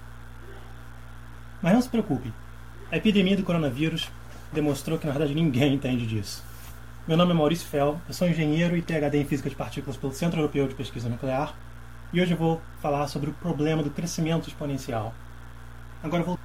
Mas 1.62 1.74
não 1.74 1.82
se 1.82 1.89
preocupe, 1.89 2.34
a 2.91 2.98
epidemia 2.98 3.38
do 3.38 3.43
coronavírus 3.43 4.10
demonstrou 4.52 4.98
que 4.98 5.06
na 5.06 5.14
verdade 5.14 5.36
ninguém 5.36 5.74
entende 5.74 6.06
disso. 6.06 6.43
Meu 7.08 7.16
nome 7.16 7.32
é 7.32 7.36
Maurício 7.36 7.68
Fel, 7.68 8.02
eu 8.08 8.14
sou 8.14 8.28
engenheiro 8.28 8.76
e 8.76 8.82
PhD 8.82 9.20
em 9.20 9.26
Física 9.26 9.50
de 9.50 9.56
Partículas 9.56 9.96
pelo 9.96 10.14
Centro 10.14 10.39
Europeu 10.39 10.68
de 10.68 10.74
Pesquisa 10.74 11.08
Nuclear 11.08 11.54
e 12.12 12.22
hoje 12.22 12.32
eu 12.32 12.38
vou 12.38 12.62
falar 12.82 13.08
sobre 13.08 13.30
o 13.30 13.34
problema 13.34 13.84
do 13.84 13.89
crescimento 13.89 14.48
exponencial. 14.48 15.14
Agora 16.02 16.24
vou. 16.24 16.39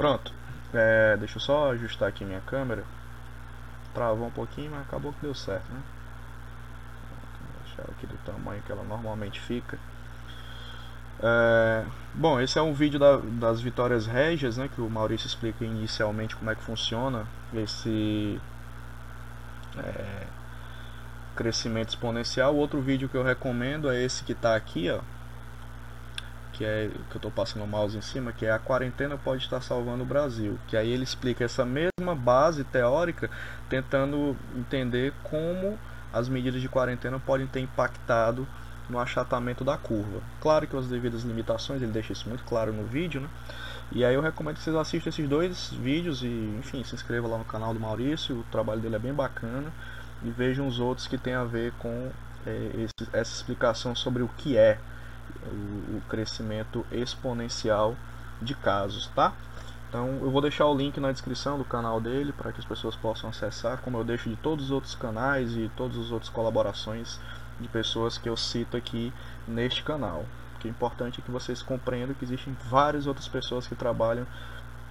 Pronto, 0.00 0.32
é, 0.72 1.14
deixa 1.18 1.36
eu 1.36 1.42
só 1.42 1.72
ajustar 1.72 2.08
aqui 2.08 2.24
minha 2.24 2.40
câmera. 2.40 2.84
Travou 3.92 4.28
um 4.28 4.30
pouquinho, 4.30 4.70
mas 4.70 4.80
acabou 4.80 5.12
que 5.12 5.20
deu 5.20 5.34
certo, 5.34 5.70
né? 5.70 5.82
Vou 7.42 7.62
deixar 7.66 7.82
aqui 7.82 8.06
do 8.06 8.16
tamanho 8.24 8.62
que 8.62 8.72
ela 8.72 8.82
normalmente 8.82 9.38
fica. 9.38 9.78
É, 11.22 11.84
bom, 12.14 12.40
esse 12.40 12.58
é 12.58 12.62
um 12.62 12.72
vídeo 12.72 12.98
da, 12.98 13.18
das 13.18 13.60
vitórias 13.60 14.06
régias, 14.06 14.56
né, 14.56 14.70
que 14.74 14.80
o 14.80 14.88
Maurício 14.88 15.26
explica 15.26 15.66
inicialmente 15.66 16.34
como 16.34 16.50
é 16.50 16.54
que 16.54 16.62
funciona 16.62 17.26
esse 17.52 18.40
é, 19.76 20.26
crescimento 21.36 21.90
exponencial. 21.90 22.56
Outro 22.56 22.80
vídeo 22.80 23.06
que 23.06 23.18
eu 23.18 23.22
recomendo 23.22 23.90
é 23.90 24.02
esse 24.02 24.24
que 24.24 24.32
está 24.32 24.56
aqui, 24.56 24.88
ó, 24.88 25.00
que 26.60 26.64
é 26.66 26.90
que 27.08 27.16
eu 27.16 27.16
estou 27.16 27.30
passando 27.30 27.64
o 27.64 27.66
mouse 27.66 27.96
em 27.96 28.02
cima, 28.02 28.34
que 28.34 28.44
é 28.44 28.52
a 28.52 28.58
quarentena 28.58 29.16
pode 29.16 29.42
estar 29.42 29.62
salvando 29.62 30.02
o 30.02 30.06
Brasil. 30.06 30.58
Que 30.68 30.76
aí 30.76 30.90
ele 30.90 31.04
explica 31.04 31.42
essa 31.42 31.64
mesma 31.64 32.14
base 32.14 32.64
teórica, 32.64 33.30
tentando 33.70 34.36
entender 34.54 35.14
como 35.22 35.78
as 36.12 36.28
medidas 36.28 36.60
de 36.60 36.68
quarentena 36.68 37.18
podem 37.18 37.46
ter 37.46 37.60
impactado 37.60 38.46
no 38.90 38.98
achatamento 38.98 39.64
da 39.64 39.78
curva. 39.78 40.20
Claro 40.38 40.66
que 40.66 40.76
as 40.76 40.86
devidas 40.86 41.22
limitações, 41.22 41.80
ele 41.80 41.92
deixa 41.92 42.12
isso 42.12 42.28
muito 42.28 42.44
claro 42.44 42.74
no 42.74 42.84
vídeo, 42.84 43.22
né? 43.22 43.28
E 43.90 44.04
aí 44.04 44.14
eu 44.14 44.20
recomendo 44.20 44.56
que 44.56 44.62
vocês 44.62 44.76
assistam 44.76 45.08
esses 45.08 45.26
dois 45.26 45.70
vídeos 45.70 46.22
e, 46.22 46.56
enfim, 46.58 46.84
se 46.84 46.94
inscreva 46.94 47.26
lá 47.26 47.38
no 47.38 47.44
canal 47.44 47.72
do 47.72 47.80
Maurício, 47.80 48.40
o 48.40 48.44
trabalho 48.52 48.82
dele 48.82 48.96
é 48.96 48.98
bem 48.98 49.14
bacana. 49.14 49.72
E 50.22 50.28
vejam 50.28 50.68
os 50.68 50.78
outros 50.78 51.06
que 51.06 51.16
tem 51.16 51.32
a 51.32 51.42
ver 51.42 51.72
com 51.78 52.10
é, 52.46 52.70
esse, 52.74 53.08
essa 53.14 53.34
explicação 53.34 53.94
sobre 53.94 54.22
o 54.22 54.28
que 54.36 54.58
é 54.58 54.78
o, 55.46 56.00
crescimento 56.08 56.84
exponencial 56.90 57.96
de 58.40 58.54
casos, 58.54 59.06
tá? 59.14 59.32
Então 59.88 60.18
eu 60.22 60.30
vou 60.30 60.40
deixar 60.40 60.66
o 60.66 60.74
link 60.74 60.98
na 61.00 61.12
descrição 61.12 61.58
do 61.58 61.64
canal 61.64 62.00
dele 62.00 62.32
para 62.32 62.52
que 62.52 62.60
as 62.60 62.64
pessoas 62.64 62.94
possam 62.96 63.30
acessar, 63.30 63.78
como 63.78 63.98
eu 63.98 64.04
deixo 64.04 64.28
de 64.28 64.36
todos 64.36 64.66
os 64.66 64.70
outros 64.70 64.94
canais 64.94 65.56
e 65.56 65.70
todas 65.76 65.98
as 65.98 66.10
outras 66.10 66.30
colaborações 66.30 67.20
de 67.60 67.68
pessoas 67.68 68.16
que 68.16 68.28
eu 68.28 68.36
cito 68.36 68.76
aqui 68.76 69.12
neste 69.46 69.82
canal. 69.82 70.24
O 70.56 70.58
que 70.60 70.68
é 70.68 70.70
importante 70.70 71.20
é 71.20 71.22
que 71.24 71.30
vocês 71.30 71.62
compreendam 71.62 72.14
que 72.14 72.24
existem 72.24 72.56
várias 72.68 73.06
outras 73.06 73.28
pessoas 73.28 73.66
que 73.66 73.74
trabalham 73.74 74.26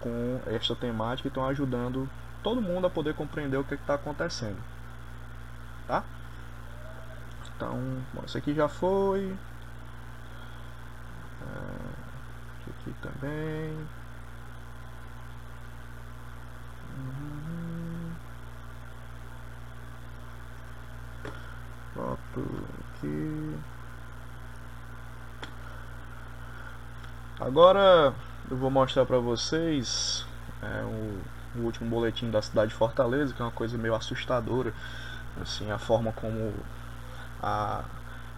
com 0.01 0.39
esta 0.47 0.75
temática 0.75 1.27
e 1.27 1.29
estão 1.29 1.45
ajudando 1.47 2.09
todo 2.43 2.61
mundo 2.61 2.87
a 2.87 2.89
poder 2.89 3.13
compreender 3.13 3.57
o 3.57 3.63
que 3.63 3.73
é 3.73 3.77
está 3.77 3.95
acontecendo. 3.95 4.57
Tá? 5.87 6.03
Então, 7.55 7.77
bom, 8.13 8.21
esse 8.25 8.37
aqui 8.37 8.53
já 8.53 8.69
foi. 8.69 9.35
Aqui 12.79 12.95
também. 13.01 13.87
Pronto, 21.93 22.19
aqui. 22.95 23.57
Agora 27.39 28.13
eu 28.49 28.57
vou 28.57 28.69
mostrar 28.69 29.05
para 29.05 29.17
vocês 29.19 30.25
é, 30.61 30.83
o, 30.83 31.59
o, 31.59 31.63
último 31.63 31.89
boletim 31.89 32.29
da 32.29 32.41
cidade 32.41 32.69
de 32.69 32.75
Fortaleza, 32.75 33.33
que 33.33 33.41
é 33.41 33.45
uma 33.45 33.51
coisa 33.51 33.77
meio 33.77 33.95
assustadora, 33.95 34.73
assim, 35.41 35.71
a 35.71 35.77
forma 35.77 36.11
como 36.11 36.53
a 37.41 37.83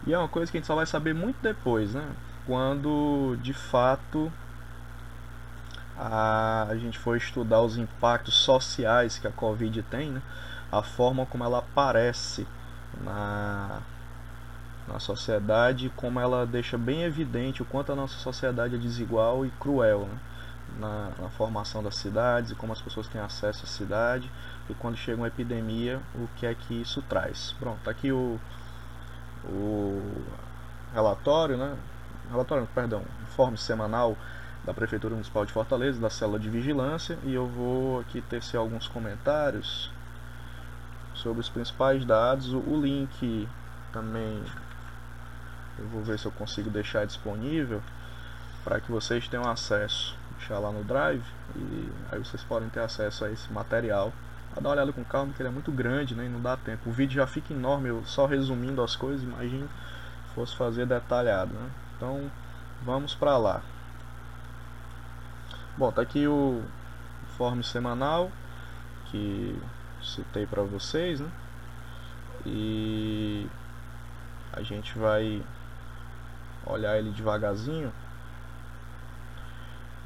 e 0.06 0.14
é 0.14 0.18
uma 0.18 0.28
coisa 0.28 0.52
que 0.52 0.58
a 0.58 0.60
gente 0.60 0.68
só 0.68 0.76
vai 0.76 0.86
saber 0.86 1.14
muito 1.14 1.38
depois, 1.42 1.94
né? 1.94 2.08
Quando 2.46 3.38
de 3.42 3.54
fato 3.54 4.32
a, 5.98 6.68
a 6.70 6.78
gente 6.78 6.98
for 6.98 7.16
estudar 7.16 7.62
os 7.62 7.78
impactos 7.78 8.34
sociais 8.34 9.20
que 9.20 9.28
a 9.28 9.32
Covid 9.32 9.84
tem, 9.84 10.10
né? 10.10 10.22
A 10.72 10.82
forma 10.82 11.26
como 11.26 11.44
ela 11.44 11.60
aparece 11.60 12.48
na, 13.04 13.82
na 14.88 15.00
sociedade, 15.00 15.92
como 15.96 16.20
ela 16.20 16.46
deixa 16.46 16.78
bem 16.78 17.04
evidente 17.04 17.62
o 17.62 17.66
quanto 17.66 17.92
a 17.92 17.96
nossa 17.96 18.18
sociedade 18.18 18.76
é 18.76 18.78
desigual 18.78 19.46
e 19.46 19.52
cruel 19.52 20.08
né? 20.08 20.20
na, 20.80 21.12
na, 21.20 21.30
formação 21.30 21.84
das 21.84 21.96
cidades 21.96 22.52
e 22.52 22.56
como 22.56 22.74
as 22.74 22.82
pessoas 22.82 23.08
têm 23.08 23.22
acesso 23.22 23.66
à 23.66 23.68
cidade 23.68 24.32
e 24.70 24.74
quando 24.74 24.96
chega 24.96 25.18
uma 25.18 25.28
epidemia, 25.28 26.00
o 26.16 26.28
que 26.38 26.46
é 26.46 26.56
que 26.56 26.82
isso 26.82 27.02
traz. 27.04 27.54
Pronto, 27.60 27.80
tá 27.84 27.92
aqui 27.92 28.12
o, 28.12 28.40
o 29.46 30.24
relatório, 30.94 31.58
né? 31.58 31.76
Relatório, 32.30 32.68
perdão, 32.74 33.04
informe 33.24 33.58
semanal 33.58 34.18
da 34.64 34.74
Prefeitura 34.74 35.14
Municipal 35.14 35.46
de 35.46 35.52
Fortaleza, 35.52 36.00
da 36.00 36.10
célula 36.10 36.40
de 36.40 36.50
vigilância, 36.50 37.18
e 37.24 37.34
eu 37.34 37.48
vou 37.48 38.00
aqui 38.00 38.22
tecer 38.22 38.58
alguns 38.58 38.88
comentários 38.88 39.92
sobre 41.14 41.42
os 41.42 41.50
principais 41.50 42.06
dados. 42.06 42.54
O 42.54 42.80
link 42.80 43.48
também 43.92 44.42
eu 45.80 45.88
vou 45.88 46.04
ver 46.04 46.20
se 46.20 46.26
eu 46.26 46.32
consigo 46.32 46.70
deixar 46.70 47.06
disponível 47.06 47.82
para 48.64 48.80
que 48.80 48.92
vocês 48.92 49.28
tenham 49.28 49.50
acesso. 49.50 50.16
Deixar 50.38 50.60
lá 50.60 50.72
no 50.72 50.84
Drive 50.84 51.24
e 51.56 51.90
aí 52.12 52.20
vocês 52.20 52.44
podem 52.44 52.70
ter 52.70 52.82
acesso 52.82 53.26
a 53.26 53.32
esse 53.32 53.52
material. 53.52 54.14
Dar 54.54 54.62
uma 54.62 54.70
olhada 54.72 54.92
com 54.92 55.04
calma, 55.04 55.34
que 55.34 55.42
ele 55.42 55.50
é 55.50 55.52
muito 55.52 55.72
grande 55.72 56.14
né, 56.14 56.26
e 56.26 56.30
não 56.30 56.42
dá 56.42 56.58
tempo. 56.58 56.90
O 56.90 56.92
vídeo 56.92 57.16
já 57.16 57.26
fica 57.26 57.54
enorme, 57.54 57.90
eu 57.90 58.04
só 58.06 58.26
resumindo 58.26 58.82
as 58.84 58.96
coisas, 58.96 59.24
imagine 59.24 59.68
fosse 60.36 60.56
fazer 60.56 60.86
detalhado. 60.86 61.54
Né? 61.54 61.70
Então 62.02 62.32
vamos 62.82 63.14
para 63.14 63.38
lá. 63.38 63.62
Bom, 65.78 65.92
tá 65.92 66.02
aqui 66.02 66.28
o 66.28 66.64
informe 67.22 67.64
semanal 67.64 68.32
que 69.06 69.62
citei 70.02 70.48
para 70.48 70.64
vocês, 70.64 71.20
né? 71.20 71.30
E 72.44 73.48
a 74.52 74.64
gente 74.64 74.98
vai 74.98 75.44
olhar 76.66 76.98
ele 76.98 77.12
devagarzinho 77.12 77.94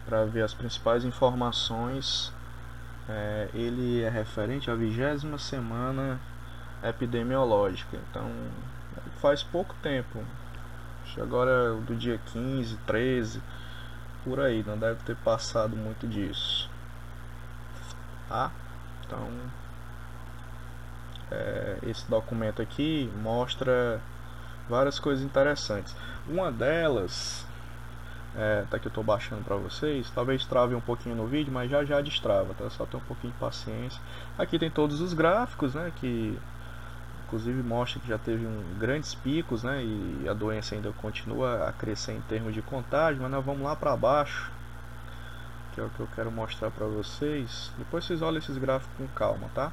para 0.06 0.26
ver 0.26 0.42
as 0.42 0.54
principais 0.54 1.06
informações. 1.06 2.34
É, 3.08 3.50
ele 3.54 4.02
é 4.02 4.10
referente 4.10 4.70
à 4.70 4.76
vigésima 4.76 5.38
semana 5.38 6.20
epidemiológica, 6.84 7.98
então 8.10 8.30
faz 9.22 9.42
pouco 9.44 9.74
tempo, 9.82 10.22
agora 11.22 11.74
do 11.74 11.96
dia 11.96 12.20
15, 12.34 12.78
13, 12.86 13.42
por 14.24 14.40
aí, 14.40 14.64
não 14.66 14.78
deve 14.78 15.04
ter 15.04 15.16
passado 15.18 15.76
muito 15.76 16.08
disso, 16.08 16.70
tá? 18.28 18.52
Então 19.06 19.30
é, 21.32 21.78
esse 21.88 22.10
documento 22.10 22.62
aqui 22.62 23.12
mostra 23.22 24.02
várias 24.70 25.00
coisas 25.00 25.24
interessantes. 25.24 25.96
Uma 26.28 26.52
delas, 26.52 27.46
é, 28.36 28.64
tá 28.70 28.80
que 28.80 28.88
eu 28.88 28.90
estou 28.90 29.04
baixando 29.04 29.44
para 29.44 29.56
vocês, 29.56 30.10
talvez 30.12 30.46
trave 30.46 30.76
um 30.76 30.82
pouquinho 30.82 31.16
no 31.16 31.28
vídeo, 31.28 31.54
mas 31.54 31.70
já 31.70 31.84
já 31.84 32.02
destrava, 32.02 32.54
tá? 32.54 32.70
Só 32.70 32.86
ter 32.86 32.98
um 32.98 33.02
pouquinho 33.02 33.34
de 33.34 33.40
paciência. 33.40 34.02
Aqui 34.38 34.60
tem 34.60 34.70
todos 34.70 35.02
os 35.02 35.14
gráficos, 35.14 35.74
né? 35.76 35.92
Que 35.96 36.38
inclusive 37.26 37.62
mostra 37.64 38.00
que 38.00 38.08
já 38.08 38.18
teve 38.18 38.46
um, 38.46 38.64
grandes 38.80 39.16
picos, 39.16 39.64
né? 39.64 39.84
E 39.84 40.30
a 40.30 40.34
doença 40.34 40.76
ainda 40.76 40.92
continua 40.94 41.68
a 41.68 41.74
crescer 41.74 42.14
em 42.14 42.22
termos 42.22 42.54
de 42.54 42.62
contágio, 42.62 43.22
mas 43.22 43.32
nós 43.32 43.44
vamos 43.44 43.64
lá 43.64 43.76
para 43.76 43.96
baixo, 43.98 44.52
que 45.74 45.82
é 45.82 45.84
o 45.84 45.90
que 45.90 46.00
eu 46.00 46.08
quero 46.16 46.32
mostrar 46.32 46.72
para 46.72 46.86
vocês. 46.86 47.72
Depois 47.78 48.06
vocês 48.06 48.22
olhem 48.22 48.38
esses 48.38 48.58
gráficos 48.58 48.96
com 48.98 49.08
calma, 49.08 49.50
tá? 49.54 49.72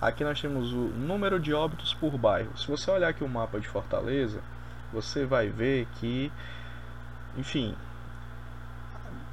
Aqui 0.00 0.24
nós 0.24 0.40
temos 0.40 0.72
o 0.72 0.88
número 0.88 1.38
de 1.38 1.54
óbitos 1.54 1.94
por 1.94 2.18
bairro. 2.18 2.56
Se 2.58 2.66
você 2.66 2.90
olhar 2.90 3.08
aqui 3.08 3.22
o 3.22 3.28
mapa 3.28 3.60
de 3.60 3.68
Fortaleza, 3.68 4.40
você 4.92 5.24
vai 5.24 5.48
ver 5.48 5.86
que, 6.00 6.30
enfim, 7.38 7.76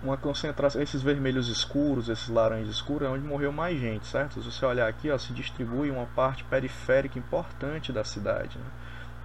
uma 0.02 0.16
concentração, 0.16 0.82
esses 0.82 1.02
vermelhos 1.02 1.50
escuros, 1.50 2.08
esses 2.08 2.30
laranjas 2.30 2.76
escuros, 2.76 3.08
é 3.08 3.12
onde 3.12 3.26
morreu 3.26 3.52
mais 3.52 3.80
gente, 3.80 4.08
certo? 4.08 4.42
Se 4.42 4.52
você 4.52 4.66
olhar 4.66 4.88
aqui, 4.88 5.12
ó, 5.12 5.18
se 5.18 5.34
distribui 5.34 5.92
uma 5.92 6.06
parte 6.08 6.44
periférica 6.46 7.20
importante 7.20 7.92
da 7.92 8.04
cidade. 8.04 8.58
Né? 8.58 8.66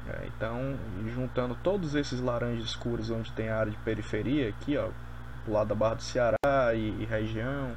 É, 0.07 0.27
então, 0.27 0.77
juntando 1.14 1.57
todos 1.62 1.95
esses 1.95 2.20
laranjas 2.20 2.66
escuros 2.66 3.11
onde 3.11 3.31
tem 3.33 3.49
a 3.49 3.59
área 3.59 3.72
de 3.72 3.79
periferia, 3.79 4.49
aqui, 4.49 4.77
ó, 4.77 4.89
do 5.47 5.53
lado 5.53 5.68
da 5.68 5.75
Barra 5.75 5.95
do 5.95 6.03
Ceará 6.03 6.75
e, 6.75 7.03
e 7.03 7.05
região, 7.05 7.75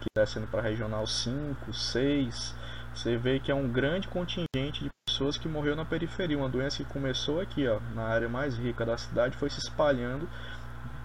que 0.00 0.06
descendo 0.14 0.46
para 0.46 0.60
regional 0.60 1.06
5, 1.06 1.72
6, 1.72 2.54
você 2.94 3.16
vê 3.16 3.40
que 3.40 3.50
é 3.50 3.54
um 3.54 3.68
grande 3.68 4.08
contingente 4.08 4.84
de 4.84 4.90
pessoas 5.08 5.38
que 5.38 5.48
morreu 5.48 5.74
na 5.74 5.84
periferia. 5.84 6.36
Uma 6.36 6.48
doença 6.48 6.84
que 6.84 6.92
começou 6.92 7.40
aqui, 7.40 7.66
ó, 7.66 7.80
na 7.94 8.02
área 8.02 8.28
mais 8.28 8.56
rica 8.56 8.84
da 8.84 8.98
cidade, 8.98 9.36
foi 9.36 9.48
se 9.48 9.58
espalhando 9.58 10.28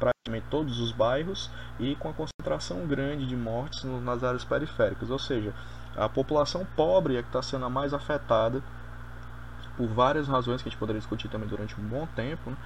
praticamente 0.02 0.48
todos 0.50 0.80
os 0.80 0.92
bairros 0.92 1.52
e 1.80 1.96
com 1.96 2.10
a 2.10 2.14
concentração 2.14 2.88
grande 2.88 3.28
de 3.28 3.36
mortes 3.36 3.84
nas 3.84 4.24
áreas 4.24 4.44
periféricas. 4.44 5.12
Ou 5.12 5.20
seja, 5.20 5.54
a 5.96 6.10
população 6.10 6.66
pobre 6.76 7.18
é 7.18 7.22
que 7.22 7.30
está 7.30 7.42
sendo 7.42 7.66
a 7.66 7.70
mais 7.70 7.94
afetada 7.94 8.64
por 9.78 9.88
várias 9.88 10.28
razões 10.28 10.62
que 10.62 10.68
a 10.68 10.72
gente 10.72 10.80
poderia 10.80 11.00
discutir 11.00 11.30
também 11.30 11.48
durante 11.48 11.80
um 11.80 11.84
bom 11.84 12.08
tempo. 12.16 12.50
Né? 12.50 12.58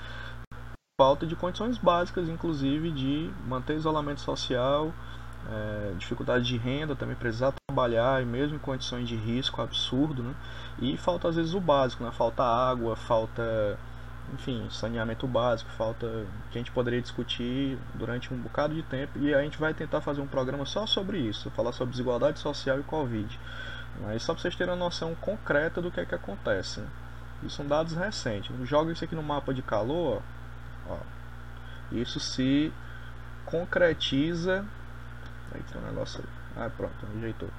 Falta 0.99 1.25
de 1.27 1.35
condições 1.35 1.77
básicas, 1.77 2.29
inclusive 2.29 2.89
de 2.91 3.29
manter 3.45 3.75
isolamento 3.75 4.21
social, 4.21 4.93
é, 5.49 5.93
dificuldade 5.97 6.45
de 6.45 6.57
renda, 6.57 6.95
também 6.95 7.15
precisar 7.15 7.53
trabalhar 7.67 8.21
e 8.21 8.25
mesmo 8.25 8.55
em 8.55 8.59
condições 8.59 9.07
de 9.07 9.15
risco 9.15 9.61
absurdo, 9.61 10.23
né? 10.23 10.33
E 10.79 10.97
falta 10.97 11.27
às 11.27 11.35
vezes 11.35 11.53
o 11.53 11.59
básico, 11.59 12.03
né? 12.03 12.11
Falta 12.11 12.43
água, 12.43 12.95
falta, 12.95 13.77
enfim, 14.33 14.67
saneamento 14.69 15.27
básico, 15.27 15.69
falta 15.71 16.25
que 16.51 16.57
a 16.57 16.59
gente 16.59 16.71
poderia 16.71 17.01
discutir 17.01 17.77
durante 17.93 18.33
um 18.33 18.37
bocado 18.37 18.73
de 18.73 18.83
tempo 18.83 19.19
e 19.19 19.33
a 19.33 19.41
gente 19.41 19.57
vai 19.57 19.73
tentar 19.73 20.01
fazer 20.01 20.21
um 20.21 20.27
programa 20.27 20.65
só 20.65 20.85
sobre 20.85 21.19
isso, 21.19 21.49
falar 21.51 21.71
sobre 21.71 21.91
desigualdade 21.91 22.39
social 22.39 22.79
e 22.79 22.83
Covid. 22.83 23.39
Mas 24.01 24.23
só 24.23 24.33
para 24.33 24.41
vocês 24.41 24.55
terem 24.55 24.73
uma 24.73 24.79
noção 24.79 25.15
concreta 25.15 25.81
do 25.81 25.91
que 25.91 25.99
é 25.99 26.05
que 26.05 26.15
acontece. 26.15 26.81
Né? 26.81 26.87
Isso 27.43 27.57
são 27.57 27.67
dados 27.67 27.93
recentes. 27.93 28.51
Joga 28.67 28.91
isso 28.91 29.03
aqui 29.03 29.15
no 29.15 29.23
mapa 29.23 29.53
de 29.53 29.61
calor, 29.61 30.21
ó. 30.87 30.97
Isso 31.91 32.19
se 32.19 32.73
concretiza. 33.45 34.65
Aí 35.53 35.61
tem 35.63 35.81
um 35.81 35.85
negócio. 35.85 36.23
Ah, 36.57 36.69
pronto, 36.75 36.93
ajeitou. 37.17 37.49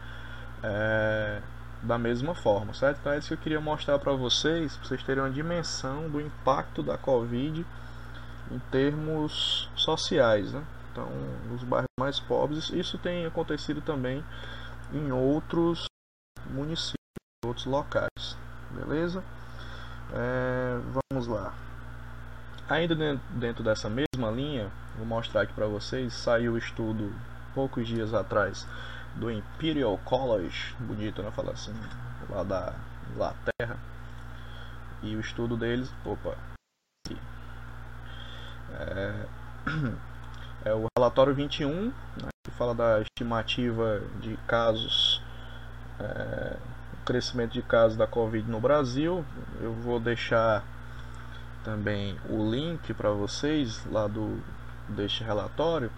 É, 0.62 1.40
da 1.82 1.98
mesma 1.98 2.34
forma, 2.34 2.72
certo? 2.74 2.98
Então 3.00 3.12
é 3.12 3.18
isso 3.18 3.28
que 3.28 3.34
eu 3.34 3.38
queria 3.38 3.60
mostrar 3.60 3.98
para 3.98 4.12
vocês, 4.12 4.76
para 4.76 4.88
vocês 4.88 5.02
terem 5.02 5.22
uma 5.22 5.30
dimensão 5.30 6.08
do 6.08 6.20
impacto 6.20 6.82
da 6.82 6.96
Covid 6.96 7.66
em 8.50 8.58
termos 8.70 9.70
sociais, 9.74 10.52
né? 10.52 10.64
Então, 10.92 11.08
nos 11.50 11.62
bairros 11.62 11.90
mais 12.00 12.18
pobres, 12.18 12.70
isso 12.70 12.96
tem 12.98 13.26
acontecido 13.26 13.82
também 13.82 14.24
em 14.92 15.12
outros 15.12 15.86
municípios, 16.48 16.96
outros 17.44 17.66
locais, 17.66 18.36
beleza? 18.70 19.22
É, 20.14 20.78
vamos 21.10 21.26
lá. 21.26 21.52
Ainda 22.68 22.94
dentro 23.30 23.62
dessa 23.62 23.90
mesma 23.90 24.30
linha, 24.30 24.70
vou 24.96 25.06
mostrar 25.06 25.42
aqui 25.42 25.52
para 25.52 25.66
vocês, 25.66 26.14
saiu 26.14 26.54
o 26.54 26.58
estudo 26.58 27.12
poucos 27.54 27.86
dias 27.86 28.14
atrás 28.14 28.66
do 29.16 29.30
Imperial 29.30 29.98
College, 30.04 30.74
bonito, 30.80 31.22
né? 31.22 31.30
Falar 31.30 31.52
assim, 31.52 31.74
lá 32.28 32.42
da 32.42 32.74
Inglaterra. 33.10 33.78
E 35.02 35.14
o 35.14 35.20
estudo 35.20 35.56
deles, 35.56 35.92
opa, 36.04 36.36
é, 38.72 39.26
é 40.64 40.74
o 40.74 40.86
relatório 40.96 41.34
21, 41.34 41.86
né, 41.86 41.92
que 42.44 42.50
fala 42.52 42.74
da 42.74 43.00
estimativa 43.00 44.00
de 44.20 44.36
casos 44.46 45.22
é, 46.00 46.56
crescimento 47.04 47.52
de 47.52 47.62
casos 47.62 47.96
da 47.96 48.06
Covid 48.06 48.50
no 48.50 48.60
Brasil. 48.60 49.24
Eu 49.60 49.72
vou 49.72 50.00
deixar 50.00 50.64
também 51.64 52.18
o 52.28 52.50
link 52.50 52.92
para 52.94 53.10
vocês 53.10 53.84
lá 53.86 54.06
do 54.06 54.42
deste 54.88 55.24
relatório. 55.24 55.90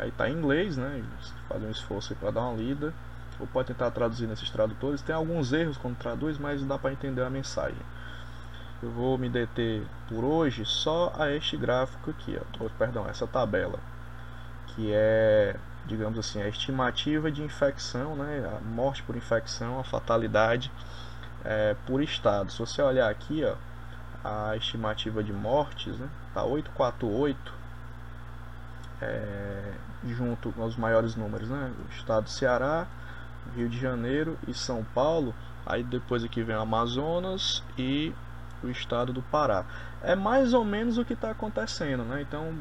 Aí 0.00 0.10
tá 0.12 0.28
em 0.28 0.34
inglês, 0.34 0.76
né? 0.76 1.02
Fazer 1.48 1.66
um 1.66 1.70
esforço 1.70 2.14
para 2.16 2.30
dar 2.30 2.42
uma 2.42 2.56
lida. 2.56 2.92
Ou 3.38 3.46
pode 3.46 3.68
tentar 3.68 3.90
traduzir 3.90 4.26
nesses 4.26 4.50
tradutores. 4.50 5.02
Tem 5.02 5.14
alguns 5.14 5.52
erros 5.52 5.76
quando 5.76 5.96
traduz, 5.96 6.38
mas 6.38 6.62
dá 6.64 6.78
para 6.78 6.92
entender 6.92 7.22
a 7.22 7.30
mensagem. 7.30 7.78
Eu 8.82 8.90
vou 8.90 9.16
me 9.18 9.28
deter 9.28 9.82
por 10.08 10.24
hoje 10.24 10.64
só 10.64 11.12
a 11.18 11.30
este 11.30 11.56
gráfico 11.56 12.10
aqui, 12.10 12.38
ó. 12.38 12.68
perdão, 12.78 13.06
essa 13.08 13.26
tabela, 13.26 13.78
que 14.68 14.92
é 14.92 15.56
digamos 15.86 16.18
assim, 16.18 16.42
a 16.42 16.48
estimativa 16.48 17.30
de 17.30 17.42
infecção, 17.42 18.16
né, 18.16 18.44
a 18.56 18.60
morte 18.60 19.02
por 19.02 19.16
infecção, 19.16 19.78
a 19.78 19.84
fatalidade 19.84 20.70
é, 21.44 21.76
por 21.86 22.02
estado. 22.02 22.50
Se 22.50 22.58
você 22.58 22.82
olhar 22.82 23.08
aqui, 23.08 23.44
ó, 23.44 23.54
a 24.24 24.56
estimativa 24.56 25.22
de 25.22 25.32
mortes, 25.32 25.96
né, 25.98 26.08
tá 26.34 26.42
848, 26.44 27.54
é, 29.00 29.72
junto 30.04 30.52
com 30.52 30.64
os 30.64 30.76
maiores 30.76 31.16
números, 31.16 31.48
né, 31.48 31.72
o 31.88 31.92
estado 31.94 32.24
do 32.24 32.30
Ceará, 32.30 32.86
Rio 33.54 33.68
de 33.68 33.78
Janeiro 33.78 34.38
e 34.46 34.54
São 34.54 34.84
Paulo. 34.94 35.34
Aí 35.64 35.82
depois 35.82 36.24
aqui 36.24 36.42
vem 36.42 36.56
o 36.56 36.60
Amazonas 36.60 37.62
e 37.76 38.12
o 38.62 38.68
estado 38.68 39.12
do 39.12 39.22
Pará. 39.22 39.64
É 40.02 40.14
mais 40.14 40.54
ou 40.54 40.64
menos 40.64 40.98
o 40.98 41.04
que 41.04 41.12
está 41.12 41.30
acontecendo, 41.30 42.04
né? 42.04 42.22
Então 42.22 42.52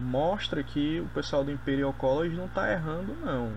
mostra 0.00 0.62
que 0.62 1.00
o 1.00 1.08
pessoal 1.08 1.44
do 1.44 1.50
Imperial 1.50 1.92
College 1.92 2.36
não 2.36 2.46
está 2.46 2.70
errando, 2.70 3.14
não. 3.24 3.52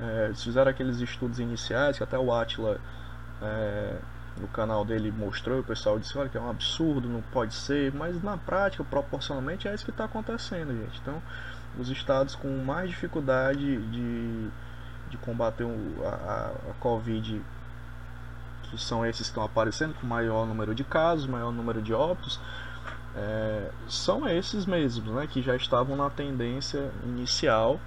É, 0.00 0.26
eles 0.26 0.42
fizeram 0.42 0.70
aqueles 0.70 1.00
estudos 1.00 1.38
iniciais 1.38 1.96
que 1.96 2.02
até 2.02 2.18
o 2.18 2.32
Atila 2.32 2.80
é, 3.40 3.96
no 4.40 4.48
canal 4.48 4.84
dele 4.84 5.12
mostrou, 5.12 5.60
o 5.60 5.64
pessoal 5.64 5.98
disse, 5.98 6.16
olha 6.18 6.28
que 6.28 6.36
é 6.36 6.40
um 6.40 6.50
absurdo, 6.50 7.08
não 7.08 7.22
pode 7.22 7.54
ser, 7.54 7.92
mas 7.92 8.20
na 8.22 8.36
prática, 8.36 8.82
proporcionalmente, 8.82 9.68
é 9.68 9.74
isso 9.74 9.84
que 9.84 9.90
está 9.90 10.04
acontecendo, 10.04 10.72
gente. 10.72 11.00
Então, 11.00 11.22
os 11.78 11.90
estados 11.90 12.34
com 12.34 12.48
mais 12.64 12.90
dificuldade 12.90 13.76
de, 13.88 14.48
de 15.10 15.16
combater 15.18 15.66
a, 16.04 16.52
a 16.70 16.74
Covid 16.80 17.42
que 18.62 18.78
são 18.78 19.06
esses 19.06 19.22
que 19.22 19.28
estão 19.28 19.44
aparecendo 19.44 19.94
com 19.94 20.06
maior 20.06 20.46
número 20.46 20.74
de 20.74 20.82
casos, 20.82 21.26
maior 21.26 21.52
número 21.52 21.80
de 21.80 21.92
óbitos, 21.94 22.40
é, 23.16 23.70
são 23.88 24.28
esses 24.28 24.66
mesmos, 24.66 25.14
né, 25.14 25.26
que 25.26 25.40
já 25.40 25.54
estavam 25.54 25.96
na 25.96 26.10
tendência 26.10 26.90
inicial 27.04 27.78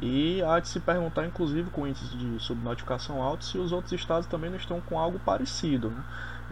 e 0.00 0.42
há 0.42 0.58
de 0.58 0.68
se 0.68 0.80
perguntar, 0.80 1.26
inclusive, 1.26 1.68
com 1.70 1.86
índice 1.86 2.16
de 2.16 2.42
subnotificação 2.42 3.22
alto, 3.22 3.44
se 3.44 3.58
os 3.58 3.70
outros 3.70 3.92
estados 3.92 4.26
também 4.26 4.48
não 4.48 4.56
estão 4.56 4.80
com 4.80 4.98
algo 4.98 5.18
parecido. 5.18 5.90
Né? 5.90 6.02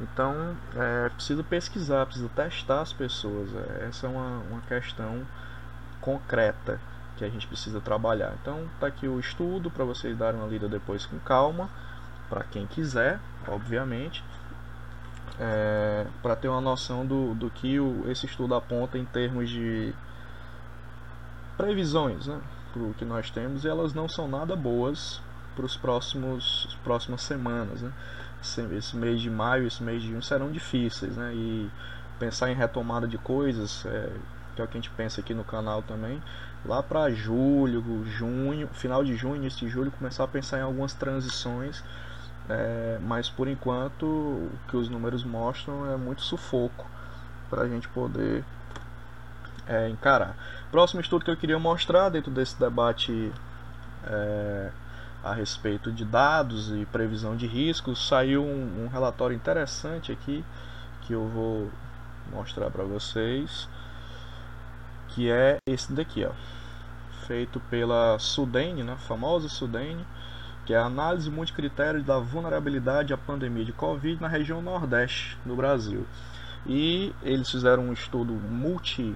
Então, 0.02 0.54
é, 0.76 1.08
precisa 1.08 1.42
pesquisar, 1.42 2.04
precisa 2.04 2.28
testar 2.28 2.82
as 2.82 2.92
pessoas. 2.92 3.48
É, 3.54 3.86
essa 3.88 4.06
é 4.06 4.10
uma, 4.10 4.42
uma 4.50 4.60
questão 4.68 5.26
concreta 6.00 6.80
que 7.16 7.24
a 7.24 7.28
gente 7.28 7.46
precisa 7.46 7.80
trabalhar. 7.80 8.34
Então, 8.40 8.64
está 8.74 8.86
aqui 8.86 9.08
o 9.08 9.18
estudo 9.18 9.70
para 9.70 9.84
vocês 9.84 10.16
darem 10.16 10.40
uma 10.40 10.48
lida 10.48 10.68
depois 10.68 11.04
com 11.04 11.18
calma 11.18 11.68
para 12.28 12.44
quem 12.44 12.66
quiser, 12.66 13.18
obviamente, 13.46 14.22
é, 15.40 16.06
para 16.22 16.36
ter 16.36 16.48
uma 16.48 16.60
noção 16.60 17.06
do, 17.06 17.34
do 17.34 17.50
que 17.50 17.80
o, 17.80 18.08
esse 18.10 18.26
estudo 18.26 18.54
aponta 18.54 18.98
em 18.98 19.04
termos 19.04 19.48
de 19.48 19.94
previsões 21.56 22.26
né, 22.26 22.40
para 22.72 22.82
o 22.82 22.94
que 22.94 23.04
nós 23.04 23.30
temos, 23.30 23.64
e 23.64 23.68
elas 23.68 23.94
não 23.94 24.08
são 24.08 24.28
nada 24.28 24.54
boas 24.54 25.20
para 25.56 25.64
os 25.64 25.76
próximos 25.76 26.78
próximas 26.84 27.22
semanas. 27.22 27.82
Né? 27.82 27.92
Esse, 28.40 28.60
esse, 28.74 28.96
mês 28.96 29.20
de 29.20 29.30
maio, 29.30 29.66
esse 29.66 29.82
mês 29.82 30.02
de 30.02 30.08
junho 30.08 30.22
serão 30.22 30.52
difíceis, 30.52 31.16
né? 31.16 31.32
E 31.34 31.68
pensar 32.20 32.50
em 32.50 32.54
retomada 32.54 33.08
de 33.08 33.18
coisas, 33.18 33.84
é, 33.86 34.12
que 34.58 34.62
é 34.62 34.64
o 34.64 34.68
que 34.68 34.76
a 34.76 34.80
gente 34.80 34.90
pensa 34.90 35.20
aqui 35.20 35.32
no 35.32 35.44
canal 35.44 35.82
também, 35.82 36.20
lá 36.66 36.82
para 36.82 37.10
julho, 37.10 38.04
junho, 38.04 38.68
final 38.72 39.04
de 39.04 39.14
junho, 39.14 39.36
início 39.36 39.66
de 39.66 39.72
julho, 39.72 39.92
começar 39.92 40.24
a 40.24 40.28
pensar 40.28 40.58
em 40.58 40.62
algumas 40.62 40.92
transições 40.92 41.82
é, 42.48 42.98
mas 43.02 43.28
por 43.28 43.46
enquanto 43.46 44.06
o 44.06 44.50
que 44.68 44.76
os 44.76 44.88
números 44.88 45.22
mostram 45.22 45.92
é 45.92 45.96
muito 45.96 46.22
sufoco 46.22 46.86
para 47.50 47.62
a 47.62 47.68
gente 47.68 47.86
poder 47.88 48.42
é, 49.66 49.88
encarar. 49.88 50.34
Próximo 50.70 51.00
estudo 51.00 51.24
que 51.24 51.30
eu 51.30 51.36
queria 51.36 51.58
mostrar 51.58 52.08
dentro 52.08 52.30
desse 52.30 52.58
debate 52.58 53.30
é, 54.04 54.70
a 55.22 55.34
respeito 55.34 55.92
de 55.92 56.04
dados 56.06 56.70
e 56.70 56.86
previsão 56.86 57.36
de 57.36 57.46
riscos, 57.46 58.08
saiu 58.08 58.42
um, 58.42 58.84
um 58.84 58.88
relatório 58.88 59.36
interessante 59.36 60.10
aqui 60.10 60.42
que 61.02 61.12
eu 61.12 61.26
vou 61.28 61.70
mostrar 62.32 62.70
para 62.70 62.84
vocês, 62.84 63.68
que 65.18 65.28
é 65.28 65.58
esse 65.66 65.92
daqui, 65.92 66.24
ó. 66.24 66.30
feito 67.26 67.58
pela 67.68 68.20
Sudene, 68.20 68.84
né, 68.84 68.96
famosa 69.08 69.48
Sudene, 69.48 70.06
que 70.64 70.72
é 70.72 70.78
a 70.78 70.84
análise 70.84 71.28
multicritério 71.28 72.04
da 72.04 72.20
vulnerabilidade 72.20 73.12
à 73.12 73.18
pandemia 73.18 73.64
de 73.64 73.72
Covid 73.72 74.22
na 74.22 74.28
região 74.28 74.62
Nordeste 74.62 75.36
do 75.44 75.56
Brasil. 75.56 76.06
E 76.64 77.12
eles 77.20 77.50
fizeram 77.50 77.88
um 77.88 77.92
estudo 77.92 78.32
multi, 78.32 79.12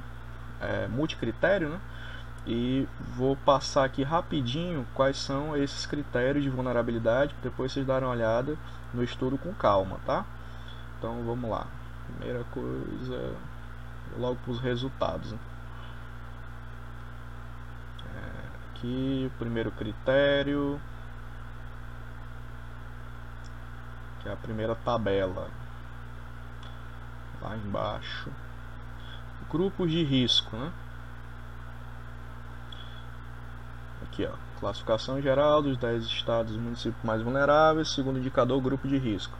é, 0.60 0.88
multicritério, 0.88 1.68
né? 1.68 1.80
E 2.48 2.88
vou 3.14 3.36
passar 3.36 3.84
aqui 3.84 4.02
rapidinho 4.02 4.84
quais 4.94 5.16
são 5.16 5.56
esses 5.56 5.86
critérios 5.86 6.42
de 6.42 6.50
vulnerabilidade, 6.50 7.32
depois 7.44 7.70
vocês 7.70 7.86
darem 7.86 8.08
uma 8.08 8.14
olhada 8.14 8.58
no 8.92 9.04
estudo 9.04 9.38
com 9.38 9.54
calma, 9.54 10.00
tá? 10.04 10.26
Então 10.98 11.22
vamos 11.24 11.48
lá. 11.48 11.68
Primeira 12.08 12.42
coisa, 12.50 13.36
logo 14.18 14.34
para 14.42 14.50
os 14.50 14.58
resultados. 14.58 15.30
Né? 15.30 15.38
É, 18.14 18.71
aqui, 18.82 19.30
o 19.32 19.38
primeiro 19.38 19.70
critério, 19.70 20.80
que 24.20 24.28
é 24.28 24.32
a 24.32 24.36
primeira 24.36 24.74
tabela, 24.74 25.48
lá 27.40 27.56
embaixo. 27.56 28.30
Grupos 29.50 29.90
de 29.90 30.02
risco, 30.02 30.56
né? 30.56 30.72
Aqui, 34.02 34.26
ó, 34.26 34.32
classificação 34.58 35.20
geral 35.20 35.62
dos 35.62 35.76
10 35.76 36.04
estados 36.04 36.54
e 36.54 36.58
municípios 36.58 37.02
mais 37.04 37.22
vulneráveis, 37.22 37.92
segundo 37.92 38.18
indicador, 38.18 38.60
grupo 38.60 38.88
de 38.88 38.98
risco. 38.98 39.36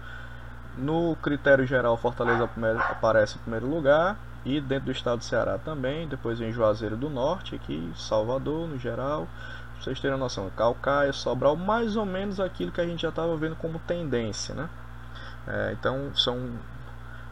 No 0.76 1.16
critério 1.16 1.66
geral, 1.66 1.96
Fortaleza 1.96 2.44
aparece 2.90 3.36
em 3.36 3.40
primeiro 3.40 3.68
lugar, 3.68 4.16
e 4.44 4.60
dentro 4.60 4.86
do 4.86 4.92
estado 4.92 5.18
do 5.18 5.24
Ceará 5.24 5.58
também, 5.58 6.08
depois 6.08 6.38
vem 6.38 6.52
Juazeiro 6.52 6.96
do 6.96 7.08
Norte, 7.08 7.54
aqui, 7.54 7.92
Salvador, 7.96 8.68
no 8.68 8.78
geral, 8.78 9.28
pra 9.72 9.82
vocês 9.82 10.00
terem 10.00 10.18
noção, 10.18 10.50
Calcaia, 10.56 11.12
Sobral, 11.12 11.56
mais 11.56 11.96
ou 11.96 12.04
menos 12.04 12.40
aquilo 12.40 12.72
que 12.72 12.80
a 12.80 12.86
gente 12.86 13.02
já 13.02 13.10
estava 13.10 13.36
vendo 13.36 13.54
como 13.56 13.78
tendência, 13.80 14.54
né? 14.54 14.68
É, 15.46 15.72
então, 15.72 16.14
são, 16.14 16.50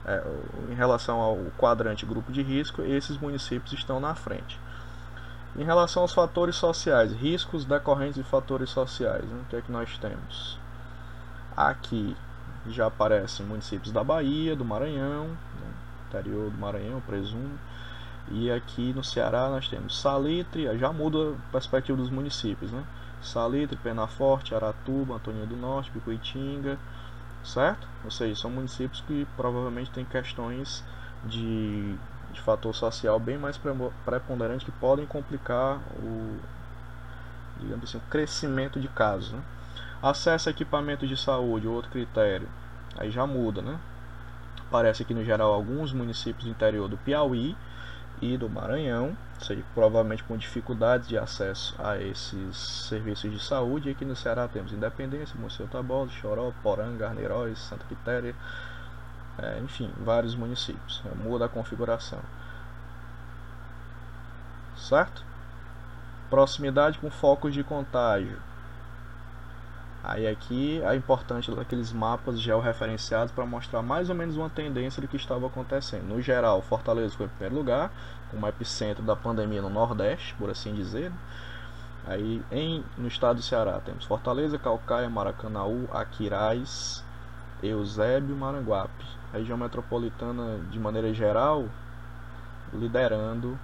é, 0.04 0.22
em 0.70 0.74
relação 0.74 1.20
ao 1.20 1.36
quadrante 1.58 2.06
grupo 2.06 2.30
de 2.30 2.42
risco, 2.42 2.82
esses 2.82 3.18
municípios 3.18 3.72
estão 3.72 3.98
na 3.98 4.14
frente. 4.14 4.58
Em 5.56 5.64
relação 5.64 6.02
aos 6.02 6.12
fatores 6.12 6.54
sociais, 6.54 7.12
riscos 7.12 7.64
decorrentes 7.64 8.14
de 8.14 8.22
fatores 8.22 8.70
sociais, 8.70 9.24
né? 9.24 9.40
o 9.42 9.44
que 9.50 9.56
é 9.56 9.60
que 9.60 9.72
nós 9.72 9.98
temos? 9.98 10.58
Aqui 11.56 12.16
já 12.68 12.86
aparecem 12.86 13.44
municípios 13.44 13.92
da 13.92 14.04
Bahia, 14.04 14.54
do 14.54 14.64
Maranhão? 14.64 15.36
Interior 16.10 16.50
do 16.50 16.58
Maranhão, 16.58 17.00
presumo. 17.00 17.58
E 18.30 18.50
aqui 18.50 18.92
no 18.92 19.02
Ceará 19.02 19.48
nós 19.48 19.68
temos 19.68 20.00
Salitre, 20.00 20.78
já 20.78 20.92
muda 20.92 21.32
a 21.32 21.52
perspectiva 21.52 21.96
dos 21.96 22.10
municípios, 22.10 22.70
né? 22.70 22.84
Salitre, 23.22 23.76
Penaforte, 23.76 24.54
Aratuba, 24.54 25.16
Antônio 25.16 25.46
do 25.46 25.56
Norte, 25.56 25.90
Picuitinga, 25.90 26.78
certo? 27.42 27.88
Ou 28.04 28.10
seja, 28.10 28.40
são 28.40 28.50
municípios 28.50 29.00
que 29.02 29.26
provavelmente 29.36 29.90
têm 29.90 30.04
questões 30.04 30.84
de 31.24 31.98
de 32.32 32.40
fator 32.40 32.74
social 32.74 33.18
bem 33.18 33.36
mais 33.36 33.58
preponderante 34.04 34.64
que 34.64 34.72
podem 34.72 35.06
complicar 35.06 35.80
o, 36.02 36.38
digamos 37.58 37.88
assim, 37.88 37.98
o 37.98 38.10
crescimento 38.10 38.80
de 38.80 38.88
casos. 38.88 39.32
Né? 39.32 39.42
Acesso 40.02 40.48
a 40.48 40.52
equipamentos 40.52 41.08
de 41.08 41.16
saúde, 41.16 41.66
outro 41.66 41.90
critério, 41.90 42.48
aí 42.96 43.10
já 43.10 43.26
muda, 43.26 43.60
né? 43.60 43.78
Aparece 44.70 45.02
aqui 45.02 45.12
no 45.12 45.24
geral 45.24 45.52
alguns 45.52 45.92
municípios 45.92 46.44
do 46.44 46.50
interior 46.50 46.88
do 46.88 46.96
Piauí 46.96 47.56
e 48.22 48.36
do 48.36 48.48
Maranhão, 48.48 49.18
seja, 49.40 49.64
provavelmente 49.74 50.22
com 50.22 50.36
dificuldades 50.36 51.08
de 51.08 51.18
acesso 51.18 51.74
a 51.76 51.98
esses 51.98 52.56
serviços 52.56 53.32
de 53.32 53.40
saúde. 53.40 53.88
E 53.88 53.92
aqui 53.92 54.04
no 54.04 54.14
Ceará 54.14 54.46
temos 54.46 54.72
Independência, 54.72 55.34
Monsenhor 55.40 55.68
Tabosa, 55.72 56.12
Choró, 56.12 56.52
Poranga, 56.62 57.08
Arneiroz, 57.08 57.58
Santa 57.58 57.84
Quitéria, 57.86 58.32
é, 59.36 59.58
enfim, 59.58 59.90
vários 59.98 60.36
municípios. 60.36 61.02
É, 61.04 61.14
muda 61.16 61.46
a 61.46 61.48
configuração. 61.48 62.20
Certo? 64.76 65.24
Proximidade 66.30 67.00
com 67.00 67.10
focos 67.10 67.52
de 67.52 67.64
contágio. 67.64 68.40
Aí 70.02 70.26
aqui 70.26 70.80
é 70.82 70.94
importante 70.94 71.50
aqueles 71.60 71.92
mapas 71.92 72.40
georreferenciados 72.40 73.32
para 73.32 73.44
mostrar 73.44 73.82
mais 73.82 74.08
ou 74.08 74.16
menos 74.16 74.36
uma 74.36 74.48
tendência 74.48 75.02
do 75.02 75.08
que 75.08 75.16
estava 75.16 75.46
acontecendo. 75.46 76.04
No 76.04 76.22
geral, 76.22 76.62
Fortaleza 76.62 77.14
foi 77.16 77.26
em 77.26 77.30
primeiro 77.30 77.54
lugar, 77.54 77.92
como 78.30 78.46
epicentro 78.46 79.02
da 79.02 79.14
pandemia 79.14 79.60
no 79.60 79.68
Nordeste, 79.68 80.34
por 80.34 80.48
assim 80.48 80.74
dizer. 80.74 81.12
Aí 82.06 82.42
em, 82.50 82.82
no 82.96 83.08
estado 83.08 83.36
do 83.36 83.42
Ceará 83.42 83.78
temos 83.84 84.06
Fortaleza, 84.06 84.58
Calcaia, 84.58 85.10
Maracanaú, 85.10 85.86
Aquiraz, 85.92 87.04
Eusébio, 87.62 88.34
Maranguape 88.34 89.20
região 89.32 89.56
metropolitana 89.56 90.58
de 90.70 90.78
maneira 90.78 91.12
geral 91.14 91.66
liderando 92.72 93.58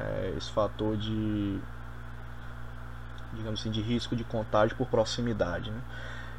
é, 0.00 0.34
esse 0.36 0.50
fator 0.50 0.96
de 0.96 1.58
digamos 3.34 3.60
assim 3.60 3.70
de 3.70 3.80
risco 3.80 4.16
de 4.16 4.24
contágio 4.24 4.76
por 4.76 4.86
proximidade 4.88 5.70
né? 5.70 5.80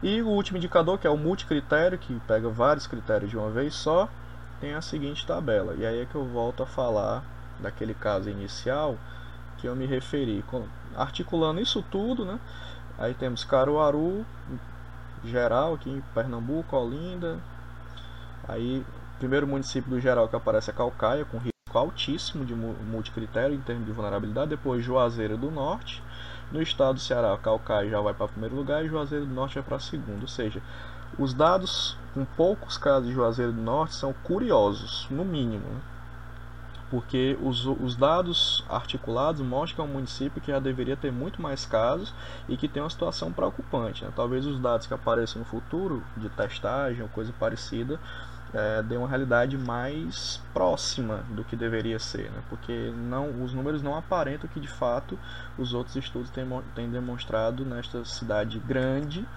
e 0.03 0.21
o 0.21 0.27
último 0.27 0.57
indicador 0.57 0.97
que 0.97 1.07
é 1.07 1.09
o 1.09 1.17
multicritério 1.17 1.97
que 1.97 2.19
pega 2.27 2.49
vários 2.49 2.87
critérios 2.87 3.29
de 3.29 3.37
uma 3.37 3.49
vez 3.49 3.73
só 3.75 4.09
tem 4.59 4.73
a 4.73 4.81
seguinte 4.81 5.25
tabela 5.25 5.75
e 5.75 5.85
aí 5.85 6.01
é 6.01 6.05
que 6.05 6.15
eu 6.15 6.25
volto 6.25 6.63
a 6.63 6.65
falar 6.65 7.23
daquele 7.59 7.93
caso 7.93 8.29
inicial 8.29 8.97
que 9.57 9.67
eu 9.67 9.75
me 9.75 9.85
referi 9.85 10.43
articulando 10.95 11.61
isso 11.61 11.83
tudo 11.91 12.25
né 12.25 12.39
aí 12.97 13.13
temos 13.13 13.43
Caruaru 13.43 14.25
geral 15.23 15.73
aqui 15.73 15.89
em 15.89 16.01
Pernambuco 16.13 16.75
Olinda 16.75 17.39
Aí, 18.47 18.85
primeiro 19.17 19.47
município 19.47 19.89
do 19.89 19.99
geral 19.99 20.27
que 20.27 20.35
aparece 20.35 20.69
é 20.69 20.73
Calcaia, 20.73 21.25
com 21.25 21.37
risco 21.37 21.53
altíssimo 21.73 22.45
de 22.45 22.53
multicritério 22.53 23.55
em 23.55 23.61
termos 23.61 23.85
de 23.85 23.91
vulnerabilidade. 23.91 24.49
Depois, 24.49 24.83
Juazeiro 24.83 25.37
do 25.37 25.49
Norte. 25.49 26.01
No 26.51 26.61
estado 26.61 26.95
do 26.95 26.99
Ceará, 26.99 27.37
Calcaia 27.37 27.89
já 27.89 27.99
vai 27.99 28.13
para 28.13 28.27
primeiro 28.27 28.55
lugar 28.55 28.85
e 28.85 28.87
Juazeiro 28.87 29.25
do 29.25 29.33
Norte 29.33 29.55
vai 29.55 29.63
para 29.63 29.79
segundo. 29.79 30.21
Ou 30.21 30.27
seja, 30.27 30.61
os 31.17 31.33
dados 31.33 31.97
com 32.13 32.23
poucos 32.23 32.77
casos 32.77 33.09
de 33.09 33.13
Juazeiro 33.13 33.51
do 33.51 33.61
Norte 33.61 33.95
são 33.95 34.13
curiosos, 34.23 35.07
no 35.09 35.25
mínimo. 35.25 35.67
Né? 35.67 35.81
porque 36.89 37.37
os, 37.41 37.65
os 37.65 37.95
dados 37.95 38.63
articulados 38.69 39.41
mostram 39.41 39.75
que 39.75 39.81
é 39.81 39.83
um 39.83 39.93
município 39.95 40.41
que 40.41 40.51
já 40.51 40.59
deveria 40.59 40.95
ter 40.95 41.11
muito 41.11 41.41
mais 41.41 41.65
casos 41.65 42.13
e 42.47 42.55
que 42.55 42.67
tem 42.67 42.81
uma 42.81 42.89
situação 42.89 43.31
preocupante. 43.31 44.03
Né? 44.03 44.11
Talvez 44.15 44.45
os 44.45 44.59
dados 44.59 44.87
que 44.87 44.93
apareçam 44.93 45.39
no 45.39 45.45
futuro, 45.45 46.03
de 46.15 46.29
testagem 46.29 47.01
ou 47.01 47.09
coisa 47.09 47.33
parecida, 47.37 47.99
é, 48.53 48.81
dê 48.83 48.95
uma 48.95 49.07
realidade 49.07 49.57
mais 49.57 50.41
próxima 50.53 51.23
do 51.29 51.43
que 51.43 51.55
deveria 51.55 51.99
ser, 51.99 52.31
né? 52.31 52.41
porque 52.49 52.93
não, 52.95 53.43
os 53.43 53.53
números 53.53 53.81
não 53.81 53.95
aparentam 53.95 54.49
que 54.49 54.59
de 54.59 54.67
fato 54.67 55.19
os 55.57 55.73
outros 55.73 55.95
estudos 55.95 56.29
têm, 56.29 56.47
têm 56.73 56.89
demonstrado 56.89 57.65
nesta 57.65 58.05
cidade 58.05 58.59
grande 58.59 59.27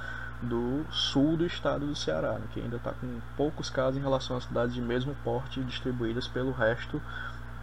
do 0.40 0.84
sul 0.90 1.36
do 1.36 1.44
estado 1.44 1.86
do 1.86 1.96
Ceará, 1.96 2.34
né? 2.34 2.46
que 2.52 2.60
ainda 2.60 2.76
está 2.76 2.92
com 2.92 3.20
poucos 3.36 3.68
casos 3.68 3.98
em 3.98 4.02
relação 4.02 4.36
às 4.36 4.44
cidades 4.44 4.74
de 4.74 4.80
mesmo 4.80 5.16
porte 5.24 5.62
distribuídas 5.64 6.28
pelo 6.28 6.52
resto 6.52 7.02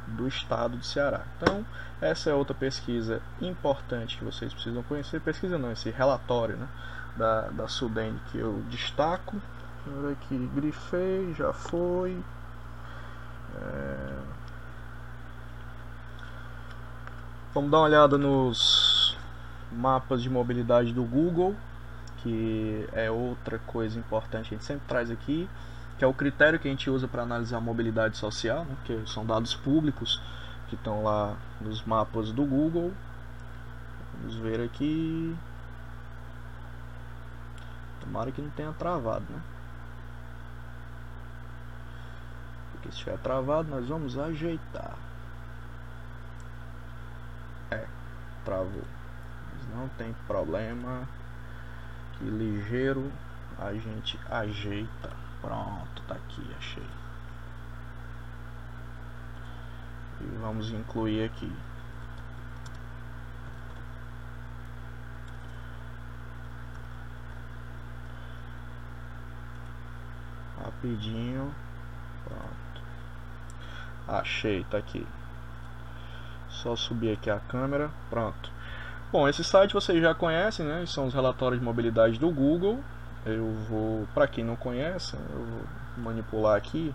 do 0.07 0.27
estado 0.27 0.77
do 0.77 0.85
Ceará. 0.85 1.21
Então, 1.37 1.65
essa 2.01 2.29
é 2.29 2.33
outra 2.33 2.53
pesquisa 2.53 3.21
importante 3.41 4.17
que 4.17 4.23
vocês 4.23 4.53
precisam 4.53 4.83
conhecer. 4.83 5.19
Pesquisa 5.21 5.57
não, 5.57 5.71
esse 5.71 5.89
relatório 5.89 6.57
né, 6.57 6.67
da, 7.15 7.41
da 7.49 7.67
Sudene 7.67 8.19
que 8.31 8.37
eu 8.37 8.61
destaco. 8.69 9.41
Aqui, 10.11 10.49
grifei, 10.55 11.33
já 11.33 11.53
foi. 11.53 12.17
É... 13.55 14.17
Vamos 17.53 17.71
dar 17.71 17.77
uma 17.77 17.85
olhada 17.85 18.17
nos 18.17 19.17
mapas 19.71 20.21
de 20.21 20.29
mobilidade 20.29 20.91
do 20.93 21.03
Google, 21.03 21.55
que 22.17 22.87
é 22.93 23.09
outra 23.09 23.59
coisa 23.59 23.97
importante 23.97 24.47
a 24.47 24.57
gente 24.57 24.65
sempre 24.65 24.87
traz 24.87 25.09
aqui 25.09 25.47
que 25.97 26.03
é 26.03 26.07
o 26.07 26.13
critério 26.13 26.59
que 26.59 26.67
a 26.67 26.71
gente 26.71 26.89
usa 26.89 27.07
para 27.07 27.23
analisar 27.23 27.57
a 27.57 27.61
mobilidade 27.61 28.17
social, 28.17 28.65
né, 28.65 28.75
que 28.85 29.03
são 29.09 29.25
dados 29.25 29.55
públicos 29.55 30.21
que 30.67 30.75
estão 30.75 31.03
lá 31.03 31.35
nos 31.61 31.83
mapas 31.83 32.31
do 32.31 32.43
Google. 32.43 32.91
Vamos 34.19 34.35
ver 34.35 34.61
aqui. 34.61 35.35
Tomara 38.01 38.31
que 38.31 38.41
não 38.41 38.49
tenha 38.49 38.73
travado, 38.73 39.25
né? 39.29 39.41
que 42.85 42.93
estiver 42.93 43.17
travado, 43.17 43.69
nós 43.69 43.87
vamos 43.87 44.17
ajeitar. 44.17 44.95
É, 47.71 47.85
travou. 48.43 48.83
Mas 49.51 49.67
não 49.75 49.89
tem 49.89 50.13
problema. 50.27 51.07
Que 52.17 52.25
ligeiro 52.25 53.11
a 53.57 53.73
gente 53.73 54.19
ajeita. 54.29 55.11
Pronto, 55.41 56.01
tá 56.07 56.15
aqui, 56.15 56.55
achei. 56.57 56.87
E 60.21 60.25
vamos 60.39 60.71
incluir 60.71 61.25
aqui. 61.25 61.51
Rapidinho. 70.63 71.53
Pronto. 72.23 72.64
Achei, 74.07 74.63
tá 74.65 74.77
aqui. 74.77 75.05
Só 76.49 76.75
subir 76.75 77.13
aqui 77.13 77.29
a 77.29 77.39
câmera. 77.39 77.89
Pronto. 78.09 78.51
Bom, 79.11 79.27
esse 79.27 79.43
site 79.43 79.73
vocês 79.73 80.01
já 80.01 80.13
conhecem, 80.13 80.65
né? 80.65 80.85
São 80.85 81.07
os 81.07 81.13
relatórios 81.13 81.59
de 81.59 81.65
mobilidade 81.65 82.19
do 82.19 82.29
Google. 82.29 82.79
Eu 83.25 83.51
vou, 83.69 84.07
para 84.13 84.27
quem 84.27 84.43
não 84.43 84.55
conhece, 84.55 85.15
eu 85.15 85.45
vou 85.45 85.63
manipular 85.97 86.55
aqui. 86.55 86.93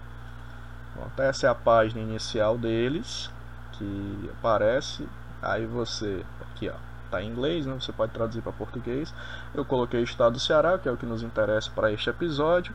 Pronto, 0.95 1.23
essa 1.23 1.47
é 1.47 1.51
a 1.51 1.55
página 1.55 2.01
inicial 2.01 2.57
deles 2.57 3.31
que 3.73 4.31
aparece. 4.39 5.09
Aí 5.43 5.67
você, 5.67 6.25
aqui 6.41 6.69
ó, 6.69 6.75
tá 7.11 7.23
em 7.23 7.29
inglês, 7.29 7.67
né? 7.67 7.75
Você 7.79 7.93
pode 7.93 8.13
traduzir 8.13 8.43
para 8.43 8.53
português. 8.53 9.13
Eu 9.55 9.65
coloquei 9.65 10.01
o 10.01 10.05
estado 10.05 10.35
do 10.35 10.41
Ceará, 10.41 10.79
que 10.79 10.89
é 10.89 10.93
o 10.93 10.97
que 10.97 11.07
nos 11.07 11.23
interessa 11.23 11.71
para 11.75 11.93
este 11.93 12.09
episódio, 12.11 12.75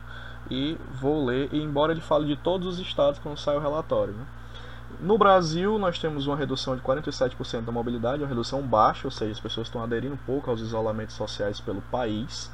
e 0.50 0.78
vou 1.00 1.24
ler. 1.24 1.48
E 1.52 1.60
embora 1.62 1.92
ele 1.92 2.00
fale 2.00 2.26
de 2.26 2.36
todos 2.36 2.66
os 2.66 2.78
estados 2.78 3.18
quando 3.18 3.38
sai 3.38 3.56
o 3.56 3.60
relatório, 3.60 4.14
né? 4.14 4.26
No 5.00 5.18
Brasil, 5.18 5.78
nós 5.78 5.98
temos 5.98 6.26
uma 6.26 6.36
redução 6.36 6.74
de 6.74 6.82
47% 6.82 7.64
da 7.64 7.72
mobilidade, 7.72 8.22
uma 8.22 8.28
redução 8.28 8.62
baixa, 8.62 9.06
ou 9.06 9.10
seja, 9.10 9.32
as 9.32 9.40
pessoas 9.40 9.66
estão 9.66 9.82
aderindo 9.82 10.16
pouco 10.24 10.50
aos 10.50 10.60
isolamentos 10.60 11.14
sociais 11.14 11.60
pelo 11.60 11.82
país. 11.82 12.50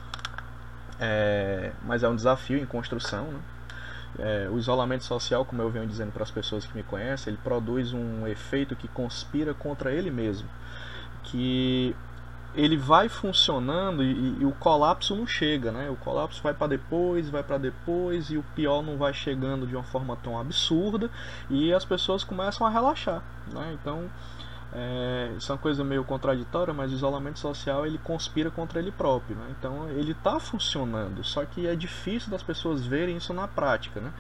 É, 0.99 1.73
mas 1.85 2.03
é 2.03 2.09
um 2.09 2.17
desafio 2.17 2.59
em 2.59 2.67
construção. 2.67 3.27
Né? 3.27 3.41
É, 4.19 4.49
o 4.51 4.59
isolamento 4.59 5.05
social, 5.05 5.45
como 5.45 5.63
eu 5.63 5.71
venho 5.71 5.87
dizendo 5.87 6.13
para 6.13 6.23
as 6.23 6.31
pessoas 6.31 6.67
que 6.67 6.75
me 6.75 6.83
conhecem, 6.83 7.33
ele 7.33 7.41
produz 7.43 7.93
um 7.93 8.27
efeito 8.27 8.77
que 8.77 8.89
conspira 8.89 9.55
contra 9.55 9.93
ele 9.93 10.11
mesmo. 10.11 10.49
Que 11.25 11.95
ele 12.55 12.77
vai 12.77 13.09
funcionando 13.09 14.03
e, 14.03 14.41
e, 14.41 14.45
o 14.45 14.53
colapso 14.53 15.17
não 15.17 15.27
chega, 15.27 15.73
né? 15.73 15.89
O 15.89 15.97
colapso 15.97 16.43
vai 16.43 16.53
para 16.53 16.67
depois, 16.67 17.29
vai 17.31 17.43
para 17.43 17.59
depois 17.59 18.31
e 18.31 18.37
o 18.37 18.43
pior 18.55 18.83
não 18.83 18.97
vai 18.97 19.15
chegando 19.15 19.67
de 19.67 19.75
uma 19.75 19.85
forma 19.85 20.17
tão 20.17 20.39
absurda 20.39 21.11
e 21.49 21.73
as 21.73 21.85
pessoas 21.85 22.23
começam 22.23 22.67
a 22.67 22.71
relaxar, 22.71 23.23
né? 23.53 23.77
Então 23.81 24.11
é, 24.75 25.33
isso 25.37 25.51
é 25.51 25.55
uma 25.55 25.61
coisa 25.61 25.85
meio 25.85 26.05
contraditória, 26.05 26.73
mas 26.75 26.91
o 26.91 26.95
isolamento 26.95 27.39
social 27.39 27.87
ele 27.87 27.99
conspira 27.99 28.51
contra 28.51 28.79
ele 28.79 28.91
próprio, 28.91 29.37
né? 29.37 29.47
Então 29.59 29.89
ele 29.91 30.13
está 30.13 30.39
funcionando, 30.39 31.25
só 31.25 31.45
que 31.45 31.67
é 31.67 31.75
difícil 31.75 32.31
das 32.31 32.43
pessoas 32.43 32.85
verem 32.85 33.17
isso 33.17 33.33
na 33.33 33.49
prática, 33.49 34.01
né? 34.01 34.13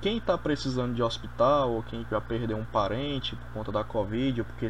Quem 0.00 0.18
está 0.18 0.36
precisando 0.36 0.94
de 0.94 1.02
hospital 1.02 1.72
ou 1.72 1.82
quem 1.82 2.06
já 2.10 2.20
perdeu 2.20 2.56
um 2.56 2.64
parente 2.64 3.34
por 3.36 3.48
conta 3.52 3.72
da 3.72 3.82
Covid 3.82 4.40
ou 4.40 4.44
porque 4.46 4.68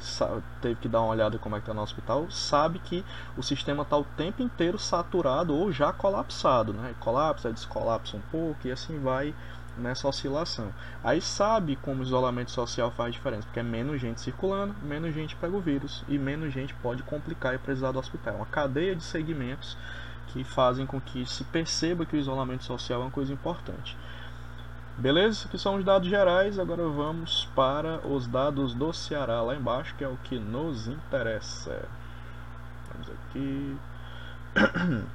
teve 0.60 0.76
que 0.76 0.88
dar 0.88 1.00
uma 1.00 1.10
olhada 1.10 1.38
como 1.38 1.56
é 1.56 1.58
que 1.58 1.64
está 1.64 1.74
no 1.74 1.82
hospital, 1.82 2.30
sabe 2.30 2.78
que 2.78 3.04
o 3.36 3.42
sistema 3.42 3.82
está 3.82 3.96
o 3.96 4.04
tempo 4.04 4.42
inteiro 4.42 4.78
saturado 4.78 5.54
ou 5.54 5.72
já 5.72 5.92
colapsado, 5.92 6.72
né? 6.72 6.94
Colapsa, 7.00 7.52
descolapsa 7.52 8.16
um 8.16 8.22
pouco 8.30 8.66
e 8.66 8.70
assim 8.70 8.98
vai 9.00 9.34
nessa 9.76 10.08
oscilação. 10.08 10.72
Aí 11.04 11.20
sabe 11.20 11.76
como 11.76 12.00
o 12.00 12.04
isolamento 12.04 12.50
social 12.50 12.90
faz 12.90 13.12
diferença, 13.12 13.42
porque 13.44 13.60
é 13.60 13.62
menos 13.62 14.00
gente 14.00 14.20
circulando, 14.20 14.74
menos 14.82 15.14
gente 15.14 15.36
pega 15.36 15.54
o 15.54 15.60
vírus 15.60 16.02
e 16.08 16.18
menos 16.18 16.52
gente 16.52 16.72
pode 16.74 17.02
complicar 17.02 17.54
e 17.54 17.58
precisar 17.58 17.92
do 17.92 17.98
hospital. 17.98 18.34
É 18.34 18.36
uma 18.38 18.46
cadeia 18.46 18.96
de 18.96 19.02
segmentos 19.02 19.76
que 20.28 20.42
fazem 20.44 20.86
com 20.86 21.00
que 21.00 21.24
se 21.26 21.44
perceba 21.44 22.04
que 22.04 22.16
o 22.16 22.18
isolamento 22.18 22.64
social 22.64 23.00
é 23.00 23.04
uma 23.04 23.10
coisa 23.10 23.32
importante. 23.32 23.96
Beleza? 24.98 25.46
Que 25.48 25.58
são 25.58 25.76
os 25.76 25.84
dados 25.84 26.08
gerais. 26.08 26.58
Agora 26.58 26.88
vamos 26.88 27.48
para 27.54 28.00
os 28.06 28.26
dados 28.26 28.72
do 28.72 28.92
Ceará 28.92 29.42
lá 29.42 29.54
embaixo, 29.54 29.94
que 29.96 30.04
é 30.04 30.08
o 30.08 30.16
que 30.24 30.38
nos 30.38 30.88
interessa. 30.88 31.86
Vamos 32.92 33.10
aqui. 33.10 33.76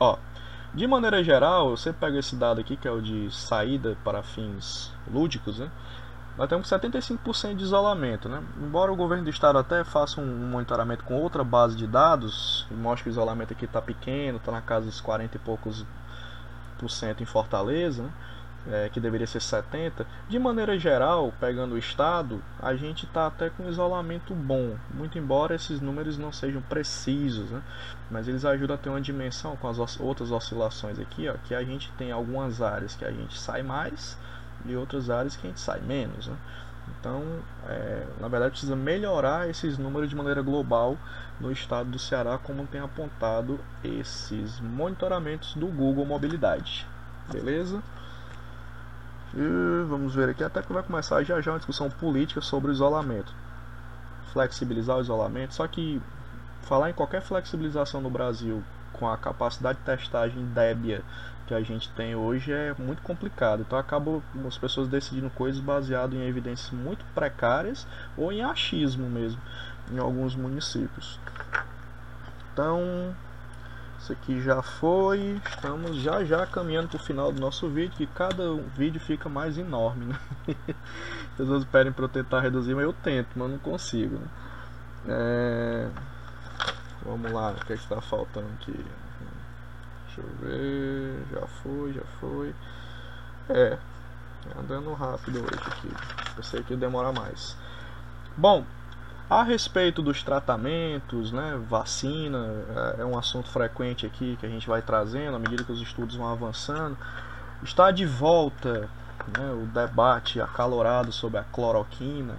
Ó, 0.00 0.18
de 0.74 0.86
maneira 0.86 1.22
geral, 1.22 1.76
você 1.76 1.92
pega 1.92 2.18
esse 2.18 2.34
dado 2.34 2.60
aqui, 2.60 2.76
que 2.76 2.88
é 2.88 2.90
o 2.90 3.00
de 3.00 3.30
saída 3.30 3.96
para 4.04 4.22
fins 4.22 4.92
lúdicos, 5.12 5.58
né? 5.58 5.70
Nós 6.36 6.48
temos 6.48 6.68
75% 6.68 7.56
de 7.56 7.64
isolamento, 7.64 8.28
né? 8.28 8.42
Embora 8.56 8.90
o 8.90 8.96
governo 8.96 9.24
do 9.24 9.30
estado 9.30 9.58
até 9.58 9.84
faça 9.84 10.20
um 10.20 10.48
monitoramento 10.48 11.04
com 11.04 11.14
outra 11.14 11.44
base 11.44 11.76
de 11.76 11.86
dados, 11.86 12.66
e 12.70 12.74
mostre 12.74 13.04
que 13.04 13.10
o 13.10 13.12
isolamento 13.12 13.52
aqui 13.52 13.64
está 13.64 13.82
pequeno, 13.82 14.38
está 14.38 14.50
na 14.50 14.62
casa 14.62 14.86
dos 14.86 15.00
40 15.00 15.36
e 15.36 15.40
poucos 15.40 15.84
por 16.78 16.88
cento 16.88 17.22
em 17.22 17.26
Fortaleza, 17.26 18.02
né? 18.02 18.10
É, 18.68 18.88
que 18.88 19.00
deveria 19.00 19.26
ser 19.26 19.40
70, 19.40 20.06
de 20.28 20.38
maneira 20.38 20.78
geral, 20.78 21.32
pegando 21.40 21.74
o 21.74 21.78
estado, 21.78 22.42
a 22.60 22.74
gente 22.74 23.06
está 23.06 23.26
até 23.26 23.48
com 23.48 23.68
isolamento 23.68 24.34
bom, 24.34 24.76
muito 24.92 25.18
embora 25.18 25.54
esses 25.54 25.80
números 25.80 26.18
não 26.18 26.32
sejam 26.32 26.60
precisos, 26.62 27.50
né? 27.50 27.62
mas 28.10 28.28
eles 28.28 28.44
ajudam 28.44 28.74
a 28.74 28.78
ter 28.78 28.90
uma 28.90 29.00
dimensão 29.00 29.56
com 29.56 29.68
as 29.68 29.98
outras 29.98 30.30
oscilações 30.30 30.98
aqui, 30.98 31.28
ó, 31.28 31.34
que 31.44 31.54
a 31.54 31.62
gente 31.62 31.90
tem 31.92 32.12
algumas 32.12 32.60
áreas 32.60 32.94
que 32.94 33.04
a 33.04 33.10
gente 33.10 33.38
sai 33.38 33.62
mais 33.62 34.18
e 34.66 34.76
outras 34.76 35.08
áreas 35.08 35.36
que 35.36 35.46
a 35.46 35.50
gente 35.50 35.60
sai 35.60 35.80
menos. 35.80 36.26
Né? 36.26 36.36
Então, 36.98 37.22
é, 37.66 38.06
na 38.20 38.28
verdade, 38.28 38.52
precisa 38.52 38.76
melhorar 38.76 39.48
esses 39.48 39.78
números 39.78 40.10
de 40.10 40.16
maneira 40.16 40.42
global 40.42 40.98
no 41.40 41.50
estado 41.50 41.90
do 41.90 41.98
Ceará, 41.98 42.36
como 42.38 42.66
tem 42.66 42.80
apontado 42.80 43.58
esses 43.82 44.60
monitoramentos 44.60 45.54
do 45.54 45.66
Google 45.66 46.04
Mobilidade. 46.04 46.86
Beleza? 47.32 47.82
E 49.34 49.84
vamos 49.88 50.14
ver 50.14 50.30
aqui, 50.30 50.42
até 50.42 50.60
que 50.62 50.72
vai 50.72 50.82
começar 50.82 51.22
já 51.22 51.40
já 51.40 51.52
uma 51.52 51.58
discussão 51.58 51.88
política 51.88 52.40
sobre 52.40 52.70
o 52.70 52.72
isolamento. 52.72 53.32
Flexibilizar 54.32 54.96
o 54.96 55.00
isolamento, 55.00 55.54
só 55.54 55.66
que 55.66 56.00
falar 56.62 56.90
em 56.90 56.92
qualquer 56.92 57.22
flexibilização 57.22 58.00
no 58.00 58.10
Brasil 58.10 58.62
com 58.92 59.08
a 59.08 59.16
capacidade 59.16 59.78
de 59.78 59.84
testagem 59.84 60.44
débia 60.46 61.02
que 61.46 61.54
a 61.54 61.62
gente 61.62 61.88
tem 61.90 62.14
hoje 62.14 62.52
é 62.52 62.74
muito 62.78 63.02
complicado. 63.02 63.62
Então 63.62 63.78
acabam 63.78 64.22
as 64.46 64.56
pessoas 64.56 64.88
decidindo 64.88 65.30
coisas 65.30 65.60
baseadas 65.60 66.14
em 66.14 66.22
evidências 66.22 66.70
muito 66.70 67.04
precárias 67.14 67.86
ou 68.16 68.32
em 68.32 68.42
achismo 68.42 69.08
mesmo 69.08 69.40
em 69.90 69.98
alguns 69.98 70.36
municípios. 70.36 71.18
Então, 72.52 73.14
isso 74.00 74.12
aqui 74.12 74.40
já 74.40 74.62
foi. 74.62 75.40
Estamos 75.46 75.96
já 75.96 76.24
já 76.24 76.46
caminhando 76.46 76.88
para 76.88 76.96
o 76.96 77.04
final 77.04 77.30
do 77.30 77.40
nosso 77.40 77.68
vídeo, 77.68 77.92
que 77.96 78.06
cada 78.06 78.54
vídeo 78.74 78.98
fica 78.98 79.28
mais 79.28 79.58
enorme. 79.58 80.06
Né? 80.06 80.54
Pessoas 81.36 81.64
pedem 81.66 81.92
para 81.92 82.04
eu 82.04 82.08
tentar 82.08 82.40
reduzir, 82.40 82.74
mas 82.74 82.84
eu 82.84 82.94
tento, 82.94 83.28
mas 83.36 83.50
não 83.50 83.58
consigo. 83.58 84.16
Né? 84.16 84.26
É... 85.06 85.88
Vamos 87.04 87.30
lá, 87.30 87.52
o 87.52 87.64
que 87.66 87.72
é 87.72 87.76
está 87.76 88.00
faltando 88.00 88.48
aqui? 88.60 88.72
Deixa 90.06 90.20
eu 90.20 90.28
ver. 90.40 91.22
Já 91.32 91.46
foi, 91.46 91.92
já 91.92 92.04
foi. 92.20 92.54
É, 93.50 93.78
andando 94.58 94.92
rápido 94.94 95.40
hoje 95.40 95.60
aqui. 95.66 95.88
Pensei 96.36 96.62
que 96.62 96.72
ia 96.72 96.78
demorar 96.78 97.12
mais. 97.12 97.56
Bom, 98.36 98.64
a 99.30 99.44
respeito 99.44 100.02
dos 100.02 100.24
tratamentos, 100.24 101.30
né, 101.30 101.56
vacina, 101.68 102.48
é, 102.98 103.02
é 103.02 103.04
um 103.04 103.16
assunto 103.16 103.48
frequente 103.48 104.04
aqui 104.04 104.36
que 104.40 104.44
a 104.44 104.48
gente 104.48 104.66
vai 104.66 104.82
trazendo 104.82 105.36
à 105.36 105.38
medida 105.38 105.62
que 105.62 105.70
os 105.70 105.80
estudos 105.80 106.16
vão 106.16 106.26
avançando. 106.26 106.98
Está 107.62 107.92
de 107.92 108.04
volta 108.04 108.90
né, 109.38 109.52
o 109.52 109.66
debate 109.66 110.40
acalorado 110.40 111.12
sobre 111.12 111.38
a 111.38 111.44
cloroquina, 111.44 112.34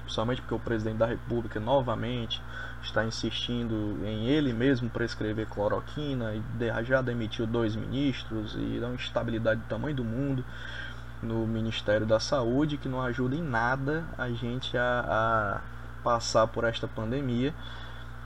principalmente 0.00 0.40
porque 0.40 0.54
o 0.54 0.58
presidente 0.58 0.96
da 0.96 1.06
República 1.06 1.60
novamente 1.60 2.40
está 2.82 3.04
insistindo 3.04 3.98
em 4.02 4.28
ele 4.28 4.54
mesmo 4.54 4.88
prescrever 4.88 5.46
cloroquina 5.46 6.32
e 6.34 6.84
já 6.84 7.02
demitiu 7.02 7.46
dois 7.46 7.76
ministros 7.76 8.54
e 8.54 8.78
dá 8.80 8.86
uma 8.86 8.94
instabilidade 8.94 9.60
do 9.60 9.66
tamanho 9.66 9.96
do 9.96 10.04
mundo 10.04 10.42
no 11.22 11.46
Ministério 11.46 12.06
da 12.06 12.20
Saúde 12.20 12.76
que 12.76 12.88
não 12.88 13.02
ajuda 13.02 13.36
em 13.36 13.42
nada 13.42 14.04
a 14.16 14.28
gente 14.30 14.76
a, 14.76 15.04
a 15.08 15.60
passar 16.02 16.46
por 16.46 16.64
esta 16.64 16.86
pandemia. 16.86 17.54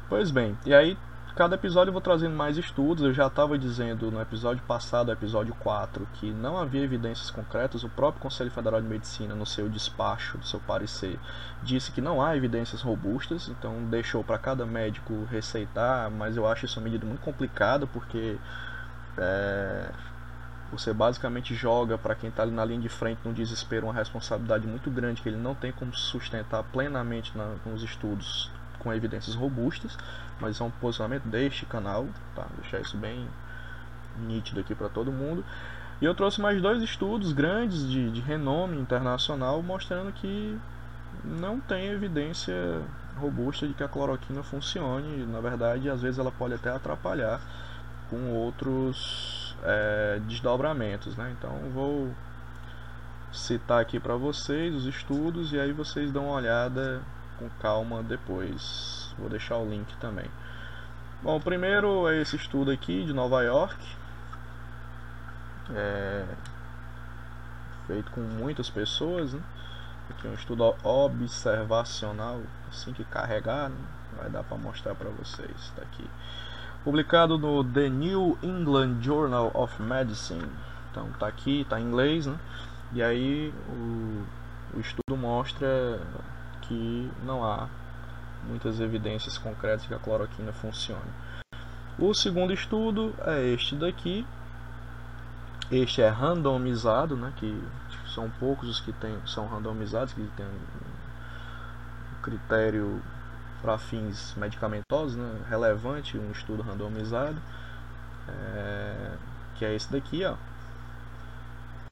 Pois 0.09 0.30
bem, 0.30 0.59
e 0.66 0.74
aí 0.74 0.99
cada 1.41 1.55
episódio 1.55 1.88
eu 1.88 1.93
vou 1.93 2.03
trazendo 2.03 2.36
mais 2.36 2.59
estudos. 2.59 3.03
Eu 3.03 3.14
já 3.14 3.26
estava 3.26 3.57
dizendo 3.57 4.11
no 4.11 4.20
episódio 4.20 4.62
passado, 4.64 5.11
episódio 5.11 5.55
4, 5.55 6.07
que 6.14 6.30
não 6.32 6.59
havia 6.59 6.82
evidências 6.82 7.30
concretas. 7.30 7.82
O 7.82 7.88
próprio 7.88 8.20
Conselho 8.20 8.51
Federal 8.51 8.80
de 8.80 8.86
Medicina, 8.86 9.34
no 9.34 9.47
seu 9.47 9.68
despacho, 9.68 10.36
no 10.36 10.45
seu 10.45 10.61
parecer, 10.61 11.18
disse 11.62 11.93
que 11.93 12.01
não 12.01 12.22
há 12.22 12.36
evidências 12.36 12.82
robustas, 12.82 13.49
então 13.49 13.84
deixou 13.86 14.22
para 14.22 14.36
cada 14.38 14.66
médico 14.66 15.26
receitar, 15.30 16.11
mas 16.11 16.36
eu 16.36 16.47
acho 16.47 16.66
isso 16.66 16.78
uma 16.78 16.84
medida 16.84 17.07
muito 17.07 17.22
complicada 17.22 17.86
porque 17.86 18.36
é, 19.16 19.91
você 20.71 20.93
basicamente 20.93 21.55
joga 21.55 21.99
para 21.99 22.14
quem 22.14 22.31
está 22.31 22.43
ali 22.43 22.53
na 22.53 22.64
linha 22.64 22.81
de 22.81 22.89
frente 22.89 23.21
no 23.25 23.33
desespero 23.33 23.87
uma 23.87 23.95
responsabilidade 23.95 24.66
muito 24.66 24.91
grande 24.91 25.21
que 25.21 25.29
ele 25.29 25.37
não 25.37 25.55
tem 25.55 25.73
como 25.73 25.95
sustentar 25.95 26.62
plenamente 26.64 27.37
na, 27.37 27.57
nos 27.66 27.83
estudos 27.83 28.51
com 28.79 28.93
evidências 28.93 29.35
robustas, 29.35 29.97
mas 30.41 30.61
é 30.61 30.64
um 30.64 30.71
posicionamento 30.71 31.25
deste 31.25 31.66
canal, 31.66 32.07
tá? 32.35 32.47
Deixar 32.61 32.81
isso 32.81 32.97
bem 32.97 33.27
nítido 34.18 34.61
aqui 34.61 34.75
para 34.75 34.89
todo 34.89 35.12
mundo. 35.12 35.45
E 36.01 36.05
eu 36.05 36.14
trouxe 36.14 36.41
mais 36.41 36.62
dois 36.62 36.83
estudos 36.83 37.33
grandes 37.33 37.87
de, 37.89 38.11
de 38.11 38.21
renome 38.21 38.79
internacional 38.79 39.62
mostrando 39.62 40.12
que 40.12 40.59
não 41.25 41.61
tem 41.61 41.89
evidência 41.89 42.55
robusta 43.18 43.66
de 43.68 43.75
que 43.75 43.83
a 43.83 43.89
cloroquina 43.89 44.43
funcione. 44.43 45.27
Na 45.27 45.41
verdade, 45.41 45.91
às 45.91 46.01
vezes 46.01 46.18
ela 46.18 46.33
pode 46.33 46.55
até 46.55 46.71
atrapalhar 46.71 47.41
com 48.09 48.33
outros 48.33 49.39
é, 49.65 50.21
desdobramentos, 50.27 51.17
né? 51.17 51.35
Então 51.39 51.51
vou 51.73 52.11
citar 53.33 53.81
aqui 53.81 54.01
para 54.01 54.17
vocês 54.17 54.75
os 54.75 54.87
estudos 54.87 55.53
e 55.53 55.61
aí 55.61 55.73
vocês 55.73 56.11
dão 56.11 56.27
uma 56.27 56.35
olhada 56.35 57.03
com 57.39 57.49
calma 57.61 58.03
depois. 58.03 59.15
Vou 59.19 59.29
deixar 59.29 59.57
o 59.57 59.69
link 59.69 59.97
também. 59.99 60.27
Bom, 61.23 61.39
primeiro 61.39 62.09
é 62.09 62.21
esse 62.21 62.37
estudo 62.37 62.71
aqui 62.71 63.05
de 63.05 63.13
Nova 63.13 63.43
York, 63.43 63.77
é, 65.75 66.25
feito 67.87 68.11
com 68.13 68.21
muitas 68.21 68.71
pessoas, 68.71 69.35
né? 69.35 69.43
Aqui 70.09 70.27
é 70.27 70.31
um 70.31 70.35
estudo 70.35 70.75
observacional, 70.83 72.41
assim 72.69 72.93
que 72.93 73.05
carregar, 73.05 73.69
né? 73.69 73.77
vai 74.17 74.29
dar 74.29 74.43
para 74.43 74.57
mostrar 74.57 74.95
para 74.95 75.09
vocês. 75.11 75.51
Está 75.57 75.83
aqui, 75.83 76.09
publicado 76.85 77.39
no 77.39 77.62
The 77.64 77.89
New 77.89 78.39
England 78.43 79.03
Journal 79.03 79.51
of 79.55 79.81
Medicine. 79.83 80.49
Então 80.91 81.09
tá 81.18 81.26
aqui, 81.26 81.66
tá 81.68 81.78
em 81.78 81.85
inglês, 81.85 82.26
né? 82.26 82.39
E 82.93 83.03
aí 83.03 83.53
o, 83.68 84.24
o 84.76 84.81
estudo 84.81 85.16
mostra 85.16 86.01
que 86.62 87.11
não 87.24 87.45
há 87.45 87.68
muitas 88.47 88.81
evidências 88.81 89.39
concretas 89.39 89.87
que 89.87 89.95
a 89.95 89.99
cloroquina 89.99 90.53
funcione. 90.53 91.11
O 91.99 92.14
segundo 92.14 92.53
estudo 92.53 93.14
é 93.26 93.45
este 93.45 93.76
daqui. 93.76 94.26
Este 95.70 96.03
é 96.03 96.09
randomizado, 96.09 97.14
né, 97.14 97.33
que 97.37 97.62
são 98.12 98.28
poucos 98.41 98.68
os 98.68 98.81
que 98.81 98.93
tem, 98.93 99.16
são 99.24 99.47
randomizados, 99.47 100.12
que 100.12 100.22
têm 100.37 100.47
um 100.47 102.22
critério 102.22 103.01
para 103.61 103.79
fins 103.79 104.35
medicamentosos, 104.37 105.17
né, 105.17 105.41
relevante, 105.49 106.17
um 106.17 106.31
estudo 106.33 106.63
randomizado, 106.63 107.41
é, 108.29 109.13
que 109.57 109.65
é 109.65 109.75
esse 109.75 109.91
daqui, 109.93 110.25
ó, 110.25 110.37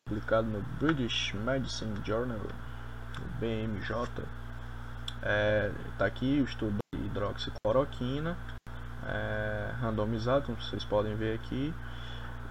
publicado 0.07 0.49
no 0.49 0.62
British 0.81 1.35
Medicine 1.35 1.95
Journal, 2.05 2.41
BMJ. 3.39 4.25
É, 5.23 5.71
tá 5.99 6.07
aqui 6.07 6.41
o 6.41 6.45
estudo 6.45 6.77
de 6.95 7.05
hidroxicloroquina, 7.07 8.37
é, 9.07 9.73
randomizado, 9.81 10.47
como 10.47 10.61
vocês 10.61 10.85
podem 10.85 11.14
ver 11.14 11.35
aqui, 11.35 11.75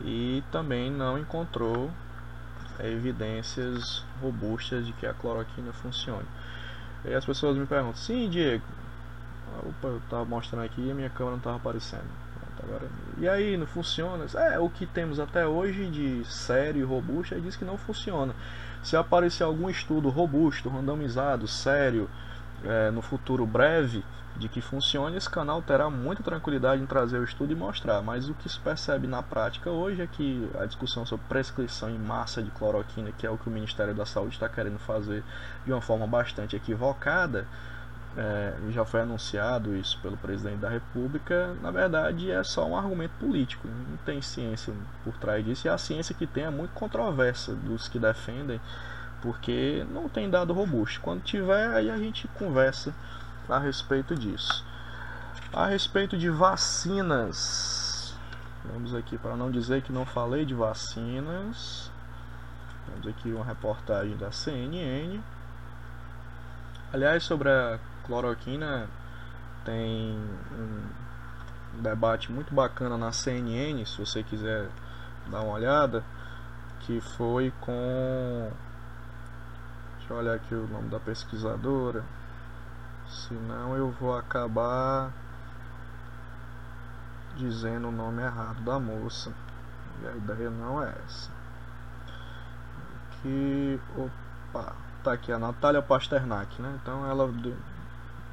e 0.01 0.43
também 0.51 0.91
não 0.91 1.18
encontrou 1.18 1.89
evidências 2.80 4.05
robustas 4.22 4.86
de 4.86 4.93
que 4.93 5.07
a 5.07 5.13
cloroquina 5.13 5.74
funcione. 5.74 6.28
E 7.05 7.13
as 7.13 7.26
pessoas 7.26 7.57
me 7.57 7.65
perguntam, 7.65 7.95
sim 7.95 8.30
Diego, 8.30 8.63
opa, 9.59 9.87
eu 9.87 9.97
estava 9.97 10.25
mostrando 10.25 10.65
aqui 10.65 10.81
e 10.81 10.91
a 10.91 10.95
minha 10.95 11.09
câmera 11.09 11.31
não 11.31 11.37
estava 11.37 11.57
aparecendo. 11.57 12.27
Agora, 12.63 12.89
e 13.17 13.29
aí, 13.29 13.55
não 13.55 13.67
funciona? 13.67 14.25
É, 14.35 14.59
o 14.59 14.69
que 14.69 14.85
temos 14.85 15.19
até 15.19 15.45
hoje 15.45 15.87
de 15.87 16.25
sério 16.25 16.81
e 16.81 16.83
robusto 16.83 17.35
é 17.35 17.39
diz 17.39 17.55
que 17.55 17.63
não 17.63 17.77
funciona. 17.77 18.35
Se 18.83 18.95
aparecer 18.95 19.43
algum 19.43 19.69
estudo 19.69 20.09
robusto, 20.09 20.69
randomizado, 20.69 21.47
sério, 21.47 22.09
é, 22.63 22.89
no 22.91 23.01
futuro 23.01 23.45
breve 23.45 24.03
de 24.37 24.47
que 24.47 24.61
funcione, 24.61 25.17
esse 25.17 25.29
canal 25.29 25.61
terá 25.61 25.89
muita 25.89 26.21
tranquilidade 26.21 26.81
em 26.81 26.85
trazer 26.85 27.17
o 27.17 27.23
estudo 27.23 27.51
e 27.51 27.55
mostrar. 27.55 28.01
Mas 28.01 28.29
o 28.29 28.33
que 28.35 28.47
se 28.47 28.59
percebe 28.59 29.07
na 29.07 29.23
prática 29.23 29.69
hoje 29.69 30.01
é 30.01 30.07
que 30.07 30.49
a 30.59 30.65
discussão 30.65 31.05
sobre 31.05 31.25
prescrição 31.27 31.89
em 31.89 31.97
massa 31.97 32.41
de 32.41 32.51
cloroquina, 32.51 33.11
que 33.11 33.25
é 33.25 33.29
o 33.29 33.37
que 33.37 33.47
o 33.47 33.51
Ministério 33.51 33.95
da 33.95 34.05
Saúde 34.05 34.33
está 34.33 34.47
querendo 34.47 34.77
fazer 34.79 35.23
de 35.65 35.71
uma 35.71 35.81
forma 35.81 36.05
bastante 36.05 36.55
equivocada, 36.55 37.47
é, 38.18 38.53
já 38.72 38.84
foi 38.84 39.01
anunciado 39.01 39.76
isso 39.76 39.99
pelo 40.01 40.18
presidente 40.18 40.57
da 40.57 40.70
República, 40.70 41.55
na 41.61 41.70
verdade 41.70 42.32
é 42.32 42.43
só 42.43 42.65
um 42.65 42.76
argumento 42.76 43.13
político, 43.20 43.68
não 43.68 43.97
tem 43.97 44.22
ciência 44.22 44.74
por 45.03 45.13
trás 45.18 45.45
disso, 45.45 45.68
e 45.68 45.70
a 45.70 45.78
ciência 45.78 46.15
que 46.15 46.26
tem 46.26 46.45
é 46.45 46.49
muito 46.49 46.72
controversa 46.72 47.53
dos 47.53 47.88
que 47.88 47.99
defendem 47.99 48.59
porque 49.22 49.86
não 49.91 50.07
tem 50.07 50.30
dado 50.30 50.53
robusto. 50.53 51.01
Quando 51.01 51.24
tiver, 51.24 51.70
aí 51.74 51.89
a 51.89 51.97
gente 51.97 52.28
conversa 52.30 52.93
a 53.49 53.57
respeito 53.57 54.15
disso. 54.15 54.65
A 55.51 55.65
respeito 55.65 56.18
de 56.18 56.30
vacinas, 56.30 58.15
vamos 58.65 58.93
aqui 58.93 59.18
para 59.18 59.36
não 59.36 59.49
dizer 59.49 59.82
que 59.82 59.91
não 59.91 60.05
falei 60.05 60.45
de 60.45 60.53
vacinas. 60.53 61.91
Temos 62.86 63.07
aqui 63.07 63.32
uma 63.32 63.45
reportagem 63.45 64.15
da 64.18 64.32
CNN. 64.32 65.20
Aliás, 66.93 67.24
sobre 67.24 67.49
a 67.49 67.80
cloroquina, 68.08 68.89
tem 69.64 70.18
um 71.78 71.82
debate 71.82 72.32
muito 72.32 72.53
bacana 72.53 72.97
na 72.97 73.12
CNN, 73.12 73.86
se 73.86 73.99
você 73.99 74.24
quiser 74.24 74.68
dar 75.30 75.41
uma 75.41 75.53
olhada, 75.53 76.03
que 76.80 76.99
foi 77.01 77.53
com 77.62 78.51
Deixa 80.08 80.14
eu 80.14 80.18
olhar 80.20 80.36
aqui 80.36 80.55
o 80.55 80.66
nome 80.70 80.88
da 80.88 81.01
pesquisadora. 81.01 82.01
Senão 83.10 83.76
eu 83.76 83.91
vou 83.91 84.18
acabar 84.18 85.12
dizendo 87.36 87.89
o 87.89 87.91
nome 87.91 88.24
errado 88.24 88.64
da 88.64 88.80
moça. 88.80 89.34
E 90.01 90.08
a 90.08 90.16
ideia 90.16 90.49
não 90.49 90.82
é 90.82 90.95
essa. 91.05 91.30
Aqui. 93.12 93.82
Opa! 93.97 94.74
Tá 95.03 95.12
aqui 95.12 95.30
a 95.30 95.38
Natália 95.38 95.82
Pasternak, 95.82 96.62
né? 96.62 96.80
Então 96.82 97.05
ela. 97.05 97.30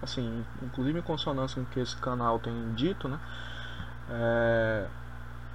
Assim, 0.05 0.45
inclusive 0.63 0.99
em 0.99 1.03
consonância 1.03 1.57
com 1.57 1.63
o 1.63 1.73
que 1.73 1.81
esse 1.81 1.97
canal 1.97 2.39
tem 2.39 2.75
dito, 2.75 3.09
né? 3.09 3.19
É, 4.11 4.87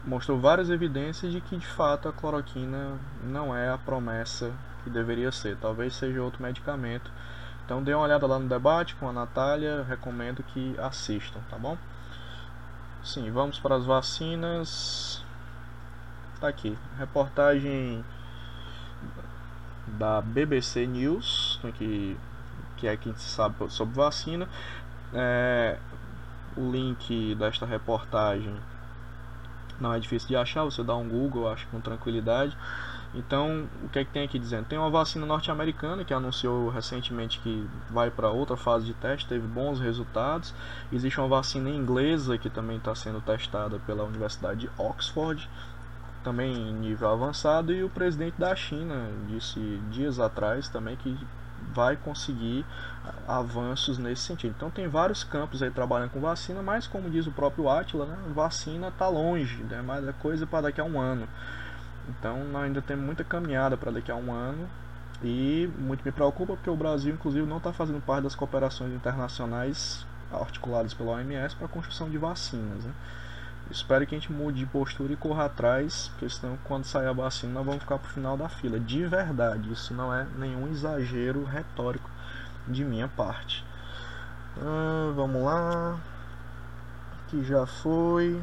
mostrou 0.04 0.40
várias 0.40 0.72
evidências 0.72 1.32
de 1.32 1.40
que 1.40 1.56
de 1.56 1.68
fato 1.68 2.10
a 2.10 2.14
cloroquina 2.14 2.98
não 3.24 3.56
é 3.56 3.70
a 3.70 3.78
promessa 3.78 4.52
que 4.84 4.90
deveria 4.90 5.32
ser. 5.32 5.56
Talvez 5.58 5.96
seja 5.96 6.22
outro 6.22 6.42
medicamento. 6.42 7.12
Então 7.64 7.84
dê 7.84 7.94
uma 7.94 8.04
olhada 8.04 8.26
lá 8.26 8.40
no 8.40 8.50
debate 8.50 8.96
com 8.96 9.08
a 9.08 9.14
Natália, 9.14 9.86
recomendo 9.88 10.42
que 10.42 10.76
assistam, 10.80 11.40
tá 11.48 11.58
bom? 11.58 11.78
Sim, 13.04 13.30
vamos 13.30 13.60
para 13.60 13.76
as 13.76 13.86
vacinas. 13.86 15.24
Tá 16.42 16.48
aqui, 16.48 16.76
reportagem 16.98 18.04
da 19.86 20.22
BBC 20.22 20.88
News, 20.88 21.60
que, 21.78 22.18
que 22.80 22.88
é 22.88 22.96
quem 22.96 23.14
sabe 23.16 23.56
sobre 23.70 23.96
vacina. 23.96 24.48
É, 25.14 25.78
o 26.56 26.72
link 26.72 27.36
desta 27.36 27.66
reportagem 27.66 28.56
não 29.80 29.94
é 29.94 30.00
difícil 30.00 30.28
de 30.28 30.36
achar, 30.36 30.64
você 30.64 30.84
dá 30.84 30.96
um 30.96 31.08
Google, 31.08 31.50
acho 31.50 31.68
com 31.68 31.80
tranquilidade. 31.80 32.56
Então, 33.14 33.68
o 33.84 33.90
que 33.90 34.00
é 34.00 34.06
que 34.06 34.12
tem 34.12 34.24
aqui 34.24 34.38
dizendo? 34.38 34.66
Tem 34.66 34.78
uma 34.78 34.90
vacina 34.90 35.26
norte-americana 35.26 36.06
que 36.06 36.14
anunciou 36.14 36.70
recentemente 36.70 37.40
que 37.40 37.68
vai 37.90 38.12
para 38.12 38.30
outra 38.30 38.56
fase 38.56 38.86
de 38.86 38.94
teste, 38.94 39.28
teve 39.28 39.48
bons 39.48 39.80
resultados. 39.80 40.54
Existe 40.92 41.20
uma 41.20 41.28
vacina 41.28 41.70
inglesa 41.70 42.38
que 42.38 42.50
também 42.50 42.78
está 42.78 42.94
sendo 42.94 43.20
testada 43.20 43.80
pela 43.80 44.04
Universidade 44.04 44.62
de 44.62 44.70
Oxford, 44.78 45.50
também 46.24 46.54
em 46.54 46.74
nível 46.74 47.10
avançado. 47.10 47.74
E 47.74 47.84
o 47.84 47.90
presidente 47.90 48.36
da 48.38 48.56
China 48.56 49.10
disse 49.28 49.60
dias 49.90 50.20
atrás 50.20 50.70
também 50.70 50.96
que 50.96 51.18
vai 51.74 51.96
conseguir 51.96 52.66
avanços 53.28 53.98
nesse 53.98 54.24
sentido. 54.24 54.54
Então 54.56 54.70
tem 54.70 54.88
vários 54.88 55.24
campos 55.24 55.62
aí 55.62 55.72
trabalhando 55.72 56.12
com 56.12 56.20
vacina, 56.20 56.62
mas 56.62 56.88
como 56.88 57.10
diz 57.10 57.28
o 57.28 57.32
próprio 57.32 57.70
Atila, 57.70 58.06
né, 58.06 58.18
vacina 58.34 58.88
está 58.90 59.08
longe, 59.08 59.64
né, 59.64 59.82
mas 59.82 60.08
é 60.08 60.14
coisa 60.14 60.46
para 60.46 60.62
daqui 60.62 60.82
a 60.82 60.84
um 60.84 61.00
ano. 61.00 61.28
Então 62.08 62.38
ainda 62.58 62.82
temos 62.82 63.06
muita 63.06 63.24
caminhada 63.24 63.78
para 63.78 63.92
daqui 63.92 64.12
a 64.12 64.16
um 64.16 64.32
ano 64.32 64.68
e 65.24 65.70
muito 65.78 66.04
me 66.04 66.12
preocupa 66.12 66.54
porque 66.54 66.70
o 66.70 66.76
Brasil, 66.76 67.14
inclusive, 67.14 67.46
não 67.46 67.58
está 67.58 67.74
fazendo 67.74 68.02
parte 68.02 68.24
das 68.24 68.36
cooperações 68.36 68.94
internacionais 68.94 70.06
articuladas 70.32 70.94
pela 70.94 71.12
OMS 71.12 71.56
para 71.56 71.66
a 71.66 71.70
construção 71.70 72.10
de 72.10 72.18
vacinas. 72.18 72.86
Né? 72.86 72.92
Espero 73.72 74.06
que 74.08 74.16
a 74.16 74.20
gente 74.20 74.32
mude 74.32 74.60
de 74.60 74.66
postura 74.66 75.14
e 75.14 75.16
corra 75.16 75.46
atrás, 75.46 76.10
porque 76.10 76.30
senão 76.30 76.58
quando 76.64 76.86
sair 76.86 77.08
a 77.08 77.14
vacina 77.14 77.54
nós 77.54 77.66
vamos 77.66 77.82
ficar 77.82 78.00
para 78.00 78.10
o 78.10 78.14
final 78.14 78.36
da 78.36 78.50
fila. 78.50 78.80
De 78.80 79.06
verdade, 79.06 79.72
isso 79.72 79.94
não 79.94 80.14
é 80.14 80.26
nenhum 80.38 80.68
exagero 80.70 81.44
retórico 81.44 82.10
de 82.68 82.84
minha 82.84 83.08
parte. 83.08 83.64
Ah, 84.58 85.12
vamos 85.16 85.44
lá. 85.44 86.00
Que 87.28 87.44
já 87.44 87.66
foi. 87.66 88.42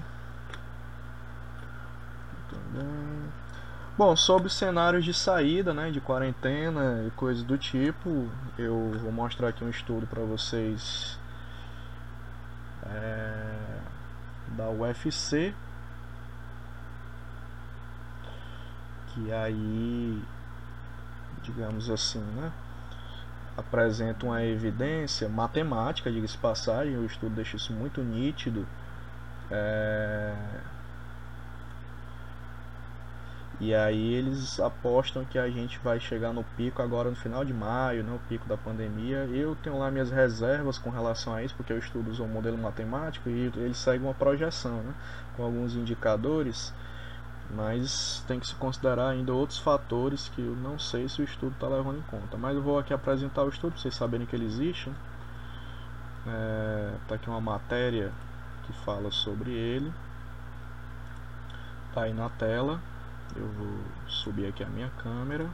Bom, 3.99 4.15
sobre 4.15 4.51
cenários 4.51 5.05
de 5.05 5.15
saída, 5.15 5.73
né, 5.73 5.91
de 5.91 6.01
quarentena 6.01 7.05
e 7.07 7.11
coisas 7.13 7.43
do 7.43 7.57
tipo, 7.57 8.29
eu 8.59 8.93
vou 9.03 9.11
mostrar 9.11 9.49
aqui 9.49 9.65
um 9.65 9.71
estudo 9.71 10.07
para 10.07 10.23
vocês 10.23 11.19
é, 12.85 13.76
da 14.49 14.69
UFC, 14.71 15.55
que 19.09 19.33
aí, 19.33 20.23
digamos 21.43 21.91
assim, 21.91 22.21
né, 22.21 22.53
apresenta 23.57 24.27
uma 24.27 24.45
evidência 24.45 25.29
matemática, 25.29 26.11
diga-se 26.11 26.37
passagem, 26.37 26.97
o 26.97 27.07
estudo 27.07 27.35
deixa 27.35 27.57
isso 27.57 27.73
muito 27.73 28.03
nítido. 28.03 28.67
É, 29.51 30.35
E 33.59 33.75
aí 33.75 34.15
eles 34.15 34.61
apostam 34.61 35.25
que 35.25 35.39
a 35.39 35.49
gente 35.49 35.79
vai 35.79 35.99
chegar 35.99 36.31
no 36.33 36.45
pico 36.45 36.83
agora 36.83 37.09
no 37.09 37.17
final 37.17 37.43
de 37.43 37.55
maio, 37.55 38.05
né, 38.05 38.13
o 38.13 38.29
pico 38.29 38.47
da 38.47 38.57
pandemia. 38.57 39.25
Eu 39.33 39.57
tenho 39.57 39.79
lá 39.79 39.91
minhas 39.91 40.11
reservas 40.11 40.77
com 40.77 40.91
relação 40.91 41.35
a 41.35 41.43
isso, 41.43 41.55
porque 41.57 41.73
eu 41.73 41.79
estudo 41.79 42.13
o 42.23 42.29
modelo 42.29 42.59
matemático 42.59 43.31
e 43.31 43.51
ele 43.57 43.75
segue 43.75 44.05
uma 44.05 44.13
projeção, 44.13 44.83
né, 44.83 44.95
com 45.37 45.43
alguns 45.45 45.75
indicadores, 45.75 46.73
mas 47.55 48.23
tem 48.29 48.39
que 48.39 48.47
se 48.47 48.55
considerar 48.57 49.09
ainda 49.09 49.33
outros 49.33 49.59
fatores 49.59 50.29
que 50.35 50.43
eu 50.43 50.55
não 50.57 50.79
sei 50.79 51.09
se 51.09 51.23
o 51.23 51.25
estudo 51.25 51.53
está 51.53 51.67
levando 51.67 51.99
em 51.99 52.03
conta. 52.03 52.37
Mas 52.37 52.57
eu 52.57 52.63
vou 52.63 52.79
aqui 52.79 52.93
apresentar 52.93 53.45
o 53.45 53.49
estudo 53.49 53.73
para 53.73 53.81
vocês 53.81 53.95
saberem 53.95 54.27
que 54.27 54.37
ele 54.37 54.45
existe. 54.45 54.91
Está 54.91 56.31
é, 56.31 56.93
tá 57.09 57.15
aqui 57.15 57.31
uma 57.31 57.41
matéria 57.41 58.13
que 58.65 58.73
fala 58.85 59.11
sobre 59.11 59.53
ele. 59.53 59.95
Está 61.89 62.03
aí 62.03 62.13
na 62.13 62.29
tela. 62.29 62.81
Eu 63.35 63.49
vou 63.49 63.79
subir 64.07 64.47
aqui 64.47 64.63
a 64.63 64.69
minha 64.69 64.91
câmera. 65.03 65.49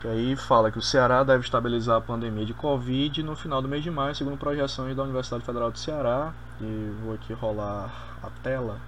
Que 0.00 0.08
aí 0.08 0.34
fala 0.34 0.70
que 0.70 0.78
o 0.78 0.82
Ceará 0.82 1.22
deve 1.22 1.44
estabilizar 1.44 1.98
a 1.98 2.00
pandemia 2.00 2.46
de 2.46 2.54
Covid 2.54 3.22
no 3.22 3.36
final 3.36 3.60
do 3.60 3.68
mês 3.68 3.82
de 3.82 3.90
maio, 3.90 4.14
segundo 4.14 4.38
projeções 4.38 4.96
da 4.96 5.02
Universidade 5.02 5.44
Federal 5.44 5.70
do 5.70 5.78
Ceará. 5.78 6.32
E 6.60 6.94
vou 7.02 7.14
aqui 7.14 7.34
rolar 7.34 7.90
a 8.22 8.30
tela 8.42 8.80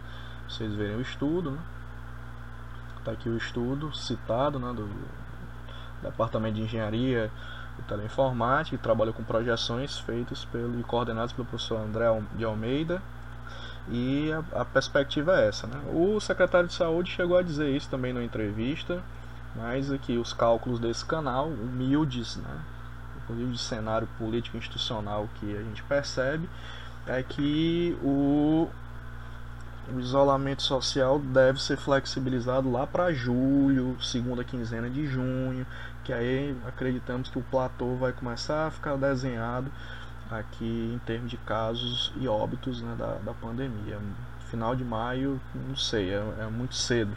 para 0.47 0.55
vocês 0.55 0.75
verem 0.75 0.97
o 0.97 1.01
estudo. 1.03 1.51
Né? 1.51 1.59
aqui 3.11 3.29
o 3.29 3.37
estudo 3.37 3.93
citado 3.93 4.61
né, 4.61 4.73
do 4.73 4.89
Departamento 6.01 6.55
de 6.55 6.63
Engenharia 6.63 7.31
e 7.79 7.83
Teleinformática, 7.83 8.77
que 8.77 8.83
trabalha 8.83 9.13
com 9.13 9.25
projeções 9.25 9.99
feitas 9.99 10.45
pelo, 10.45 10.79
e 10.79 10.85
coordenadas 10.85 11.33
pelo 11.33 11.47
professor 11.47 11.81
André 11.81 12.07
de 12.37 12.45
Almeida 12.45 13.03
e 13.89 14.31
a, 14.33 14.61
a, 14.61 14.65
perspectiva 14.65 15.41
é 15.41 15.49
essa. 15.49 15.67
Né? 15.67 15.81
O 15.93 16.21
secretário 16.21 16.69
de 16.69 16.75
saúde 16.75 17.11
chegou 17.11 17.37
a 17.37 17.43
dizer 17.43 17.69
isso 17.71 17.89
também 17.89 18.13
na 18.13 18.23
entrevista, 18.23 19.03
mas 19.57 19.91
aqui 19.91 20.17
os 20.17 20.33
cálculos 20.33 20.79
desse 20.79 21.05
canal, 21.05 21.49
humildes, 21.49 22.37
né? 22.37 22.61
inclusive 23.23 23.53
de 23.53 23.59
cenário 23.59 24.09
político 24.19 24.57
institucional 24.57 25.29
que 25.37 25.57
a 25.57 25.63
gente 25.63 25.83
percebe, 25.83 26.49
é 27.07 27.23
que 27.23 27.97
o, 28.03 28.69
o 29.93 29.99
isolamento 29.99 30.63
social 30.63 31.19
deve 31.19 31.61
ser 31.61 31.77
flexibilizado 31.77 32.71
lá 32.71 32.87
para 32.87 33.13
julho, 33.13 33.97
segunda 34.01 34.45
quinzena 34.45 34.89
de 34.89 35.07
junho, 35.07 35.67
que 36.05 36.13
aí 36.13 36.57
acreditamos 36.67 37.29
que 37.29 37.39
o 37.39 37.43
platô 37.43 37.97
vai 37.97 38.13
começar 38.13 38.67
a 38.67 38.71
ficar 38.71 38.97
desenhado 38.97 39.71
aqui 40.39 40.93
em 40.95 40.99
termos 41.07 41.31
de 41.31 41.37
casos 41.39 42.13
e 42.17 42.29
óbitos 42.29 42.81
né, 42.83 42.95
da, 42.99 43.15
da 43.17 43.35
pandemia. 43.35 43.99
Final 44.51 44.77
de 44.77 44.85
maio, 44.85 45.41
não 45.55 45.77
sei, 45.77 46.11
é, 46.11 46.23
é 46.41 46.47
muito 46.47 46.75
cedo. 46.75 47.17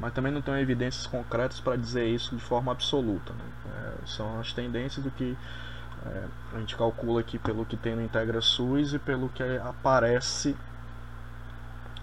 Mas 0.00 0.12
também 0.12 0.32
não 0.32 0.42
tenho 0.42 0.58
evidências 0.58 1.06
concretas 1.06 1.60
para 1.60 1.76
dizer 1.76 2.06
isso 2.06 2.34
de 2.34 2.42
forma 2.42 2.72
absoluta. 2.72 3.32
Né? 3.32 3.44
É, 3.66 4.06
são 4.06 4.40
as 4.40 4.52
tendências 4.52 5.04
do 5.04 5.10
que 5.10 5.36
é, 6.06 6.24
a 6.54 6.58
gente 6.58 6.76
calcula 6.76 7.20
aqui 7.20 7.38
pelo 7.38 7.64
que 7.64 7.76
tem 7.76 7.94
no 7.94 8.02
Integra 8.02 8.40
SUS 8.40 8.94
e 8.94 8.98
pelo 8.98 9.28
que 9.28 9.42
aparece 9.42 10.56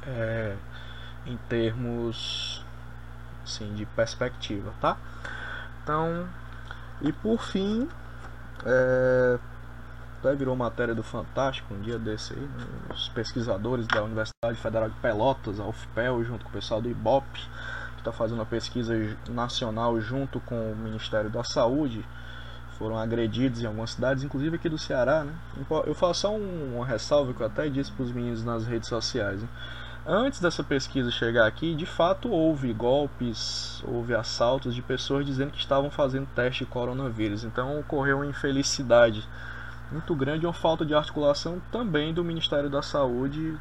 é, 0.04 0.56
em 1.26 1.38
termos 1.50 2.66
assim, 3.44 3.74
de 3.74 3.86
perspectiva, 3.86 4.74
tá? 4.80 4.98
Então, 5.84 6.28
e 7.02 7.12
por 7.12 7.44
fim, 7.44 7.88
é, 8.66 9.40
até 10.22 10.36
virou 10.36 10.56
matéria 10.56 10.94
do 10.94 11.02
Fantástico 11.02 11.74
um 11.74 11.82
dia 11.82 11.98
desse 11.98 12.34
aí, 12.34 12.40
né? 12.40 12.66
os 12.94 13.10
pesquisadores 13.10 13.88
da 13.88 14.04
Universidade 14.04 14.56
Federal 14.56 14.88
de 14.88 14.96
Pelotas, 15.00 15.60
a 15.60 15.66
UFPEL, 15.66 16.24
junto 16.24 16.46
com 16.46 16.50
o 16.50 16.54
pessoal 16.54 16.80
do 16.80 16.88
IBOP, 16.88 17.26
que 17.34 18.00
está 18.00 18.12
fazendo 18.12 18.38
uma 18.38 18.46
pesquisa 18.46 18.94
nacional 19.28 20.00
junto 20.00 20.40
com 20.42 20.72
o 20.72 20.76
Ministério 20.76 21.30
da 21.30 21.44
Saúde, 21.44 22.06
foram 22.78 22.98
agredidos 22.98 23.62
em 23.62 23.66
algumas 23.66 23.92
cidades, 23.92 24.24
inclusive 24.24 24.56
aqui 24.56 24.70
do 24.70 24.78
Ceará. 24.78 25.24
Né? 25.24 25.34
Eu 25.88 25.96
faço 25.96 26.22
só 26.22 26.36
um, 26.36 26.78
uma 26.78 26.86
que 26.86 27.42
eu 27.42 27.46
até 27.48 27.68
disse 27.68 27.92
para 27.92 28.04
os 28.04 28.12
meninos 28.12 28.44
nas 28.44 28.66
redes 28.66 28.90
sociais. 28.90 29.42
Né? 29.42 29.50
Antes 30.06 30.40
dessa 30.40 30.64
pesquisa 30.64 31.12
chegar 31.12 31.48
aqui, 31.48 31.76
de 31.76 31.86
fato 31.86 32.30
houve 32.30 32.74
golpes, 32.74 33.84
houve 33.88 34.16
assaltos 34.16 34.74
de 34.74 34.82
pessoas 34.82 35.26
dizendo 35.26 35.52
que 35.52 35.60
estavam 35.60 35.92
fazendo 35.92 36.28
teste 36.36 36.64
de 36.64 36.72
coronavírus. 36.72 37.44
Então 37.44 37.80
ocorreu 37.80 38.18
uma 38.18 38.26
infelicidade 38.26 39.28
muito 39.92 40.16
grande, 40.16 40.46
uma 40.46 40.54
falta 40.54 40.86
de 40.86 40.96
articulação 40.96 41.62
também 41.72 42.14
do 42.14 42.24
Ministério 42.24 42.70
da 42.70 42.82
Saúde 42.82 43.58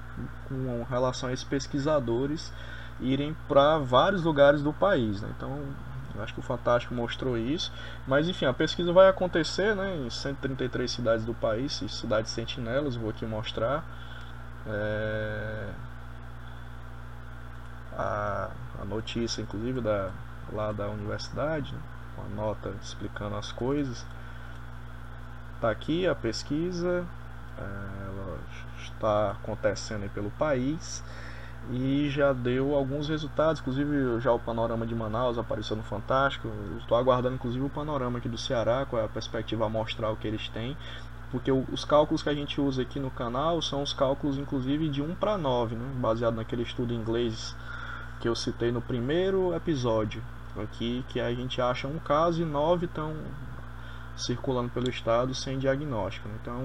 com 0.48 0.84
relação 0.84 1.28
a 1.28 1.32
esses 1.32 1.44
pesquisadores 1.44 2.52
irem 3.00 3.36
para 3.48 3.78
vários 3.78 4.22
lugares 4.22 4.62
do 4.62 4.72
país. 4.72 5.20
Né? 5.20 5.28
Então, 5.36 5.60
acho 6.22 6.34
que 6.34 6.40
o 6.40 6.42
Fantástico 6.42 6.94
mostrou 6.94 7.36
isso. 7.36 7.72
Mas, 8.06 8.28
enfim, 8.28 8.46
a 8.46 8.52
pesquisa 8.52 8.92
vai 8.92 9.08
acontecer 9.08 9.74
né, 9.74 9.96
em 9.96 10.10
133 10.10 10.90
cidades 10.90 11.24
do 11.24 11.34
país, 11.34 11.82
cidades 11.88 12.30
sentinelas, 12.30 12.96
vou 12.96 13.10
aqui 13.10 13.26
mostrar. 13.26 13.84
É... 14.66 15.68
A, 17.96 18.50
a, 18.80 18.84
notícia, 18.84 19.42
inclusive, 19.42 19.80
da, 19.80 20.10
lá 20.52 20.72
da 20.72 20.88
universidade, 20.88 21.72
né, 21.74 21.80
com 22.14 22.22
a 22.22 22.28
nota 22.28 22.72
explicando 22.82 23.36
as 23.36 23.52
coisas. 23.52 24.06
Está 25.60 25.70
aqui 25.70 26.06
a 26.06 26.14
pesquisa, 26.14 27.04
é, 27.58 27.62
ela 28.06 28.38
está 28.82 29.32
acontecendo 29.32 30.10
pelo 30.14 30.30
país 30.30 31.04
e 31.70 32.08
já 32.08 32.32
deu 32.32 32.74
alguns 32.74 33.10
resultados, 33.10 33.60
inclusive 33.60 34.18
já 34.20 34.32
o 34.32 34.38
panorama 34.38 34.86
de 34.86 34.94
Manaus 34.94 35.36
apareceu 35.36 35.76
no 35.76 35.82
Fantástico. 35.82 36.48
Estou 36.78 36.96
aguardando 36.96 37.34
inclusive 37.34 37.62
o 37.62 37.68
panorama 37.68 38.16
aqui 38.16 38.26
do 38.26 38.38
Ceará, 38.38 38.86
qual 38.88 39.02
é 39.02 39.04
a 39.04 39.08
perspectiva 39.08 39.66
amostral 39.66 40.16
que 40.16 40.26
eles 40.26 40.48
têm, 40.48 40.74
porque 41.30 41.52
os 41.52 41.84
cálculos 41.84 42.22
que 42.22 42.30
a 42.30 42.34
gente 42.34 42.58
usa 42.58 42.80
aqui 42.80 42.98
no 42.98 43.10
canal 43.10 43.60
são 43.60 43.82
os 43.82 43.92
cálculos 43.92 44.38
inclusive 44.38 44.88
de 44.88 45.02
1 45.02 45.14
para 45.16 45.36
9, 45.36 45.76
né? 45.76 45.84
baseado 45.96 46.36
naquele 46.36 46.62
estudo 46.62 46.94
inglês 46.94 47.54
que 48.18 48.26
eu 48.26 48.34
citei 48.34 48.72
no 48.72 48.80
primeiro 48.80 49.54
episódio 49.54 50.22
aqui, 50.58 51.04
que 51.10 51.20
a 51.20 51.30
gente 51.34 51.60
acha 51.60 51.86
um 51.86 51.98
caso 51.98 52.40
e 52.40 52.46
9 52.46 52.86
estão 52.86 53.14
circulando 54.20 54.70
pelo 54.70 54.88
estado 54.88 55.34
sem 55.34 55.58
diagnóstico. 55.58 56.28
Então, 56.40 56.62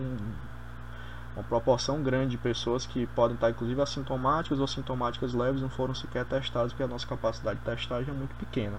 uma 1.36 1.44
proporção 1.44 2.02
grande 2.02 2.32
de 2.32 2.38
pessoas 2.38 2.86
que 2.86 3.06
podem 3.08 3.36
estar 3.36 3.50
inclusive 3.50 3.82
assintomáticas 3.82 4.60
ou 4.60 4.68
sintomáticas 4.68 5.34
leves 5.34 5.62
não 5.62 5.70
foram 5.70 5.94
sequer 5.94 6.26
testadas 6.26 6.72
porque 6.72 6.84
a 6.84 6.88
nossa 6.88 7.06
capacidade 7.06 7.60
de 7.60 7.66
testagem 7.66 8.14
é 8.14 8.18
muito 8.18 8.34
pequena. 8.36 8.78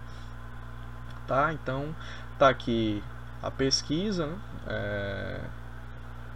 Tá? 1.27 1.53
Então, 1.53 1.95
tá 2.39 2.49
aqui 2.49 3.03
a 3.43 3.51
pesquisa 3.51 4.27
né? 4.27 4.39
é, 4.69 5.41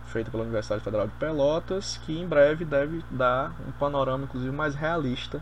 feita 0.07 0.31
pela 0.31 0.43
Universidade 0.43 0.83
Federal 0.83 1.07
de 1.07 1.15
Pelotas, 1.15 1.99
que 2.05 2.19
em 2.19 2.27
breve 2.27 2.65
deve 2.65 3.03
dar 3.11 3.55
um 3.67 3.73
panorama 3.73 4.25
inclusive 4.25 4.55
mais 4.55 4.75
realista 4.75 5.41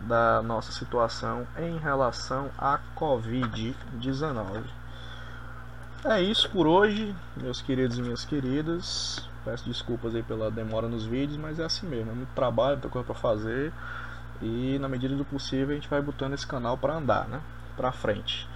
da 0.00 0.42
nossa 0.42 0.72
situação 0.72 1.46
em 1.56 1.76
relação 1.78 2.50
à 2.58 2.78
Covid-19. 2.96 4.79
É 6.02 6.18
isso 6.18 6.48
por 6.48 6.66
hoje, 6.66 7.14
meus 7.36 7.60
queridos 7.60 7.98
e 7.98 8.02
minhas 8.02 8.24
queridas. 8.24 9.28
Peço 9.44 9.68
desculpas 9.68 10.14
aí 10.14 10.22
pela 10.22 10.50
demora 10.50 10.88
nos 10.88 11.04
vídeos, 11.04 11.36
mas 11.36 11.58
é 11.58 11.64
assim 11.64 11.86
mesmo, 11.86 12.10
é 12.10 12.14
muito 12.14 12.30
trabalho, 12.34 12.76
muita 12.76 12.88
coisa 12.88 13.04
para 13.04 13.14
fazer. 13.14 13.70
E 14.40 14.78
na 14.78 14.88
medida 14.88 15.14
do 15.14 15.26
possível 15.26 15.72
a 15.72 15.74
gente 15.74 15.90
vai 15.90 16.00
botando 16.00 16.32
esse 16.32 16.46
canal 16.46 16.78
para 16.78 16.94
andar, 16.94 17.28
né? 17.28 17.42
Para 17.76 17.92
frente. 17.92 18.48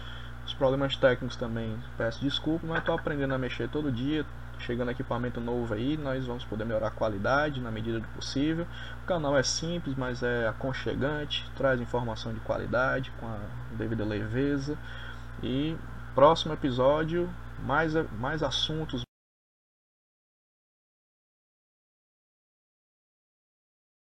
Os 0.46 0.54
problemas 0.54 0.96
técnicos 0.96 1.36
também 1.36 1.78
peço 1.98 2.18
desculpa, 2.22 2.66
mas 2.66 2.78
estou 2.78 2.94
aprendendo 2.94 3.34
a 3.34 3.38
mexer 3.38 3.68
todo 3.68 3.92
dia. 3.92 4.24
Chegando 4.60 4.92
equipamento 4.92 5.38
novo 5.38 5.74
aí, 5.74 5.98
nós 5.98 6.24
vamos 6.26 6.44
poder 6.44 6.64
melhorar 6.64 6.86
a 6.86 6.92
qualidade 6.92 7.60
na 7.60 7.70
medida 7.70 8.00
do 8.00 8.08
possível. 8.08 8.66
O 9.02 9.06
canal 9.06 9.36
é 9.36 9.42
simples, 9.42 9.94
mas 9.98 10.22
é 10.22 10.48
aconchegante, 10.48 11.44
traz 11.54 11.78
informação 11.78 12.32
de 12.32 12.40
qualidade 12.40 13.12
com 13.20 13.26
a 13.26 13.36
devida 13.76 14.02
leveza. 14.02 14.78
E 15.42 15.76
Próximo 16.14 16.54
episódio, 16.54 17.28
mais, 17.66 17.92
mais 18.18 18.42
assuntos, 18.42 19.03